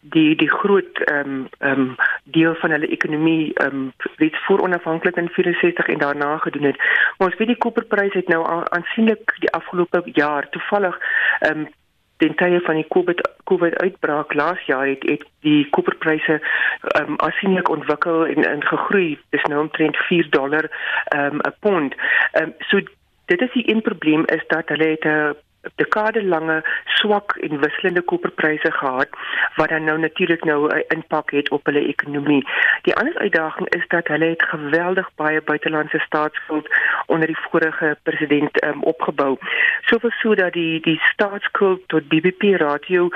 die 0.00 0.34
die 0.36 0.50
groot 0.50 1.00
ehm 1.04 1.30
um, 1.30 1.48
ehm 1.58 1.80
um, 1.80 1.94
deel 2.36 2.54
van 2.60 2.76
hulle 2.76 2.90
ekonomie 2.98 3.54
ehm 3.54 3.78
um, 3.78 3.92
weet 4.16 4.36
voor 4.44 4.60
onafhanklik 4.60 5.16
in 5.16 5.32
64 5.38 5.86
en 5.86 5.98
daarna 5.98 6.36
gedoen 6.44 6.68
het. 6.68 6.76
Maar 7.16 7.28
ons 7.28 7.38
weet 7.38 7.54
die 7.54 7.62
koperpryse 7.64 8.18
het 8.18 8.28
nou 8.28 8.44
aansienlik 8.68 9.34
die 9.38 9.52
afgelope 9.52 10.02
jaar 10.04 10.48
toevallig 10.48 11.00
ehm 11.40 11.58
um, 11.58 11.68
ten 12.16 12.34
tye 12.34 12.60
van 12.60 12.74
die 12.74 12.88
COVID 12.88 13.20
COVID 13.44 13.78
uitbraak 13.78 14.34
laas 14.34 14.62
jaar 14.66 14.86
het, 14.86 15.02
het 15.02 15.24
die 15.40 15.68
koperpryse 15.70 16.40
ehm 16.40 17.10
um, 17.10 17.18
aansienlik 17.20 17.68
ontwikkel 17.68 18.26
en 18.26 18.44
en 18.44 18.66
gegroei. 18.66 19.18
Dis 19.30 19.42
nou 19.42 19.60
omtrent 19.60 19.96
4 19.96 20.30
dollar 20.30 20.70
ehm 21.04 21.34
um, 21.34 21.40
'n 21.40 21.54
pond. 21.60 21.94
Ehm 22.32 22.44
um, 22.44 22.54
so 22.58 22.80
dit 23.26 23.40
is 23.40 23.52
die 23.52 23.70
een 23.70 23.82
probleem 23.82 24.24
is 24.26 24.44
dat 24.46 24.68
hulle 24.68 24.88
het 24.88 25.04
'n 25.04 25.36
dekade 25.74 26.24
lange 26.24 26.62
swak 26.84 27.36
en 27.36 27.60
wisselende 27.60 28.02
koperpryse 28.02 28.70
gehad 28.72 29.08
wat 29.54 29.68
dan 29.68 29.84
nou 29.84 29.98
natuurlik 29.98 30.44
nou 30.44 30.68
'n 30.74 30.84
impak 30.88 31.30
het 31.30 31.50
op 31.50 31.64
hulle 31.66 31.86
ekonomie. 31.86 32.46
Die 32.82 32.94
ander 32.94 33.18
uitdaging 33.18 33.68
is 33.68 33.88
dat 33.88 34.06
hulle 34.08 34.24
het 34.24 34.42
geweldig 34.42 35.10
baie 35.14 35.42
buitelandse 35.42 35.98
staatsskuld 35.98 36.68
onder 37.06 37.26
die 37.26 37.38
vorige 37.50 37.96
president 38.02 38.64
um, 38.64 38.82
opgebou. 38.82 39.38
Soveel 39.80 40.10
so 40.10 40.34
dat 40.34 40.52
die 40.52 40.80
die 40.80 41.00
staatsskuld 41.00 41.88
tot 41.88 42.08
BBP 42.08 42.42
ratio 42.42 43.08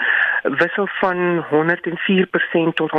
wissel 0.42 0.86
van 0.86 1.44
104% 1.50 2.74
tot 2.74 2.90
129% 2.90 2.96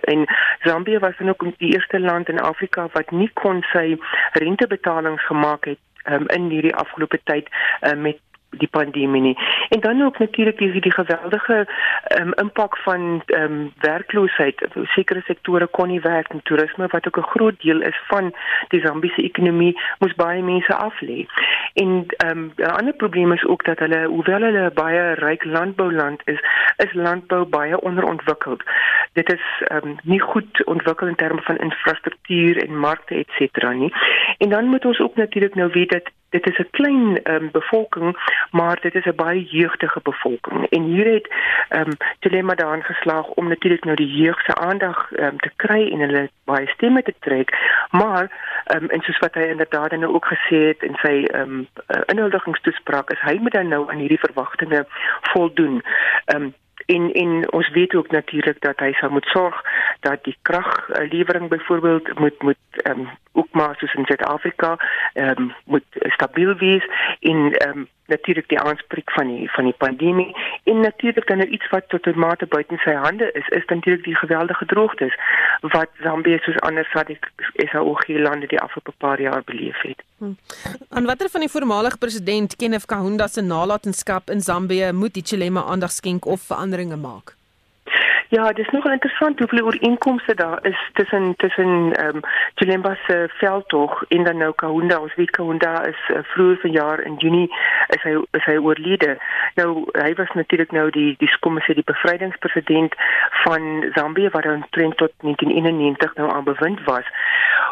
en 0.00 0.24
Zambië 0.60 0.98
was 0.98 1.16
dan 1.18 1.28
ook 1.28 1.58
die 1.58 1.72
eerste 1.72 2.00
land 2.00 2.28
in 2.28 2.40
Afrika 2.40 2.88
wat 2.92 3.10
nie 3.10 3.30
kon 3.32 3.62
sy 3.72 3.96
rentebetalings 4.32 5.26
gemaak 5.26 5.64
het 5.64 5.78
um, 6.10 6.28
in 6.28 6.50
hierdie 6.50 6.74
afgelope 6.74 7.20
tyd 7.24 7.50
um, 7.80 8.02
met 8.08 8.20
die 8.58 8.68
pandemie 8.68 9.20
nie. 9.20 9.38
En 9.68 9.80
dan 9.80 10.02
ook 10.02 10.18
natuurlik 10.18 10.58
die 10.58 10.80
die 10.80 10.92
geweldige 10.92 11.66
um, 12.20 12.32
impak 12.32 12.78
van 12.78 13.22
ehm 13.26 13.52
um, 13.52 13.72
werkloosheid. 13.80 14.66
Sekere 14.82 15.22
sektore 15.26 15.66
kon 15.66 15.88
nie 15.88 16.00
werk 16.00 16.28
en 16.28 16.42
toerisme 16.42 16.86
wat 16.86 17.06
ook 17.06 17.18
'n 17.18 17.30
groot 17.34 17.60
deel 17.60 17.80
is 17.80 18.00
van 18.06 18.34
die 18.68 18.80
Zambiese 18.80 19.22
ekonomie 19.22 19.80
moes 19.98 20.14
baie 20.14 20.42
mense 20.42 20.74
aflê. 20.74 21.26
En 21.74 22.06
ehm 22.16 22.38
um, 22.38 22.52
'n 22.56 22.76
ander 22.78 22.94
probleem 22.94 23.32
is 23.32 23.44
ook 23.44 23.64
dat 23.64 23.78
hulle 23.78 24.06
hoewel 24.06 24.40
hulle 24.40 24.70
baie 24.74 25.12
ryk 25.12 25.44
landbouland 25.44 26.20
is, 26.24 26.40
is 26.76 26.92
landbou 26.92 27.44
baie 27.44 27.80
onderontwikkeld. 27.80 28.62
dit 29.14 29.32
is 29.32 29.42
ehm 29.64 29.88
um, 29.88 29.96
nie 30.02 30.20
goed 30.20 30.64
ontwikkel 30.64 31.06
in 31.06 31.14
terme 31.14 31.42
van 31.42 31.56
infrastruktuur 31.56 32.62
en 32.64 32.78
markte 32.78 33.24
cetera 33.26 33.72
nie. 33.72 33.92
En 34.38 34.48
dan 34.48 34.64
moet 34.64 34.84
ons 34.84 35.00
ook 35.00 35.16
natuurlik 35.16 35.54
nou 35.54 35.70
weet 35.72 35.90
dat 35.90 36.10
dit 36.30 36.46
is 36.46 36.58
'n 36.58 36.68
klein 36.70 37.20
um, 37.22 37.50
bevolking, 37.50 38.16
maar 38.50 38.80
dit 38.80 38.94
is 38.94 39.04
'n 39.04 39.16
baie 39.16 39.44
jeugdige 39.44 40.00
bevolking. 40.02 40.66
En 40.68 40.82
hier 40.82 41.12
het 41.12 41.34
ehm 41.68 41.80
um, 41.80 41.96
dilemma 42.18 42.54
daarin 42.54 42.82
geslaag 42.82 43.26
om 43.26 43.48
natuurlik 43.48 43.84
nou 43.84 43.96
die 43.96 44.14
jeug 44.22 44.40
se 44.40 44.54
aandag 44.54 45.10
um, 45.10 45.38
te 45.38 45.50
kry 45.56 45.90
en 45.90 45.98
hulle 45.98 46.30
baie 46.44 46.66
stemme 46.66 47.02
te 47.02 47.14
trek, 47.20 47.48
maar 47.90 48.30
ehm 48.64 48.82
um, 48.82 48.90
en 48.90 49.00
soos 49.00 49.18
wat 49.18 49.34
hy 49.34 49.42
inderdaad 49.42 49.90
nou 49.96 50.14
ook 50.14 50.26
gesê 50.26 50.56
het 50.56 50.82
in 50.82 50.96
sy 51.02 51.24
ehm 51.24 51.40
um, 51.40 51.68
inhuldigingstoespraak 52.06 53.10
is 53.10 53.20
hy 53.20 53.38
moet 53.40 53.52
dan 53.52 53.68
nou 53.68 53.90
aan 53.90 53.98
hierdie 53.98 54.24
verwagtinge 54.26 54.86
voldoen. 55.20 55.82
Ehm 56.24 56.42
um, 56.42 56.54
en 56.86 57.12
en 57.12 57.52
ons 57.52 57.68
weet 57.70 57.94
ook 57.94 58.10
natuurlik 58.10 58.60
dat 58.60 58.78
hy 58.78 58.92
sal 58.92 59.10
moet 59.10 59.26
sorg 59.26 59.62
dat 60.00 60.24
die 60.24 60.36
kraglewering 60.42 61.48
byvoorbeeld 61.48 62.18
moet 62.18 62.42
moet 62.42 62.82
ehm 62.82 63.00
um, 63.00 63.08
ook 63.32 63.48
maar 63.50 63.76
soos 63.76 63.94
in 63.94 64.04
Suid-Afrika 64.04 64.76
ehm 65.12 65.40
um, 65.40 65.52
moet 65.64 65.84
stabiel 65.90 66.54
wees. 66.54 66.84
En 67.20 67.52
ehm 67.52 67.78
um, 67.78 67.88
natuurlik 68.06 68.48
die 68.48 68.58
aanspreek 68.60 69.10
van 69.10 69.26
die 69.26 69.50
van 69.50 69.64
die 69.64 69.76
pandemie 69.78 70.36
en 70.64 70.80
natuurlik 70.80 71.26
dan 71.26 71.38
nou 71.38 71.48
iets 71.48 71.68
wat 71.70 71.88
tot 71.88 72.06
'n 72.06 72.18
mate 72.18 72.46
buite 72.46 72.76
sy 72.76 72.92
hande 72.92 73.32
is 73.32 73.48
is 73.48 73.64
natuurlik 73.66 74.04
die 74.04 74.16
geweldige 74.16 74.66
droogtes 74.66 75.14
wat 75.60 75.90
Zambië 76.02 76.38
soos 76.38 76.60
ander 76.60 76.86
SAOG 77.56 78.08
lande 78.08 78.46
die 78.46 78.60
afgelope 78.60 78.92
paar 78.98 79.20
jaar 79.20 79.42
beleef 79.44 79.80
het. 79.80 80.02
Hm. 80.18 80.32
En 80.90 81.04
watter 81.04 81.28
van 81.30 81.40
die 81.40 81.50
voormalige 81.50 81.98
president 81.98 82.56
Kenneth 82.56 82.86
Kaunda 82.86 83.26
se 83.26 83.40
nalatenskap 83.40 84.30
in 84.30 84.40
Zambië 84.40 84.92
moet 84.92 85.14
die 85.14 85.24
Chilema 85.26 85.62
aandag 85.62 85.90
skenk 85.90 86.24
of 86.24 86.40
veranderinge 86.40 86.96
maak? 86.96 87.36
Ja, 88.28 88.46
dit 88.52 88.66
is 88.66 88.72
nogal 88.72 88.92
interessant 88.92 89.38
hoeveel 89.38 89.64
ooreenkomste 89.64 90.34
daar 90.34 90.58
is 90.62 90.90
tussen 90.92 91.36
tussen 91.36 91.92
ehm 91.92 92.16
um, 92.16 92.20
Chilemba 92.54 92.96
se 93.06 93.28
veldtog 93.28 94.04
en 94.08 94.24
dan 94.24 94.36
nou 94.36 94.52
Kaunda. 94.54 94.98
Ons 94.98 95.14
weet 95.14 95.30
Kaunda 95.30 95.84
is 95.84 96.00
uh, 96.08 96.18
vroeër 96.22 96.58
vanjaar 96.60 97.00
in 97.00 97.14
Junie 97.14 97.54
is 97.88 98.02
hy 98.02 98.14
is 98.30 98.44
hy 98.44 98.56
oorlede. 98.56 99.18
Nou 99.54 99.84
hy 99.92 100.14
was 100.14 100.32
natuurlik 100.32 100.70
nou 100.70 100.90
die 100.90 101.14
die 101.18 101.30
kom 101.40 101.54
ons 101.54 101.66
sê 101.68 101.74
die 101.74 101.86
bevrydingspresident 101.86 102.94
van 103.44 103.90
Zambië 103.94 104.30
wat 104.30 104.42
dan 104.42 104.66
tot 104.70 105.12
1991 105.20 106.14
nou 106.14 106.32
aan 106.32 106.44
bewind 106.44 106.84
was. 106.84 107.06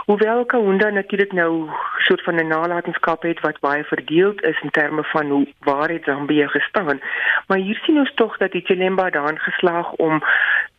Hoewel 0.05 0.45
Kaunda 0.45 0.91
natuurlik 0.91 1.33
nou 1.33 1.71
soort 1.99 2.23
van 2.23 2.35
'n 2.35 2.47
nalatenskap 2.47 3.23
het 3.23 3.41
wat 3.41 3.61
baie 3.61 3.85
verdeeld 3.85 4.43
is 4.43 4.61
in 4.61 4.71
terme 4.71 5.05
van 5.05 5.27
hoe 5.31 5.47
waar 5.59 5.89
het 5.89 6.05
Zambië 6.05 6.49
gestaan, 6.49 7.01
maar 7.47 7.59
hier 7.59 7.81
sien 7.83 7.99
ons 7.99 8.15
tog 8.15 8.37
dat 8.37 8.53
die 8.53 8.65
Chilemba 8.65 9.11
daarin 9.11 9.39
geslaag 9.39 9.93
om 9.93 10.23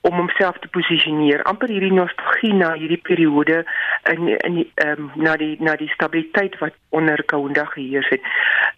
om 0.04 0.14
homself 0.20 0.58
te 0.60 0.68
posisioneer 0.68 1.44
amper 1.48 1.72
hierdie 1.72 1.94
nostalgie 1.96 2.54
na 2.54 2.74
hierdie 2.76 3.00
periode 3.08 3.62
in 4.12 4.28
in 4.34 4.58
ehm 4.84 5.04
um, 5.04 5.12
na 5.16 5.36
die 5.40 5.56
na 5.64 5.76
die 5.80 5.88
stabiliteit 5.94 6.58
wat 6.60 6.76
onder 6.90 7.24
Kaunda 7.24 7.64
geheers 7.66 8.10
het. 8.10 8.22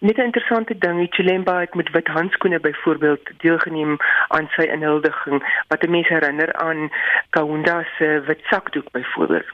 Net 0.00 0.18
'n 0.18 0.28
interessante 0.30 0.78
ding, 0.78 1.06
Chilemba 1.10 1.60
het 1.60 1.74
met 1.74 1.90
wit 1.90 2.06
handskoene 2.06 2.60
byvoorbeeld 2.60 3.30
deelgeneem 3.38 3.96
aan 4.28 4.48
sy 4.56 4.62
inhuldiging 4.62 5.42
wat 5.68 5.88
mense 5.88 6.12
herinner 6.12 6.52
aan 6.54 6.90
Kaunda 7.30 7.84
se 7.98 8.22
wit 8.26 8.40
sakdoek 8.50 8.90
byvoorbeeld. 8.90 9.50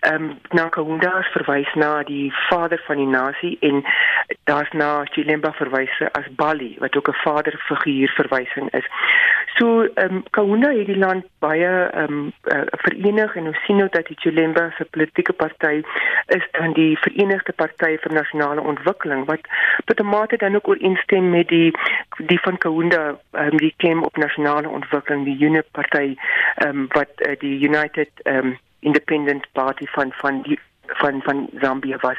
Ehm 0.00 0.14
um, 0.14 0.38
na 0.48 0.68
Kaunda 0.68 1.22
verwys 1.22 1.74
na 1.74 2.02
die 2.02 2.32
vader 2.48 2.82
van 2.86 2.96
die 2.96 3.06
nasie 3.06 3.56
en 3.60 3.84
daar's 4.44 4.72
na 4.72 5.04
Chilemba 5.04 5.52
verwys 5.52 6.02
as 6.12 6.28
Bali 6.36 6.76
wat 6.78 6.96
ook 6.96 7.08
'n 7.08 7.22
vaderfiguur 7.24 8.08
verwysing 8.08 8.70
is. 8.70 8.86
So 9.56 9.88
ehm 9.94 10.14
um, 10.14 10.22
Kaunda 10.30 10.68
het 10.68 10.86
die 10.86 10.98
land 10.98 11.13
baie 11.38 11.70
ehm 11.90 12.12
um, 12.12 12.32
uh, 12.54 12.64
verenig 12.86 13.36
en 13.36 13.46
ons 13.46 13.60
sien 13.66 13.76
nou 13.76 13.88
dat 13.92 14.06
die 14.06 14.16
Chilemba 14.20 14.70
se 14.76 14.84
politieke 14.84 15.32
party 15.32 15.82
is 16.36 16.46
dan 16.58 16.72
die 16.72 16.96
Verenigde 16.98 17.52
Party 17.52 17.96
vir 18.02 18.12
Nasionale 18.12 18.60
Ontwikkeling 18.60 19.24
wat 19.30 19.40
tot 19.84 20.00
'n 20.00 20.06
mate 20.06 20.36
dan 20.36 20.54
ook 20.54 20.68
ooreenstem 20.68 21.30
met 21.30 21.48
die 21.48 21.70
die 22.18 22.40
van 22.40 22.58
Kaunda 22.58 23.18
um, 23.32 23.56
die 23.56 23.74
klem 23.76 24.02
op 24.02 24.16
nasionale 24.16 24.68
ontwikkeling 24.68 25.24
die 25.24 25.38
UNIP 25.46 25.66
party 25.72 26.16
um, 26.66 26.86
wat 26.88 27.10
uh, 27.16 27.32
die 27.38 27.58
United 27.68 28.10
um, 28.24 28.58
Independent 28.80 29.46
Party 29.52 29.86
van 29.86 30.12
van 30.12 30.42
die 30.42 30.58
van 30.86 31.22
van 31.22 31.48
Zambia 31.60 31.96
was. 32.00 32.18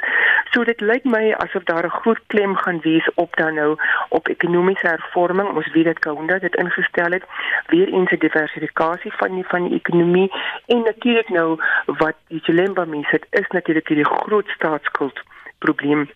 So 0.51 0.63
dit 0.63 0.81
lyk 0.81 1.03
my 1.03 1.33
asof 1.33 1.63
daar 1.63 1.85
'n 1.85 1.97
groot 1.99 2.19
klem 2.27 2.55
gaan 2.55 2.79
wees 2.79 3.09
op 3.15 3.35
dan 3.35 3.53
nou 3.53 3.77
op 4.09 4.27
ekonomiese 4.27 4.87
hervorming. 4.87 5.49
Ons 5.55 5.71
weet 5.71 5.85
dat 5.85 5.99
Kaunda 5.99 6.39
dit 6.39 6.55
ingestel 6.55 7.11
het, 7.11 7.23
weer 7.67 7.87
eens 7.87 8.11
'n 8.11 8.19
diversifikasie 8.19 9.13
van 9.13 9.35
die 9.35 9.45
van 9.47 9.67
die 9.67 9.77
ekonomie 9.77 10.31
en 10.65 10.81
natuurlik 10.81 11.29
nou 11.29 11.59
wat 11.85 12.15
die 12.27 12.39
Chilemba 12.43 12.85
mense 12.85 13.15
het 13.15 13.25
is 13.29 13.47
natuurlik 13.47 13.87
die 13.87 14.05
groot 14.05 14.47
staatsskuld 14.47 15.21
probleem 15.57 16.09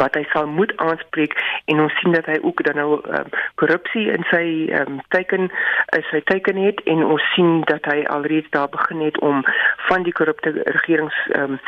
wat 0.00 0.14
hy 0.14 0.22
sal 0.32 0.46
moet 0.48 0.72
aanspreek 0.76 1.36
en 1.64 1.80
ons 1.80 1.96
sien 2.00 2.12
dat 2.16 2.26
hy 2.30 2.38
ook 2.42 2.62
dan 2.64 2.78
nou 2.80 3.00
um, 3.18 3.32
korrupsie 3.60 4.06
in 4.12 4.24
sy 4.30 4.44
um, 4.80 5.00
teken 5.14 5.50
is 5.98 6.08
sy 6.10 6.22
teken 6.30 6.60
het 6.64 6.80
en 6.88 7.04
ons 7.04 7.26
sien 7.34 7.60
dat 7.68 7.84
hy 7.90 8.02
alreeds 8.14 8.48
daar 8.56 8.70
begin 8.72 9.04
het 9.04 9.20
om 9.20 9.44
van 9.88 10.06
die 10.08 10.14
korrupte 10.16 10.54
regerings 10.78 11.18
um, 11.36 11.58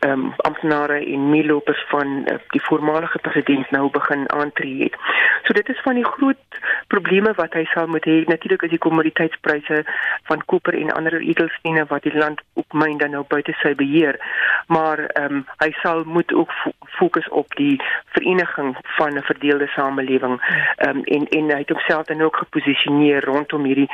um, 0.00 0.32
amptenare 0.36 0.98
en 1.04 1.28
meelopers 1.30 1.84
van 1.88 2.06
uh, 2.06 2.38
die 2.48 2.62
voormalige 2.62 3.18
president 3.18 3.70
nou 3.70 3.90
begin 3.90 4.30
aantree 4.30 4.82
het. 4.82 4.96
So 5.42 5.52
dit 5.52 5.68
is 5.68 5.80
van 5.82 5.94
die 5.94 6.04
groot 6.04 6.60
probleme 6.86 7.32
wat 7.36 7.54
hy 7.54 7.64
sal 7.70 7.86
moet 7.86 8.04
hê. 8.04 8.22
Natuurlik 8.26 8.62
is 8.62 8.74
die 8.74 8.82
kommoditeitspryse 8.82 9.82
van 10.28 10.44
koper 10.46 10.74
en 10.78 10.92
ander 10.92 11.20
edelstene 11.20 11.86
wat 11.88 12.02
die 12.02 12.16
land 12.16 12.42
ook 12.54 12.72
myn 12.72 12.98
dan 12.98 13.14
nou 13.16 13.24
buite 13.28 13.54
sy 13.62 13.74
beheer. 13.74 14.18
Maar 14.66 15.06
ehm 15.06 15.40
um, 15.40 15.44
hy 15.62 15.70
sal 15.82 16.04
moet 16.04 16.32
ook 16.34 16.52
fokus 16.98 17.28
op 17.28 17.54
die 17.56 17.80
vereniging 18.16 18.76
van 18.98 19.18
'n 19.18 19.22
verdeelde 19.22 19.66
samelewing. 19.66 20.40
Ehm 20.76 20.96
um, 20.96 21.04
en 21.04 21.28
en 21.28 21.50
hy 21.50 21.58
het 21.58 21.74
homself 21.74 22.06
dan 22.06 22.22
ook 22.22 22.36
geposisioneer 22.36 23.24
rondom 23.24 23.64
hierdie 23.64 23.90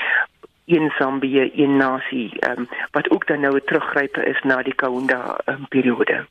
een 0.66 0.92
Zambië, 0.98 1.50
een 1.54 1.76
nasie, 1.76 2.48
um, 2.48 2.68
wat 2.90 3.10
ook 3.10 3.26
dan 3.26 3.40
nou 3.40 3.56
'n 3.56 3.64
teruggrype 3.64 4.24
is 4.24 4.42
na 4.42 4.62
die 4.62 4.74
Kaunda 4.74 5.40
um, 5.46 5.66
periode. 5.68 6.26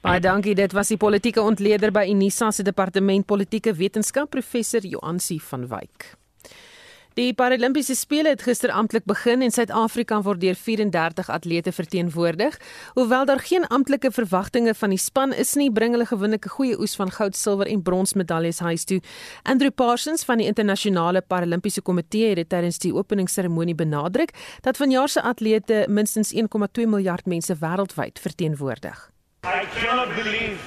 Baie 0.00 0.20
dankie. 0.20 0.54
Dit 0.54 0.72
was 0.72 0.88
die 0.88 0.96
politieke 0.96 1.40
ontleder 1.40 1.92
by 1.92 2.04
Unisa 2.10 2.50
se 2.50 2.62
departement 2.62 3.26
politieke 3.26 3.74
wetenskap 3.74 4.30
professor 4.30 4.80
Joansi 4.80 5.40
van 5.40 5.68
Wyk. 5.68 6.14
Die 7.14 7.30
Paralimpiese 7.30 7.94
spele 7.94 8.32
het 8.32 8.40
gister 8.42 8.72
amptelik 8.74 9.04
begin 9.06 9.42
en 9.46 9.52
Suid-Afrika 9.54 10.16
word 10.26 10.40
deur 10.42 10.56
34 10.58 11.28
atlete 11.30 11.70
verteenwoordig. 11.72 12.56
Hoewel 12.96 13.24
daar 13.24 13.38
geen 13.38 13.66
amptelike 13.66 14.10
verwagtinge 14.10 14.74
van 14.74 14.90
die 14.90 14.98
span 14.98 15.30
is 15.32 15.52
nie, 15.54 15.68
bring 15.70 15.94
hulle 15.94 16.08
gewinne 16.10 16.40
'n 16.42 16.48
goeie 16.56 16.74
oes 16.74 16.96
van 16.98 17.10
goud, 17.10 17.36
silwer 17.36 17.70
en 17.70 17.82
brons 17.82 18.14
medaljes 18.14 18.58
huis 18.58 18.84
toe. 18.84 19.00
Andrew 19.42 19.70
Parsons 19.70 20.24
van 20.24 20.38
die 20.38 20.46
internasionale 20.46 21.22
Paralimpiese 21.22 21.82
komitee 21.82 22.28
het 22.28 22.36
dit 22.36 22.48
tydens 22.48 22.78
die 22.78 22.94
openingsseremonie 22.94 23.74
benadruk 23.74 24.30
dat 24.62 24.76
vanjaar 24.76 25.08
se 25.08 25.22
atlete 25.22 25.86
minstens 25.88 26.32
1,2 26.34 26.86
miljard 26.86 27.26
mense 27.26 27.54
wêreldwyd 27.54 28.18
verteenwoordig. 28.18 29.10
I 29.44 29.66
cannot 29.78 30.08
believe 30.16 30.58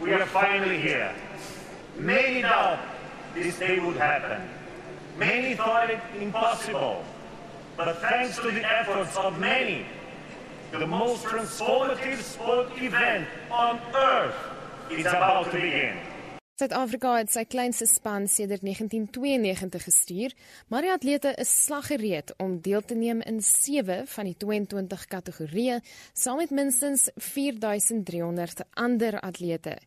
we 0.00 0.14
are 0.14 0.26
finally 0.26 0.78
here. 0.78 1.10
Many 1.98 2.42
doubt 2.42 2.78
this 3.34 3.58
day 3.58 3.80
would 3.80 3.98
happen. 3.98 4.55
Many 5.18 5.54
thought 5.54 5.88
it 5.88 5.98
impossible, 6.20 7.02
but 7.74 7.96
thanks 8.02 8.36
to 8.36 8.50
the 8.50 8.62
efforts 8.62 9.16
of 9.16 9.38
many, 9.40 9.86
the 10.72 10.86
most 10.86 11.24
transformative 11.24 12.20
sport 12.20 12.68
event 12.76 13.26
on 13.50 13.80
earth 13.94 14.36
is 14.90 15.06
about 15.06 15.50
to 15.52 15.56
begin. 15.56 15.96
Suid-Afrika 16.60 17.14
het 17.16 17.32
sy 17.32 17.46
kleinste 17.48 17.88
span 17.88 18.28
sedert 18.28 18.60
1992 18.64 19.88
gestuur, 19.88 20.36
maar 20.68 20.84
die 20.84 20.92
atlete 20.92 21.32
is 21.40 21.52
slaggereed 21.64 22.34
om 22.36 22.60
deel 22.60 22.84
te 22.84 22.96
neem 22.96 23.24
in 23.24 23.40
7 23.40 24.04
van 24.12 24.28
die 24.28 24.36
22 24.36 25.08
kategorieë, 25.08 25.80
saam 26.12 26.44
met 26.44 26.52
minstens 26.52 27.08
4300 27.16 28.64
ander 28.72 29.20
atlete. 29.20 29.78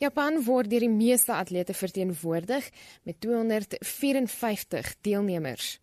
Japan 0.00 0.38
word 0.46 0.70
deur 0.72 0.80
die 0.80 0.88
meeste 0.88 1.34
atlete 1.36 1.74
verteenwoordig 1.76 2.70
met 3.04 3.20
254 3.20 4.94
deelnemers. 5.04 5.78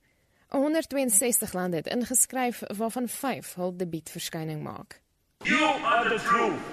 162 0.47 1.53
lande 1.53 1.75
het 1.75 1.87
ingeskryf 1.87 2.63
waarvan 2.77 3.07
5 3.07 3.53
hul 3.53 3.75
debuutverskyning 3.77 4.63
maak. 4.63 5.01
You 5.43 5.61
are 5.83 6.09
the 6.09 6.23
truth. 6.23 6.63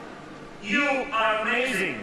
You 0.61 0.89
are 1.13 1.39
amazing. 1.41 1.97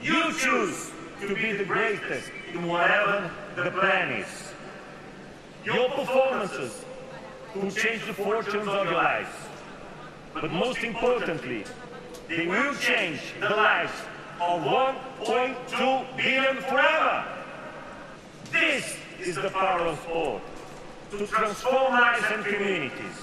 You 0.00 0.32
choose 0.32 0.90
to 1.20 1.34
be 1.34 1.54
the 1.56 1.64
greatest 1.64 2.30
in 2.52 2.66
whatever 2.66 3.30
the 3.54 3.70
plan 3.70 4.10
is. 4.10 4.32
Your 5.62 5.90
performances 5.90 6.72
will 7.54 7.70
change 7.70 8.06
the 8.06 8.14
fortunes 8.14 8.66
of 8.66 8.90
your 8.90 9.02
lives. 9.02 9.36
But 10.34 10.50
most 10.50 10.82
importantly, 10.82 11.64
they 12.28 12.46
will 12.46 12.74
change 12.74 13.20
the 13.40 13.54
lives 13.54 13.92
of 14.48 14.62
1.2 14.62 16.16
billion 16.16 16.56
forever. 16.68 17.24
This 18.50 18.96
is 19.20 19.36
the 19.36 19.50
power 19.50 19.86
of 19.86 19.98
sport. 20.00 20.42
to 21.18 21.26
transform 21.26 21.92
lives 21.92 22.30
and 22.32 22.44
communities. 22.44 23.18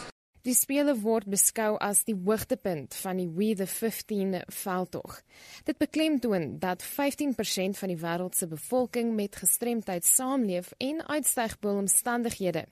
Die 0.45 0.53
spele 0.55 0.93
word 1.01 1.27
beskou 1.29 1.75
as 1.83 2.05
die 2.07 2.15
hoogtepunt 2.15 2.95
van 3.01 3.19
die 3.19 3.27
We 3.27 3.51
the 3.57 3.67
15 3.67 4.37
veldtog. 4.61 5.19
Dit 5.67 5.77
beklemtoon 5.81 6.59
dat 6.61 6.85
15% 6.85 7.81
van 7.81 7.91
die 7.91 7.99
wêreld 7.99 8.37
se 8.37 8.47
bevolking 8.47 9.15
met 9.17 9.41
gestremdheid 9.41 10.05
saamleef 10.05 10.71
en 10.77 11.03
uitstyg 11.07 11.57
bo 11.59 11.75
omstandighede. 11.81 12.65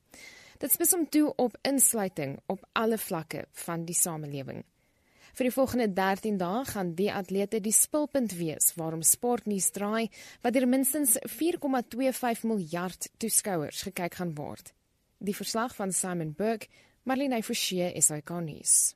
Dit 0.62 0.74
spes 0.74 0.96
hom 0.96 1.10
toe 1.10 1.28
op 1.36 1.58
insluiting 1.68 2.38
op 2.48 2.64
alle 2.74 2.98
vlakke 2.98 3.46
van 3.66 3.86
die 3.86 3.98
samelewing. 3.98 4.64
Vir 5.38 5.52
die 5.52 5.54
volgende 5.54 5.86
13 5.94 6.40
dae 6.42 6.64
gaan 6.66 6.96
die 6.98 7.12
atlete 7.14 7.60
die 7.62 7.74
spulpunt 7.76 8.32
wees 8.40 8.72
waarom 8.74 9.04
sportnuus 9.06 9.68
draai 9.76 10.08
wat 10.42 10.56
deur 10.56 10.66
minstens 10.66 11.14
4,25 11.30 12.48
miljard 12.50 13.06
toeskouers 13.22 13.84
gekyk 13.86 14.18
gaan 14.18 14.32
word. 14.40 14.72
Die 15.22 15.38
verslag 15.38 15.76
van 15.78 15.94
Simon 15.94 16.34
Burke 16.34 16.66
Marlene 17.06 17.44
Forsie 17.46 17.86
is 17.94 18.10
ikonies. 18.10 18.96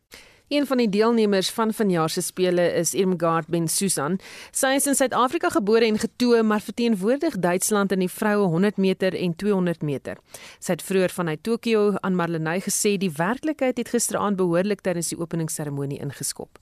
Een 0.51 0.65
van 0.67 0.77
die 0.77 0.89
deelnemers 0.89 1.49
van 1.49 1.73
vanjaar 1.73 2.09
se 2.09 2.21
spele 2.21 2.73
is 2.75 2.93
Irmgard 2.93 3.47
Ben 3.47 3.67
Susan. 3.67 4.17
Sy 4.51 4.73
is 4.75 4.87
in 4.91 4.97
Suid-Afrika 4.99 5.47
gebore 5.49 5.87
en 5.87 5.99
getoe, 5.99 6.41
maar 6.43 6.59
verteenwoordig 6.59 7.37
Duitsland 7.39 7.91
in 7.95 8.03
die 8.03 8.09
vroue 8.11 8.49
100 8.51 8.77
meter 8.77 9.15
en 9.15 9.35
200 9.35 9.81
meter. 9.81 10.19
Sy 10.59 10.73
het 10.75 10.83
vroeër 10.83 11.15
vanuit 11.15 11.43
Tokio 11.43 11.93
aan 12.01 12.19
Marlene 12.19 12.57
gesê 12.65 12.97
die 12.99 13.13
werklikheid 13.15 13.79
het 13.79 13.93
gisteraand 13.95 14.35
behoorlik 14.35 14.83
tydens 14.83 15.13
die 15.13 15.19
openingsseremonie 15.23 16.01
ingeskop. 16.03 16.59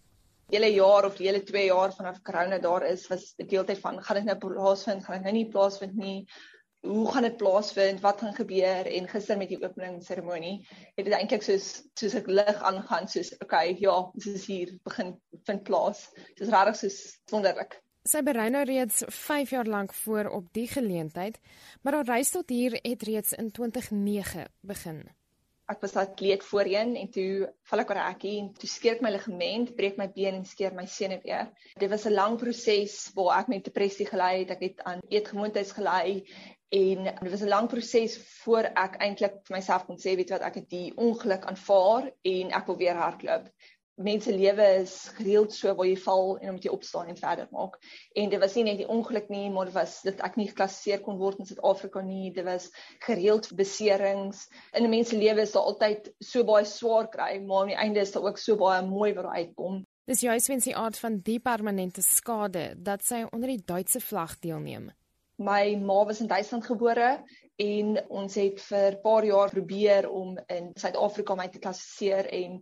Hele 0.54 0.70
jaar 0.70 1.10
of 1.10 1.18
hele 1.18 1.42
2 1.44 1.66
jaar 1.66 1.90
vanaf 1.98 2.22
corona 2.22 2.62
daar 2.62 2.86
is, 2.86 3.08
was 3.10 3.34
'n 3.40 3.48
deeltyd 3.48 3.80
van 3.80 4.04
gaan 4.04 4.22
dit 4.22 4.26
nou 4.26 4.38
plaasvind, 4.38 5.04
gaan 5.04 5.16
dit 5.16 5.24
nou 5.24 5.34
nie 5.34 5.50
plaasvind 5.50 5.96
nie 5.96 6.28
hoe 6.82 7.12
gaan 7.12 7.28
dit 7.28 7.38
plaasvind, 7.38 8.00
wat 8.02 8.22
gaan 8.22 8.34
gebeur 8.34 8.88
en 8.88 9.08
gister 9.08 9.38
met 9.38 9.52
die 9.52 9.60
openingsseremonie 9.60 10.56
het 10.96 11.06
dit 11.06 11.14
eintlik 11.14 11.44
soos 11.44 11.68
soos 12.00 12.16
ek 12.16 12.30
lig 12.32 12.64
aangaan 12.72 13.10
soos 13.12 13.34
okay, 13.44 13.76
ja, 13.80 13.98
dis 14.16 14.40
is 14.40 14.48
hier 14.48 14.74
begin 14.88 15.14
vind 15.50 15.64
plaas. 15.68 16.08
Dit 16.36 16.48
is 16.48 16.54
regtig 16.54 16.80
soos 16.80 17.00
wonderlik. 17.34 17.80
Sy 18.08 18.24
berei 18.24 18.48
nou 18.50 18.64
reeds 18.64 19.04
5 19.12 19.52
jaar 19.54 19.68
lank 19.68 19.94
voor 19.94 20.32
op 20.34 20.48
die 20.56 20.68
geleentheid, 20.72 21.38
maar 21.84 22.00
haar 22.00 22.12
reis 22.16 22.32
tot 22.32 22.50
hier 22.50 22.80
het 22.82 23.04
reeds 23.04 23.36
in 23.36 23.52
2009 23.52 24.48
begin. 24.62 25.04
Ek 25.70 25.84
was 25.84 25.94
atleet 26.02 26.42
voorheen 26.48 26.96
en 26.98 27.12
toe 27.14 27.50
val 27.70 27.84
ek 27.84 27.92
oor 27.92 28.00
'n 28.00 28.08
hekkie 28.08 28.38
en 28.42 28.48
toe 28.54 28.70
skeer 28.70 28.96
ek 28.96 29.04
my 29.06 29.12
ligament, 29.14 29.76
breek 29.76 30.00
my 30.00 30.08
been 30.16 30.40
en 30.40 30.46
skeer 30.46 30.74
my 30.74 30.86
senuwee. 30.86 31.44
Dit 31.78 31.92
was 31.92 32.08
'n 32.08 32.16
lang 32.16 32.40
proses 32.40 33.12
waar 33.14 33.42
ek 33.42 33.48
met 33.48 33.66
depressie 33.66 34.08
gelei 34.08 34.40
het, 34.40 34.56
ek 34.56 34.62
het 34.62 34.82
aan 34.82 35.04
eetgewoontes 35.10 35.72
gelei 35.72 36.24
en 36.70 37.04
dit 37.04 37.32
was 37.32 37.42
'n 37.42 37.48
lang 37.48 37.68
proses 37.68 38.18
voor 38.42 38.64
ek 38.64 38.96
eintlik 39.02 39.40
vir 39.48 39.56
myself 39.56 39.86
kon 39.86 39.98
sê 39.98 40.16
weet 40.16 40.30
wat 40.30 40.42
ek 40.42 40.56
het 40.56 40.70
die 40.70 40.94
ongeluk 40.96 41.46
aanvaar 41.46 42.12
en 42.22 42.52
ek 42.52 42.66
wil 42.66 42.78
weer 42.78 42.96
hardloop. 42.96 43.50
Mense 43.96 44.32
lewe 44.32 44.66
is 44.80 45.12
gereeld 45.18 45.54
so 45.54 45.74
waar 45.76 45.88
jy 45.88 45.98
val 45.98 46.38
en 46.38 46.52
moet 46.52 46.64
jy 46.64 46.72
opstaan 46.72 47.08
en 47.08 47.18
verder 47.18 47.48
maak. 47.52 47.76
En 48.16 48.30
dit 48.30 48.40
was 48.40 48.56
nie 48.56 48.64
net 48.64 48.78
die 48.78 48.88
ongeluk 48.88 49.30
nie, 49.30 49.50
maar 49.50 49.66
dit 49.66 49.74
was 49.74 50.02
dit 50.02 50.22
ek 50.22 50.36
nie 50.36 50.48
geklassifiseer 50.48 51.02
kon 51.02 51.18
word 51.18 51.40
in 51.40 51.46
Suid-Afrika 51.46 52.02
nie. 52.02 52.32
Dit 52.32 52.46
was 52.46 52.70
gereeld 53.00 53.56
beserings. 53.56 54.48
In 54.72 54.84
'n 54.84 54.90
mens 54.90 55.10
se 55.10 55.18
lewe 55.18 55.42
is 55.42 55.52
daar 55.52 55.64
altyd 55.64 56.14
so 56.20 56.44
baie 56.44 56.66
swaar 56.66 57.10
kry, 57.10 57.40
maar 57.40 57.62
aan 57.62 57.68
die 57.68 57.76
einde 57.76 58.00
is 58.00 58.12
daar 58.12 58.24
ook 58.24 58.38
so 58.38 58.56
baie 58.56 58.86
mooi 58.86 59.14
wat 59.14 59.26
uitkom. 59.26 59.86
Dis 60.06 60.22
juist 60.22 60.48
wens 60.48 60.64
die 60.64 60.76
aard 60.76 60.98
van 60.98 61.18
die 61.18 61.40
permanente 61.40 62.02
skade 62.02 62.74
dat 62.78 63.04
sy 63.04 63.26
onder 63.32 63.50
die 63.50 63.62
Duitse 63.66 64.00
vlag 64.00 64.40
deelneem. 64.40 64.92
My 65.40 65.76
ma 65.80 66.04
was 66.06 66.20
in 66.20 66.28
Duitsland 66.28 66.66
gebore 66.68 67.24
en 67.64 68.00
ons 68.10 68.36
het 68.36 68.60
vir 68.62 68.92
'n 68.92 69.02
paar 69.02 69.26
jaar 69.26 69.50
probeer 69.50 70.10
om 70.10 70.38
in 70.48 70.72
Suid-Afrika 70.76 71.36
my 71.36 71.48
te 71.48 71.60
klassifiseer 71.60 72.28
en 72.28 72.62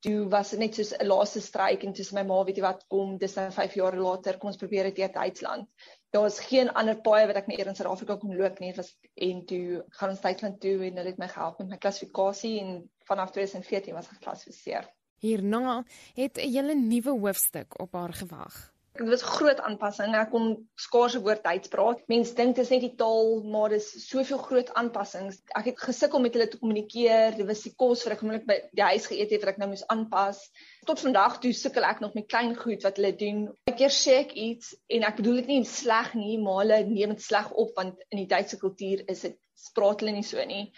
toe 0.00 0.28
was 0.28 0.50
dit 0.50 0.58
net 0.58 0.74
soos 0.74 0.92
'n 0.96 1.06
laaste 1.06 1.40
stryk 1.40 1.84
en 1.84 1.92
toe 1.92 2.04
sê 2.04 2.14
my 2.14 2.24
ma 2.24 2.42
weet 2.44 2.56
jy 2.56 2.62
wat 2.64 2.84
kom 2.88 3.18
dis 3.18 3.36
nou 3.36 3.50
5 3.50 3.74
jaar 3.74 3.96
later 3.96 4.38
kom 4.38 4.48
ons 4.48 4.56
probeer 4.56 4.84
dit 4.84 4.98
in 4.98 5.12
Duitsland. 5.12 5.68
Daar 6.10 6.22
was 6.22 6.40
geen 6.40 6.72
ander 6.72 7.00
paai 7.00 7.26
wat 7.26 7.36
ek 7.36 7.46
net 7.46 7.66
in 7.66 7.74
Suid-Afrika 7.74 8.16
kon 8.16 8.36
loop 8.36 8.58
nie 8.60 8.74
was 8.74 8.96
en 9.14 9.44
toe 9.46 9.84
gaan 9.88 10.10
ons 10.10 10.20
Duitsland 10.20 10.60
toe 10.60 10.76
en 10.84 10.96
hulle 10.96 11.10
het 11.10 11.18
my 11.18 11.28
gehelp 11.28 11.58
met 11.58 11.68
my 11.68 11.76
klassifikasie 11.76 12.60
en 12.60 12.90
vanaf 13.08 13.30
2014 13.30 13.94
was 13.94 14.06
ek 14.06 14.20
geklassifiseer. 14.20 14.88
Hierna 15.20 15.84
het 16.14 16.38
'n 16.38 16.52
hele 16.52 16.74
nuwe 16.74 17.18
hoofstuk 17.20 17.80
op 17.80 17.92
haar 17.92 18.12
gewag. 18.12 18.73
Dit 18.94 19.08
was 19.10 19.22
groot 19.26 19.58
aanpassing. 19.58 20.12
Ek 20.14 20.28
kon 20.30 20.52
skaars 20.78 21.14
'n 21.18 21.22
woord 21.26 21.40
Duits 21.42 21.70
praat. 21.70 22.02
Mense 22.12 22.34
dink 22.38 22.54
dit 22.54 22.64
is 22.64 22.68
net 22.70 22.82
die 22.84 22.92
taal, 23.00 23.40
maar 23.54 23.72
dis 23.72 23.88
soveel 24.04 24.38
groot 24.38 24.70
aanpassings. 24.80 25.40
Ek 25.60 25.70
het 25.70 25.80
gesukkel 25.82 26.22
met 26.22 26.36
hulle 26.38 26.46
te 26.52 26.60
kommunikeer. 26.60 27.34
Dit 27.34 27.48
was 27.48 27.64
die 27.66 27.72
kos 27.74 28.04
wat 28.04 28.14
ek 28.14 28.22
gewoonlik 28.22 28.46
by 28.46 28.60
die 28.70 28.86
huis 28.92 29.08
geëet 29.10 29.34
het 29.34 29.42
wat 29.42 29.52
ek 29.54 29.58
nou 29.62 29.68
moes 29.72 29.82
aanpas. 29.96 30.44
Tot 30.86 31.02
vandag 31.06 31.40
toe 31.42 31.52
sukkel 31.62 31.88
ek 31.90 32.04
nog 32.06 32.14
met 32.14 32.30
klein 32.30 32.54
goed 32.62 32.86
wat 32.86 33.02
hulle 33.02 33.12
doen. 33.24 33.42
'n 33.66 33.76
Keer 33.82 33.90
sê 33.98 34.16
ek 34.20 34.38
iets 34.46 34.76
en 34.86 35.08
ek 35.10 35.18
bedoel 35.18 35.42
dit 35.42 35.50
nie 35.50 35.64
sleg 35.64 36.14
nie, 36.14 36.38
maar 36.38 36.62
hulle 36.62 36.80
neem 36.94 37.18
dit 37.18 37.26
sleg 37.26 37.50
op 37.50 37.74
want 37.74 37.98
in 38.10 38.22
die 38.22 38.30
Duitse 38.36 38.62
kultuur 38.62 39.04
is 39.10 39.26
dit 39.26 39.38
spraak 39.58 40.06
hulle 40.06 40.14
nie 40.14 40.22
so 40.22 40.38
nie. 40.44 40.72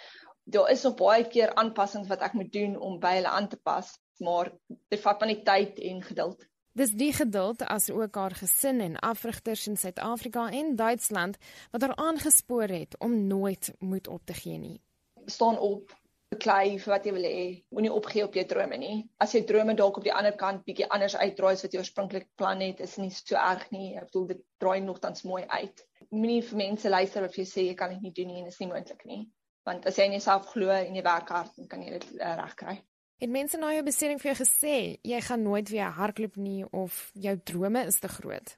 Daar 0.49 0.71
is 0.71 0.89
nog 0.89 0.97
baie 0.97 1.29
keer 1.29 1.53
aanpassings 1.55 2.09
wat 2.09 2.25
ek 2.25 2.33
moet 2.33 2.53
doen 2.53 2.81
om 2.81 2.99
by 2.99 3.19
hulle 3.21 3.29
aan 3.29 3.49
te 3.53 3.61
pas, 3.61 3.93
maar 4.25 4.55
dit 4.89 5.01
vat 5.01 5.19
van 5.21 5.29
die 5.29 5.43
tyd 5.45 5.79
en 5.93 6.03
geduld. 6.03 6.53
Dis 6.77 6.91
die 6.93 7.13
geduld 7.17 7.63
as 7.65 7.87
ook 7.91 8.15
haar 8.21 8.35
gesin 8.37 8.83
en 8.85 8.99
afrigters 9.01 9.63
in 9.67 9.79
Suid-Afrika 9.81 10.51
en 10.53 10.75
Duitsland 10.77 11.39
wat 11.73 11.81
haar 11.81 11.95
aangespoor 11.97 12.69
het 12.69 12.99
om 12.99 13.15
nooit 13.27 13.71
moed 13.79 14.09
op 14.09 14.25
te 14.25 14.35
gee 14.35 14.59
nie. 14.59 14.81
Staan 15.25 15.57
op, 15.59 15.95
beklei 16.29 16.77
vir 16.77 16.93
wat 16.93 17.07
jy 17.09 17.15
wil 17.17 17.25
hê. 17.25 17.47
Moenie 17.73 17.93
opgee 17.93 18.27
op 18.27 18.37
jou 18.37 18.45
drome 18.51 18.77
nie. 18.83 18.99
As 19.17 19.33
jy 19.33 19.41
drome 19.49 19.73
dalk 19.79 19.97
op 19.97 20.05
die 20.05 20.13
ander 20.13 20.37
kant 20.37 20.67
bietjie 20.69 20.89
anders 20.93 21.17
uitdraai 21.17 21.55
as 21.57 21.65
wat 21.65 21.73
jy 21.73 21.81
oorspronklik 21.81 22.29
plan 22.37 22.61
het, 22.61 22.83
is 22.85 22.99
nie 23.01 23.09
so 23.17 23.39
erg 23.41 23.65
nie. 23.73 23.95
Ek 23.97 24.11
bedoel 24.11 24.27
dit 24.35 24.43
draai 24.61 24.85
nogtans 24.85 25.25
mooi 25.25 25.47
uit. 25.47 25.81
Moenie 26.11 26.43
vir 26.51 26.61
mense 26.61 26.93
luister 26.93 27.25
of 27.25 27.39
jy 27.41 27.47
sê 27.49 27.65
jy 27.71 27.79
kan 27.81 27.97
dit 27.97 28.05
nie 28.05 28.13
doen 28.21 28.29
nie 28.35 28.43
en 28.43 28.51
dit 28.51 28.53
is 28.53 28.61
nie 28.61 28.69
moontlik 28.75 29.09
nie. 29.09 29.23
Want 29.65 29.89
as 29.89 29.97
jy 29.97 30.11
in 30.11 30.19
jouself 30.19 30.53
glo 30.53 30.77
en 30.77 30.93
jy 30.93 31.07
werk 31.09 31.33
hard, 31.33 31.57
dan 31.57 31.73
kan 31.73 31.89
jy 31.89 31.97
dit 31.97 32.07
uh, 32.21 32.37
regkry. 32.43 32.77
Het 33.17 33.31
mense 33.33 33.57
na 33.57 33.71
jou 33.73 33.83
besering 33.85 34.19
vir 34.21 34.29
jou 34.35 34.39
gesê 34.43 34.75
jy 35.09 35.19
gaan 35.25 35.41
nooit 35.41 35.71
weer 35.73 35.93
hardloop 35.99 36.35
nie 36.37 36.67
of 36.77 36.97
jou 37.27 37.33
drome 37.51 37.87
is 37.89 37.97
te 38.03 38.11
groot? 38.13 38.51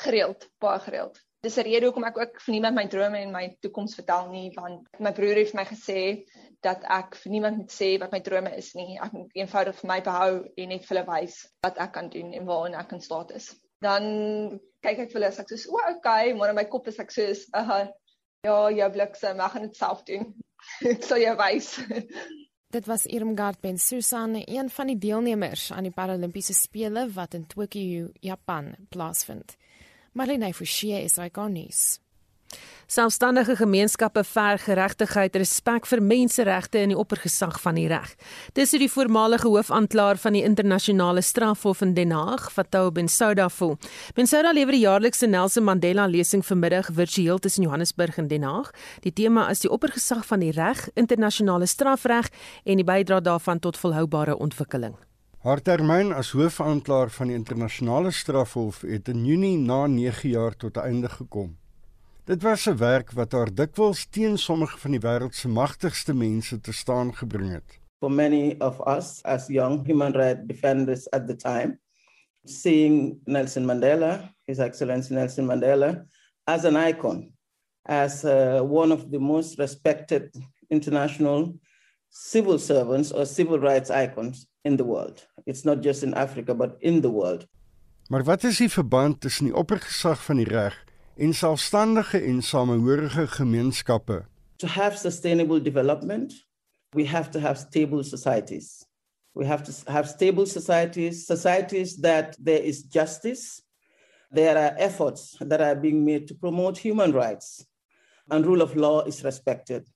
Gereeld, 0.00 0.46
baie 0.64 0.80
gereeld. 0.80 1.18
Dis 1.44 1.58
'n 1.58 1.66
rede 1.66 1.86
hoekom 1.86 2.04
ek 2.08 2.18
ook 2.18 2.40
vir 2.40 2.52
niemand 2.52 2.74
my 2.76 2.86
drome 2.88 3.18
en 3.18 3.32
my 3.32 3.56
toekoms 3.60 3.94
vertel 3.94 4.30
nie, 4.30 4.52
want 4.56 4.88
my 4.98 5.12
broer 5.12 5.36
het 5.36 5.52
my 5.54 5.64
gesê 5.68 6.24
dat 6.60 6.84
ek 6.84 7.16
vir 7.16 7.32
niemand 7.32 7.56
moet 7.56 7.72
sê 7.72 7.98
wat 8.00 8.12
my 8.12 8.20
drome 8.20 8.56
is 8.56 8.74
nie. 8.74 8.98
Ek 8.98 9.12
moet 9.12 9.36
eenvoudig 9.36 9.76
vir 9.80 9.88
my 9.88 10.00
behou 10.00 10.34
en 10.56 10.68
net 10.68 10.84
vir 10.84 10.96
hulle 10.96 11.06
wys 11.12 11.36
wat 11.62 11.78
ek 11.78 11.92
kan 11.92 12.08
doen 12.08 12.32
en 12.32 12.46
waarna 12.46 12.80
ek 12.80 12.92
in 12.92 13.00
staat 13.00 13.30
is. 13.36 13.54
Dan 13.80 14.04
kyk 14.80 14.98
ek 14.98 15.12
vir 15.12 15.20
hulle 15.20 15.28
as 15.28 15.40
ek 15.40 15.52
sê, 15.52 15.68
"O, 15.68 15.76
okay," 15.90 16.32
maar 16.32 16.48
in 16.48 16.54
my 16.54 16.64
kop 16.64 16.88
is 16.88 16.98
ek 16.98 17.10
so, 17.10 17.34
"Ag, 17.52 17.92
ja, 18.44 18.70
jou 18.70 18.90
bliksem, 18.90 19.40
ek 19.40 19.52
gaan 19.52 19.62
dit 19.62 19.76
self 19.76 20.04
doen." 20.04 20.34
ek 20.94 21.02
sal 21.02 21.18
jou 21.18 21.36
wys. 21.36 21.78
Dit 22.70 22.86
was 22.86 23.06
Irmgard 23.06 23.60
Ben 23.60 23.78
Susan, 23.78 24.42
een 24.44 24.70
van 24.70 24.86
die 24.86 24.98
deelnemers 24.98 25.72
aan 25.72 25.82
die 25.82 25.92
Paralimpiese 25.92 26.54
spele 26.54 27.08
wat 27.10 27.34
in 27.34 27.46
Tokio, 27.46 28.12
Japan 28.20 28.76
plaasvind. 28.88 29.56
Marlene 30.12 30.52
Forsie 30.54 31.02
is 31.02 31.18
ikonies. 31.18 31.98
Selfstandige 32.90 33.54
gemeenskappe 33.56 34.24
ver 34.24 34.58
geregtigheid, 34.58 35.36
respek 35.38 35.84
vir 35.86 36.00
menseregte 36.02 36.80
in 36.82 36.90
die 36.90 36.96
oppergesag 36.98 37.60
van 37.62 37.76
die 37.78 37.86
reg. 37.86 38.16
Dis 38.58 38.72
hoe 38.74 38.80
die 38.82 38.90
voormalige 38.90 39.46
hoofaanklaer 39.46 40.18
van 40.18 40.34
die 40.34 40.42
internasionale 40.42 41.22
strafhof 41.22 41.84
in 41.86 41.94
Den 41.94 42.10
Haag, 42.10 42.48
Fatou 42.50 42.90
Bensouda 42.90 43.46
voel. 43.48 43.76
Bensouda 44.16 44.50
lewer 44.50 44.74
die 44.74 44.82
jaarlikse 44.82 45.28
Nelson 45.30 45.68
Mandela 45.68 46.08
lesing 46.10 46.42
vanmiddag 46.42 46.90
virtueel 46.96 47.38
tussen 47.38 47.68
Johannesburg 47.68 48.18
en 48.18 48.26
Den 48.26 48.42
Haag. 48.42 48.72
Die 49.06 49.12
tema 49.14 49.46
is 49.54 49.62
die 49.62 49.70
oppergesag 49.70 50.26
van 50.26 50.42
die 50.42 50.50
reg, 50.50 50.88
internasionale 50.98 51.70
strafreg 51.70 52.32
en 52.64 52.82
die 52.82 52.88
bydrae 52.90 53.22
daarvan 53.22 53.62
tot 53.62 53.78
volhoubare 53.78 54.34
ontwikkeling. 54.34 54.98
Haar 55.46 55.62
termyn 55.62 56.10
as 56.12 56.34
hoofaanklaer 56.34 57.14
van 57.14 57.30
die 57.30 57.38
internasionale 57.38 58.10
strafhof 58.10 58.82
het 58.82 59.08
in 59.08 59.22
Junie 59.24 59.56
na 59.56 59.86
9 59.86 60.28
jaar 60.28 60.56
tot 60.56 60.76
'n 60.76 60.80
einde 60.90 61.08
gekom. 61.08 61.56
Dit 62.24 62.42
was 62.42 62.66
'n 62.66 62.76
werk 62.76 63.10
wat 63.10 63.32
haar 63.32 63.54
dikwels 63.54 64.06
teen 64.10 64.38
sommige 64.38 64.78
van 64.78 64.90
die 64.90 65.00
wêreld 65.00 65.34
se 65.34 65.48
magtigste 65.48 66.14
mense 66.14 66.60
te 66.60 66.72
staan 66.72 67.14
gebring 67.14 67.52
het. 67.52 67.80
For 67.98 68.10
many 68.10 68.56
of 68.58 68.80
us 68.86 69.22
as 69.22 69.46
young 69.46 69.86
human 69.86 70.12
rights 70.12 70.40
defenders 70.46 71.10
at 71.10 71.26
the 71.26 71.36
time, 71.36 71.78
seeing 72.44 73.20
Nelson 73.24 73.64
Mandela, 73.64 74.34
His 74.46 74.58
Excellency 74.58 75.14
Nelson 75.14 75.46
Mandela, 75.46 76.06
as 76.44 76.64
an 76.64 76.76
icon, 76.76 77.32
as 77.82 78.24
uh, 78.24 78.60
one 78.62 78.92
of 78.92 79.10
the 79.10 79.18
most 79.18 79.58
respected 79.58 80.30
international 80.68 81.54
civil 82.08 82.58
servants 82.58 83.12
or 83.12 83.26
civil 83.26 83.58
rights 83.58 83.90
icons 83.90 84.46
in 84.64 84.76
the 84.76 84.84
world. 84.84 85.26
It's 85.46 85.64
not 85.64 85.82
just 85.82 86.02
in 86.02 86.14
Africa, 86.14 86.54
but 86.54 86.76
in 86.80 87.00
the 87.00 87.10
world. 87.10 87.46
Maar 88.08 88.24
wat 88.24 88.44
is 88.44 88.56
die 88.56 88.70
verband 88.70 89.20
tussen 89.20 89.44
die 89.44 89.54
oppergesag 89.54 90.24
van 90.24 90.36
die 90.36 90.48
reg 90.48 90.88
en 91.20 91.34
selfstandige 91.34 92.22
en 92.22 92.42
samehorige 92.42 93.26
gemeenskappe. 93.26 94.24
to 94.60 94.66
have 94.66 94.98
sustainable 94.98 95.60
development, 95.60 96.32
we 96.94 97.04
have 97.06 97.30
to 97.30 97.40
have 97.40 97.56
stable 97.56 98.04
societies. 98.04 98.84
We 99.34 99.46
have 99.46 99.62
to 99.64 99.72
have 99.90 100.06
stable 100.08 100.46
societies, 100.46 101.26
societies 101.26 101.96
that 101.96 102.36
there 102.38 102.58
is 102.58 102.82
justice. 102.82 103.62
There 104.30 104.56
are 104.58 104.74
efforts 104.78 105.36
that 105.40 105.60
are 105.60 105.74
being 105.74 106.04
made 106.04 106.28
to 106.28 106.34
promote 106.34 106.76
human 106.78 107.12
rights 107.12 107.64
and 108.30 108.44
rule 108.44 108.62
of 108.62 108.76
law 108.76 109.00
is 109.02 109.24
respected. 109.24 109.88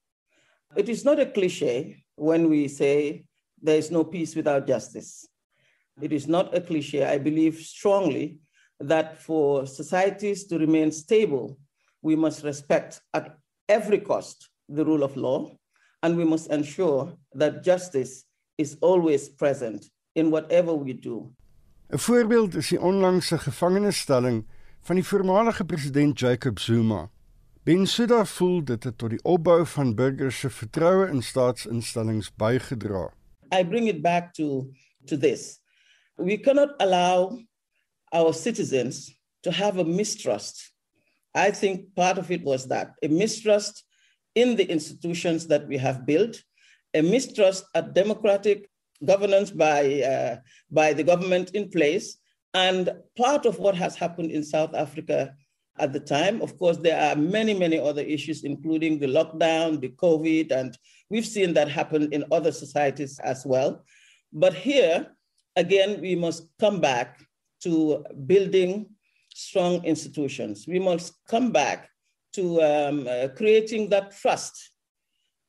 It 0.77 0.89
is 0.89 1.05
not 1.05 1.21
a 1.21 1.27
cliche 1.27 2.05
when 2.17 2.49
we 2.49 2.69
say 2.69 3.27
there 3.63 3.79
is 3.79 3.91
no 3.91 4.05
peace 4.05 4.35
without 4.35 4.67
justice. 4.67 5.29
It 6.01 6.13
is 6.13 6.27
not 6.27 6.57
a 6.57 6.61
cliche. 6.61 7.05
I 7.05 7.19
believe 7.19 7.57
strongly 7.59 8.39
that 8.89 9.19
for 9.19 9.67
societies 9.67 10.47
to 10.47 10.59
remain 10.59 10.93
stable, 10.93 11.57
we 12.01 12.17
must 12.17 12.43
respect 12.43 13.01
at 13.13 13.37
every 13.69 14.01
cost 14.01 14.51
the 14.69 14.85
rule 14.85 15.03
of 15.03 15.17
law, 15.17 15.51
and 16.03 16.17
we 16.17 16.25
must 16.25 16.51
ensure 16.51 17.13
that 17.33 17.63
justice 17.65 18.25
is 18.59 18.77
always 18.81 19.29
present 19.29 19.91
in 20.15 20.31
whatever 20.31 20.75
we 20.75 20.93
do. 20.93 21.33
'n 21.91 21.99
Voorbeeld 21.99 22.55
is 22.55 22.69
die 22.69 22.81
onlangse 22.81 23.39
gevangenisstelling 23.39 24.47
van 24.81 24.97
die 24.97 25.05
voormalige 25.05 25.65
president 25.65 26.19
Jacob 26.19 26.59
Zuma. 26.59 27.11
Bensouda 27.65 28.25
voel 28.25 28.65
dit 28.65 28.85
het 28.85 28.99
tot 28.99 29.11
die 29.11 29.23
opbou 29.23 29.67
van 29.67 29.95
burgers 29.95 30.39
se 30.39 30.51
vertroue 30.51 31.07
in 31.09 31.23
staatsinstellings 31.23 32.33
bygedra. 32.37 33.13
I 33.53 33.65
bring 33.65 33.89
it 33.89 34.03
back 34.03 34.33
to 34.35 34.71
to 35.07 35.17
this. 35.17 35.61
We 36.17 36.41
cannot 36.41 36.75
allow 36.81 37.39
our 38.15 38.33
citizens 38.33 39.15
to 39.43 39.53
have 39.53 39.79
a 39.79 39.85
mistrust. 39.85 40.71
I 41.35 41.51
think 41.51 41.95
part 41.95 42.17
of 42.17 42.31
it 42.31 42.43
was 42.43 42.69
that 42.69 42.95
a 43.03 43.09
mistrust 43.09 43.85
in 44.35 44.57
the 44.57 44.65
institutions 44.65 45.47
that 45.49 45.67
we 45.69 45.77
have 45.79 46.07
built, 46.07 46.43
a 46.95 47.03
mistrust 47.03 47.65
at 47.75 47.95
democratic 47.95 48.71
governance 49.05 49.51
by, 49.51 50.01
uh, 50.03 50.37
by 50.71 50.93
the 50.93 51.03
government 51.03 51.51
in 51.51 51.69
place. 51.69 52.17
And 52.55 52.93
part 53.17 53.47
of 53.47 53.59
what 53.59 53.75
has 53.75 53.97
happened 53.97 54.31
in 54.31 54.45
South 54.45 54.75
Africa 54.75 55.35
at 55.79 55.93
the 55.93 56.01
time, 56.01 56.41
of 56.41 56.57
course, 56.57 56.77
there 56.77 57.01
are 57.01 57.17
many, 57.17 57.53
many 57.53 57.79
other 57.79 58.03
issues, 58.03 58.45
including 58.45 59.01
the 59.01 59.09
lockdown, 59.09 59.81
the 59.81 59.89
COVID, 59.89 60.53
and 60.53 60.79
we've 61.11 61.27
seen 61.27 61.53
that 61.55 61.69
happen 61.69 62.13
in 62.13 62.25
other 62.31 62.53
societies 62.53 63.19
as 63.19 63.45
well. 63.45 63.85
But 64.33 64.55
here, 64.55 65.09
again, 65.57 66.01
we 66.01 66.15
must 66.15 66.47
come 66.61 66.81
back 66.81 67.24
to 67.65 68.05
building 68.27 68.87
strong 69.35 69.85
institutions. 69.85 70.67
We 70.67 70.79
must 70.79 71.15
come 71.29 71.51
back 71.51 71.91
to 72.35 72.63
um, 72.63 73.07
uh, 73.09 73.29
creating 73.37 73.89
that 73.91 74.17
trust 74.17 74.71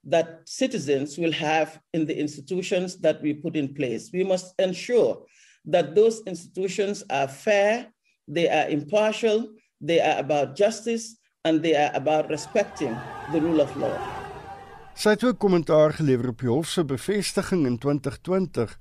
that 0.06 0.42
citizens 0.46 1.18
will 1.18 1.32
have 1.32 1.80
in 1.94 2.06
the 2.06 2.18
institutions 2.18 2.98
that 2.98 3.22
we 3.22 3.34
put 3.34 3.56
in 3.56 3.74
place. 3.74 4.12
We 4.14 4.24
must 4.24 4.54
ensure 4.60 5.26
that 5.66 5.96
those 5.96 6.22
institutions 6.28 7.04
are 7.10 7.28
fair, 7.28 7.92
they 8.28 8.48
are 8.50 8.70
impartial, 8.70 9.50
they 9.82 10.00
are 10.00 10.20
about 10.20 10.56
justice, 10.56 11.18
and 11.44 11.62
they 11.62 11.76
are 11.76 11.92
about 11.94 12.30
respecting 12.30 12.96
the 13.32 13.42
rule 13.42 13.62
of 13.62 13.76
law. 13.78 13.98
Sy 14.96 15.12
het 15.12 15.38
kommentaar 15.38 15.92
gelewer 15.98 16.30
op 16.32 16.40
die 16.40 16.50
hof 16.50 16.70
se 16.72 16.86
bevestiging 16.88 17.66
in 17.68 17.76
2020 17.78 18.78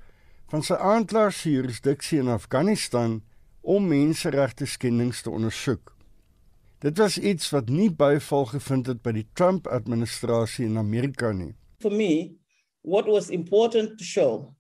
van 0.52 0.62
sy 0.62 0.76
aanklaer 0.76 1.32
se 1.32 1.50
jurisdiksie 1.54 2.20
in 2.22 2.30
Afghanistan 2.32 3.20
om 3.60 3.88
menseregte 3.88 4.66
skendings 4.68 5.22
te 5.24 5.30
ondersoek. 5.32 5.94
Dit 6.84 6.98
was 7.00 7.16
iets 7.18 7.48
wat 7.54 7.70
nie 7.72 7.88
byval 7.90 8.44
gevind 8.52 8.86
het 8.90 9.00
by 9.02 9.14
die 9.16 9.28
Trump 9.32 9.68
administrasie 9.72 10.66
in 10.68 10.76
Amerika 10.76 11.32
nie. 11.32 11.54
For 11.80 11.92
me, 11.92 12.36
what 12.82 13.08
was 13.08 13.30
important 13.30 13.96
to 13.98 14.04
show 14.04 14.54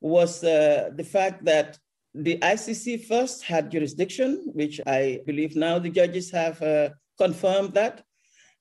was 0.00 0.42
uh, 0.42 0.90
the 0.96 1.04
fact 1.04 1.44
that 1.44 1.78
the 2.14 2.38
ICC 2.38 3.06
first 3.06 3.44
had 3.44 3.70
jurisdiction, 3.70 4.50
which 4.54 4.80
I 4.86 5.20
believe 5.26 5.54
now 5.54 5.78
the 5.78 5.90
judges 5.90 6.30
have 6.30 6.60
uh, 6.62 6.90
confirmed 7.18 7.74
that, 7.74 8.02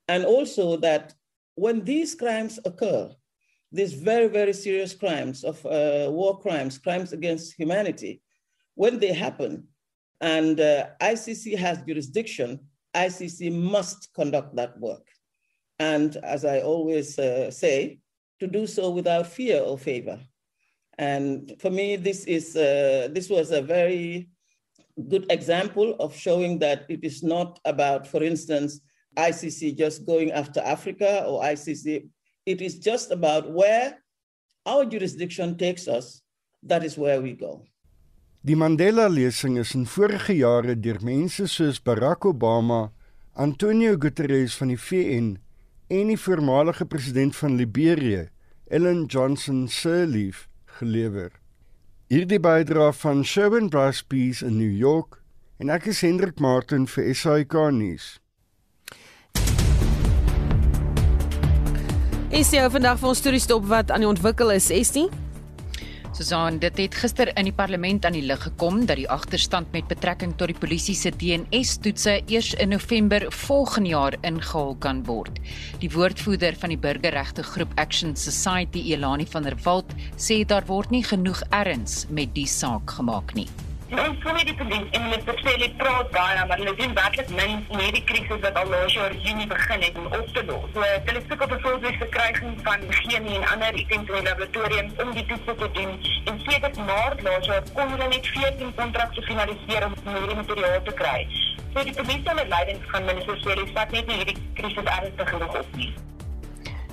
and 0.07 0.25
also 0.25 0.77
that 0.77 1.13
when 1.55 1.83
these 1.83 2.13
crimes 2.13 2.59
occur, 2.65 3.09
these 3.77 3.93
very, 3.93 4.27
very 4.27 4.53
serious 4.53 4.93
crimes 4.93 5.43
of 5.43 5.63
uh, 5.65 6.07
war 6.09 6.39
crimes, 6.39 6.77
crimes 6.77 7.13
against 7.13 7.53
humanity, 7.53 8.21
when 8.75 8.99
they 8.99 9.13
happen, 9.13 9.67
and 10.19 10.59
uh, 10.59 10.87
ICC 10.99 11.57
has 11.57 11.81
jurisdiction, 11.83 12.59
ICC 12.95 13.51
must 13.53 14.09
conduct 14.13 14.55
that 14.55 14.79
work. 14.79 15.05
And 15.79 16.17
as 16.17 16.43
I 16.43 16.61
always 16.61 17.19
uh, 17.19 17.51
say, 17.51 17.99
to 18.39 18.47
do 18.47 18.65
so 18.67 18.89
without 18.89 19.27
fear 19.27 19.61
or 19.61 19.77
favor. 19.77 20.19
And 20.97 21.53
for 21.59 21.69
me, 21.69 21.95
this, 21.95 22.25
is, 22.25 22.55
uh, 22.55 23.09
this 23.11 23.29
was 23.29 23.51
a 23.51 23.61
very 23.61 24.29
good 25.09 25.25
example 25.31 25.95
of 25.99 26.15
showing 26.15 26.57
that 26.59 26.85
it 26.89 27.03
is 27.03 27.21
not 27.21 27.59
about, 27.65 28.07
for 28.07 28.23
instance, 28.23 28.81
ICC 29.15 29.77
just 29.77 30.05
going 30.05 30.31
after 30.31 30.61
Africa 30.61 31.25
or 31.27 31.43
ICC. 31.43 32.09
It 32.47 32.61
is 32.61 32.79
just 32.79 33.11
about 33.11 33.51
where 33.51 33.99
our 34.65 34.85
jurisdiction 34.85 35.57
takes 35.57 35.85
us, 35.85 36.21
that 36.63 36.81
is 36.81 36.97
where 36.97 37.19
we 37.19 37.33
go. 37.33 37.65
Die 38.41 38.55
Mandela 38.55 39.09
lesing 39.09 39.57
is 39.57 39.75
in 39.75 39.83
vorige 39.85 40.31
jare 40.31 40.75
deur 40.79 41.01
mense 41.03 41.49
soos 41.51 41.81
Barack 41.83 42.23
Obama, 42.23 42.91
Antonio 43.35 43.97
Guterres 43.97 44.55
van 44.55 44.71
die 44.71 44.79
VN 44.79 45.33
en 45.91 46.11
die 46.13 46.15
voormalige 46.15 46.87
president 46.87 47.35
van 47.35 47.57
Liberië, 47.59 48.29
Ellen 48.71 49.03
Johnson 49.11 49.67
Sirleaf, 49.67 50.45
gelewer. 50.79 51.33
Hierdie 52.07 52.39
bydra 52.39 52.93
van 53.01 53.25
Sherwin 53.27 53.67
Bryce 53.67 54.05
Peace 54.07 54.45
in 54.45 54.55
New 54.55 54.71
York 54.71 55.19
en 55.59 55.67
ek 55.67 55.89
is 55.91 55.99
Hendrik 56.07 56.39
Martin 56.39 56.87
vir 56.87 57.11
SAK 57.11 57.59
nuus. 57.75 58.07
Is 62.27 62.49
jy 62.51 62.59
vandag 62.67 62.97
vir 62.99 63.07
ons 63.07 63.21
storie 63.21 63.39
stop 63.39 63.63
wat 63.71 63.87
aan 63.87 64.03
die 64.03 64.07
ontwikkel 64.09 64.49
is, 64.51 64.65
Estie? 64.75 65.05
Susan, 66.11 66.57
dit 66.59 66.81
het 66.81 66.95
gister 66.99 67.29
in 67.39 67.47
die 67.47 67.53
parlement 67.55 68.03
aan 68.03 68.17
die 68.17 68.25
lig 68.27 68.41
gekom 68.43 68.81
dat 68.89 68.99
die 68.99 69.07
agterstand 69.07 69.71
met 69.71 69.87
betrekking 69.87 70.33
tot 70.35 70.51
die 70.51 70.57
polisie 70.59 70.95
se 70.99 71.13
DNS-toetse 71.15 72.17
eers 72.27 72.49
in 72.59 72.73
November 72.75 73.23
volgende 73.31 73.93
jaar 73.93 74.17
ingehaal 74.27 74.75
kan 74.83 74.99
word. 75.07 75.39
Die 75.79 75.91
woordvoerder 75.93 76.59
van 76.59 76.75
die 76.75 76.79
burgerregte 76.83 77.47
groep 77.47 77.71
Action 77.79 78.11
Society, 78.19 78.83
Elani 78.91 79.29
van 79.31 79.47
der 79.47 79.55
Walt, 79.63 79.95
sê 80.19 80.41
daar 80.43 80.67
word 80.67 80.91
nie 80.91 81.05
genoeg 81.07 81.45
erns 81.55 82.03
met 82.11 82.35
die 82.35 82.47
saak 82.47 82.97
gemaak 82.99 83.37
nie. 83.39 83.47
Ons 83.87 84.17
sou 84.19 84.33
die 84.35 84.53
polisie 84.59 84.97
en 84.97 85.05
met 85.07 85.21
spesiale 85.23 85.67
praat 85.79 86.09
baie, 86.11 86.41
maar 86.47 86.59
hulle 86.59 86.73
doen 86.75 86.95
werklik 86.95 87.29
min 87.37 87.53
om 87.71 87.79
hierdie 87.79 88.01
krisis 88.09 88.41
wat 88.43 88.57
al 88.59 88.67
laas 88.73 88.95
jaar 88.97 89.13
Junie 89.15 89.47
begin 89.47 89.85
het 89.85 89.99
om 90.01 90.09
op 90.17 90.33
te 90.35 90.43
los. 90.49 90.65
So 90.73 90.89
hulle 91.05 91.21
soek 91.29 91.43
op 91.45 91.53
'n 91.55 91.61
voorbeeld 91.65 92.01
verkryging 92.01 92.57
van 92.65 92.83
chemie 92.89 93.37
en 93.37 93.47
ander 93.51 93.79
items 93.83 94.09
in 94.09 94.15
die 94.15 94.23
laboratorium 94.23 94.91
om 95.03 95.13
die 95.13 95.25
toetse 95.25 95.55
te 95.55 95.69
doen. 95.79 95.91
En 96.25 96.41
sedert 96.47 96.77
Maart 96.89 97.21
laas 97.21 97.45
jaar 97.45 97.63
kon 97.73 97.89
hulle 97.91 98.07
net 98.07 98.27
14 98.27 98.75
kontrakte 98.75 99.21
finaliseer 99.21 99.85
om 99.85 99.95
hierdie 100.03 100.35
materiaal 100.35 100.83
te 100.83 100.93
kry. 100.93 101.27
So 101.73 101.83
die 101.83 101.95
polisie 101.95 102.33
met 102.33 102.47
leiding 102.47 102.83
van 102.91 103.05
minister 103.05 103.39
Cyril 103.39 103.67
vat 103.73 103.91
net 103.91 104.07
nie 104.07 104.15
hierdie 104.15 104.37
krisis 104.53 104.83
ernstig 104.97 105.29
genoeg 105.29 105.57
op 105.63 105.75
nie. 105.75 105.93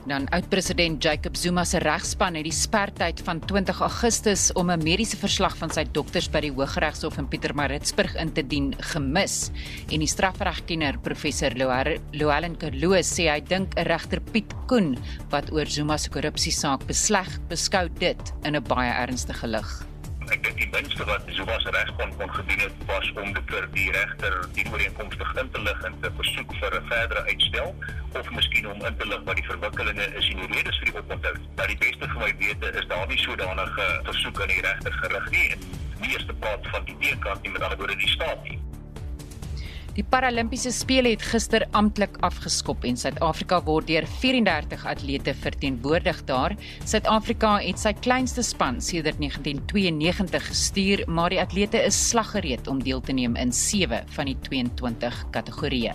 Dan 0.05 0.27
oud-president 0.37 1.01
Jacob 1.01 1.37
Zuma 1.37 1.63
se 1.65 1.79
regspan 1.81 2.35
het 2.37 2.45
die 2.45 2.53
spertyd 2.53 3.23
van 3.25 3.39
20 3.41 3.81
Augustus 3.87 4.51
om 4.53 4.71
'n 4.71 4.83
mediese 4.83 5.17
verslag 5.17 5.57
van 5.57 5.71
sy 5.71 5.85
dokters 5.93 6.29
by 6.29 6.41
die 6.41 6.53
Hooggeregshof 6.53 7.17
in 7.19 7.29
Pietermaritzburg 7.29 8.15
in 8.21 8.33
te 8.33 8.47
dien 8.47 8.75
gemis. 8.93 9.51
En 9.89 9.99
die 9.99 10.09
strafregkenner 10.09 10.99
professor 10.99 11.51
Louwelen 11.57 12.57
Kerloo 12.57 13.01
sê 13.01 13.33
hy 13.33 13.41
dink 13.41 13.79
'n 13.79 13.87
regter 13.87 14.21
Piet 14.21 14.53
Koen 14.67 14.99
wat 15.31 15.51
oor 15.53 15.67
Zuma 15.67 15.97
se 15.97 16.11
korrupsiesaak 16.11 16.87
besleg, 16.87 17.41
beskou 17.49 17.89
dit 17.99 18.33
in 18.45 18.57
'n 18.57 18.63
baie 18.63 18.93
ernstige 18.93 19.47
lig 19.47 19.94
dink 20.55 20.73
die 20.73 20.81
minste 20.81 21.05
wat 21.05 21.23
Zuma 21.35 21.59
se 21.59 21.71
regspan 21.71 22.13
kon 22.17 22.31
gedoen 22.31 22.61
het 22.61 22.73
was 22.87 23.13
om 23.13 23.33
dit 23.33 23.43
vir 23.51 23.67
die 23.73 23.91
regter 23.91 24.35
die 24.55 24.65
ooreenkomstig 24.71 25.35
in 25.41 25.51
te 25.51 25.63
lig 25.63 25.83
en 25.85 25.95
te 26.01 26.11
versoek 26.17 26.55
vir 26.61 26.77
'n 26.79 26.87
verdere 26.91 27.23
uitstel 27.25 27.75
of 28.15 28.31
miskien 28.31 28.71
om 28.71 28.85
in 28.85 28.97
te 28.97 29.07
lig 29.07 29.23
wat 29.25 29.37
die 29.37 29.45
verwikkelinge 29.45 30.07
is 30.15 30.29
en 30.31 30.37
die 30.37 30.51
redes 30.55 30.79
vir 30.79 30.87
die 30.91 30.99
oponthoud. 30.99 31.41
Dat 31.55 31.67
die 31.67 31.77
beste 31.77 32.09
vir 32.09 32.21
my 32.21 32.35
wete 32.39 32.71
is 32.79 32.87
daar 32.87 33.07
nie 33.07 33.19
sodanige 33.19 33.87
versoek 34.05 34.41
aan 34.41 34.49
die 34.49 34.61
regter 34.61 34.93
gerig 34.93 35.31
nie. 35.31 35.49
Die 36.01 36.13
eerste 36.13 36.35
part 36.35 36.69
van 36.71 36.85
die 36.85 36.97
teenkant 37.01 37.43
nie 37.43 37.51
met 37.51 37.63
ander 37.63 37.79
woorde 37.79 37.97
die 37.97 38.09
staat 38.09 38.43
nie. 38.45 38.64
Die 39.95 40.03
Paralimpiese 40.03 40.73
spele 40.75 41.13
het 41.13 41.23
gister 41.23 41.63
amptelik 41.79 42.17
afgeskop 42.27 42.83
en 42.89 42.97
Suid-Afrika 42.99 43.61
word 43.63 43.87
deur 43.87 44.09
34 44.11 44.83
atlete 44.91 45.35
verteenwoordig 45.39 46.25
daar. 46.27 46.57
Suid-Afrika 46.83 47.53
het 47.63 47.79
sy 47.79 47.93
kleinste 48.03 48.43
span 48.43 48.81
sedert 48.83 49.21
1992 49.23 50.49
gestuur, 50.51 51.05
maar 51.07 51.31
die 51.31 51.39
atlete 51.39 51.79
is 51.87 52.01
slaggereed 52.09 52.67
om 52.67 52.83
deel 52.83 53.05
te 53.07 53.15
neem 53.15 53.39
in 53.39 53.55
7 53.55 54.03
van 54.17 54.33
die 54.33 54.37
22 54.49 55.21
kategorieë. 55.37 55.95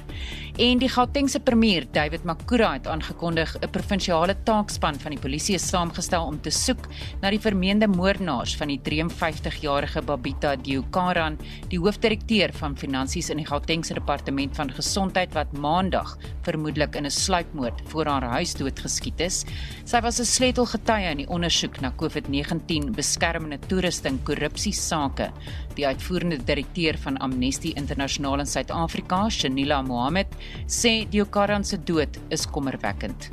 En 0.59 0.75
die 0.75 0.89
Gautengse 0.91 1.39
premier, 1.39 1.85
David 1.95 2.25
Makura, 2.27 2.73
het 2.73 2.87
aangekondig 2.87 3.55
'n 3.61 3.69
provinsiale 3.71 4.35
taakspan 4.43 4.99
van 4.99 5.11
die 5.11 5.19
polisie 5.19 5.55
is 5.55 5.67
saamgestel 5.67 6.25
om 6.25 6.41
te 6.41 6.49
soek 6.49 6.87
na 7.21 7.29
die 7.29 7.39
vermeende 7.39 7.87
moordenaars 7.87 8.57
van 8.57 8.67
die 8.67 8.79
53-jarige 8.83 10.01
Babita 10.01 10.55
Diukaran, 10.55 11.37
die 11.69 11.79
hoofdirekteur 11.79 12.51
van 12.53 12.75
finansies 12.75 13.29
in 13.29 13.37
die 13.37 13.45
Gautengse 13.45 13.93
departement 13.93 14.55
van 14.55 14.71
gesondheid 14.71 15.33
wat 15.33 15.53
maandag 15.53 16.17
vermoedelik 16.41 16.95
in 16.95 17.05
'n 17.05 17.11
sluipmoord 17.11 17.81
voor 17.85 18.05
haar 18.05 18.23
huis 18.23 18.53
doodgeskiet 18.53 19.19
is. 19.19 19.45
Sy 19.85 20.01
was 20.01 20.19
'n 20.19 20.25
sleutelgetuie 20.25 21.11
in 21.11 21.17
die 21.17 21.29
ondersoek 21.29 21.79
na 21.79 21.93
COVID-19 21.95 22.91
beskermende 22.91 23.59
toerusting 23.67 24.23
korrupsie 24.23 24.73
sake. 24.73 25.31
Die 25.75 25.87
uitvoerende 25.87 26.37
direkteur 26.43 26.97
van 26.97 27.17
Amnesty 27.17 27.73
Internasionaal 27.75 28.39
in 28.39 28.45
Suid-Afrika, 28.45 29.29
Shanila 29.29 29.81
Mohammed, 29.81 30.27
sê 30.67 31.05
Diokaran 31.09 31.63
se 31.63 31.77
dood 31.83 32.19
is 32.29 32.47
kommerwekkend. 32.47 33.29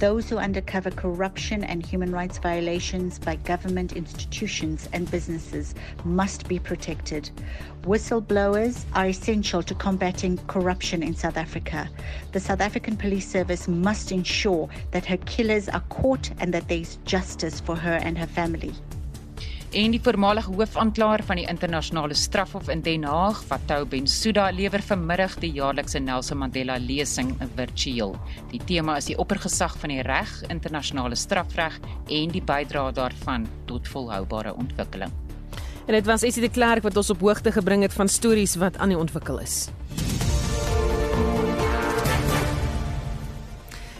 Those 0.00 0.30
who 0.30 0.38
undercover 0.38 0.90
corruption 0.90 1.62
and 1.62 1.84
human 1.84 2.10
rights 2.10 2.38
violations 2.38 3.18
by 3.18 3.36
government 3.36 3.92
institutions 3.92 4.88
and 4.94 5.10
businesses 5.10 5.74
must 6.04 6.48
be 6.48 6.58
protected. 6.58 7.30
Whistleblowers 7.82 8.86
are 8.94 9.08
essential 9.08 9.62
to 9.62 9.74
combating 9.74 10.38
corruption 10.46 11.02
in 11.02 11.14
South 11.14 11.36
Africa. 11.36 11.90
The 12.32 12.40
South 12.40 12.62
African 12.62 12.96
Police 12.96 13.28
Service 13.28 13.68
must 13.68 14.10
ensure 14.10 14.70
that 14.92 15.04
her 15.04 15.18
killers 15.18 15.68
are 15.68 15.84
caught 15.90 16.30
and 16.38 16.54
that 16.54 16.66
there 16.66 16.80
is 16.80 16.96
justice 17.04 17.60
for 17.60 17.76
her 17.76 18.00
and 18.02 18.16
her 18.16 18.26
family. 18.26 18.72
En 19.70 19.92
die 19.94 20.00
voormalige 20.02 20.50
hoofaanklaer 20.50 21.22
van 21.22 21.38
die 21.38 21.44
internasionale 21.46 22.14
strafhof 22.18 22.66
in 22.72 22.80
Den 22.82 23.04
Haag, 23.06 23.38
Fatou 23.46 23.84
Bensouda, 23.86 24.48
lewer 24.50 24.82
vanmiddag 24.82 25.36
die 25.38 25.52
jaarlikse 25.54 26.00
Nelson 26.02 26.40
Mandela 26.42 26.74
lesing 26.82 27.30
virtueel. 27.54 28.16
Die 28.50 28.58
tema 28.66 28.96
is 28.98 29.06
die 29.06 29.14
oppergesag 29.22 29.76
van 29.78 29.94
die 29.94 30.02
reg, 30.02 30.32
internasionale 30.50 31.14
strafreg 31.14 31.78
en 32.10 32.34
die 32.34 32.42
bydrae 32.42 32.90
daarvan 32.98 33.46
tot 33.70 33.86
volhoubare 33.94 34.56
ontwikkeling. 34.58 35.14
En 35.86 35.94
dit 35.94 36.06
was 36.06 36.26
Essie 36.26 36.42
de 36.42 36.50
Klerk 36.50 36.82
wat 36.82 36.98
ons 36.98 37.14
op 37.14 37.22
hoogte 37.22 37.54
gebring 37.54 37.86
het 37.86 37.94
van 37.94 38.10
stories 38.10 38.58
wat 38.58 38.82
aan 38.82 38.90
die 38.90 38.98
ontwikkel 38.98 39.38
is. 39.38 39.68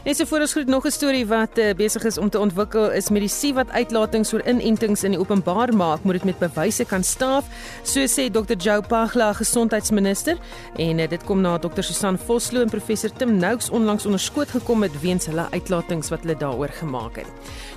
Net 0.00 0.16
so 0.16 0.24
voor 0.24 0.40
ons 0.40 0.52
groet 0.52 0.66
nog 0.66 0.86
'n 0.86 0.90
storie 0.90 1.26
wat 1.26 1.58
uh, 1.58 1.74
besig 1.76 2.04
is 2.04 2.18
om 2.18 2.30
te 2.30 2.38
ontwikkel 2.38 2.90
is 2.90 3.10
medisyne 3.10 3.54
wat 3.54 3.70
uitlatings 3.70 4.32
oor 4.32 4.46
inentings 4.48 5.02
in 5.02 5.10
die 5.10 5.20
openbaar 5.20 5.74
maak, 5.76 6.02
moet 6.02 6.12
dit 6.12 6.24
met 6.24 6.38
bewyse 6.38 6.84
kan 6.84 7.04
staaf, 7.04 7.44
so 7.82 8.00
sê 8.00 8.30
Dr. 8.30 8.56
Joe 8.56 8.82
Pagla, 8.82 9.32
gesondheidsminister, 9.32 10.38
en 10.76 10.98
uh, 10.98 11.08
dit 11.08 11.24
kom 11.24 11.40
na 11.40 11.58
Dr. 11.58 11.82
Susan 11.82 12.18
Vosloo 12.18 12.62
en 12.62 12.70
professor 12.70 13.10
Tim 13.12 13.36
Noakes 13.36 13.70
onlangs 13.70 14.06
onderskoot 14.06 14.48
gekom 14.48 14.82
het 14.82 15.00
weens 15.00 15.26
hulle 15.26 15.46
uitlatings 15.50 16.08
wat 16.08 16.20
hulle 16.20 16.36
daaroor 16.36 16.72
gemaak 16.80 17.16
het. 17.16 17.28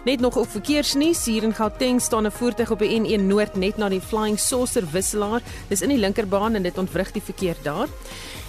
Net 0.05 0.19
nog 0.19 0.37
op 0.37 0.47
verkeersnuus 0.47 1.25
hier 1.25 1.43
in 1.43 1.53
Gauteng 1.53 2.01
staan 2.01 2.25
'n 2.25 2.31
voertuig 2.31 2.71
op 2.71 2.79
die 2.79 2.99
N1 2.99 3.27
Noord 3.27 3.55
net 3.55 3.77
na 3.77 3.89
die 3.89 4.01
Flying 4.01 4.39
Saucer 4.39 4.83
wisselaar. 4.91 5.41
Dis 5.67 5.81
in 5.81 5.89
die 5.89 5.97
linkerbaan 5.97 6.55
en 6.55 6.63
dit 6.63 6.77
ontwrig 6.77 7.11
die 7.11 7.21
verkeer 7.21 7.55
daar. 7.63 7.87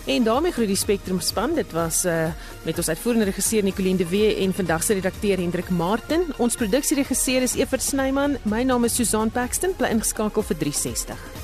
En 0.05 0.25
daarmee 0.25 0.53
groet 0.53 0.67
die 0.67 0.77
Spectrum 0.77 1.21
span. 1.21 1.55
Dit 1.55 1.73
was 1.73 2.05
uh 2.05 2.27
met 2.65 2.77
ons 2.77 2.89
uitvoerende 2.89 3.25
regisseur 3.25 3.63
Nicoline 3.63 3.97
de 3.97 4.09
Wee 4.09 4.37
en 4.37 4.55
vandag 4.55 4.83
se 4.83 4.93
redakteur 4.93 5.37
Hendrik 5.37 5.69
Martin. 5.69 6.25
Ons 6.37 6.57
produksieregisseur 6.57 7.43
is 7.43 7.55
Evert 7.55 7.83
Snyman. 7.83 8.37
My 8.43 8.63
naam 8.63 8.85
is 8.85 8.95
Susan 8.95 9.31
Paxton. 9.31 9.77
Bly 9.77 9.89
ingeskakel 9.89 10.43
vir 10.43 10.57
360. 10.57 11.44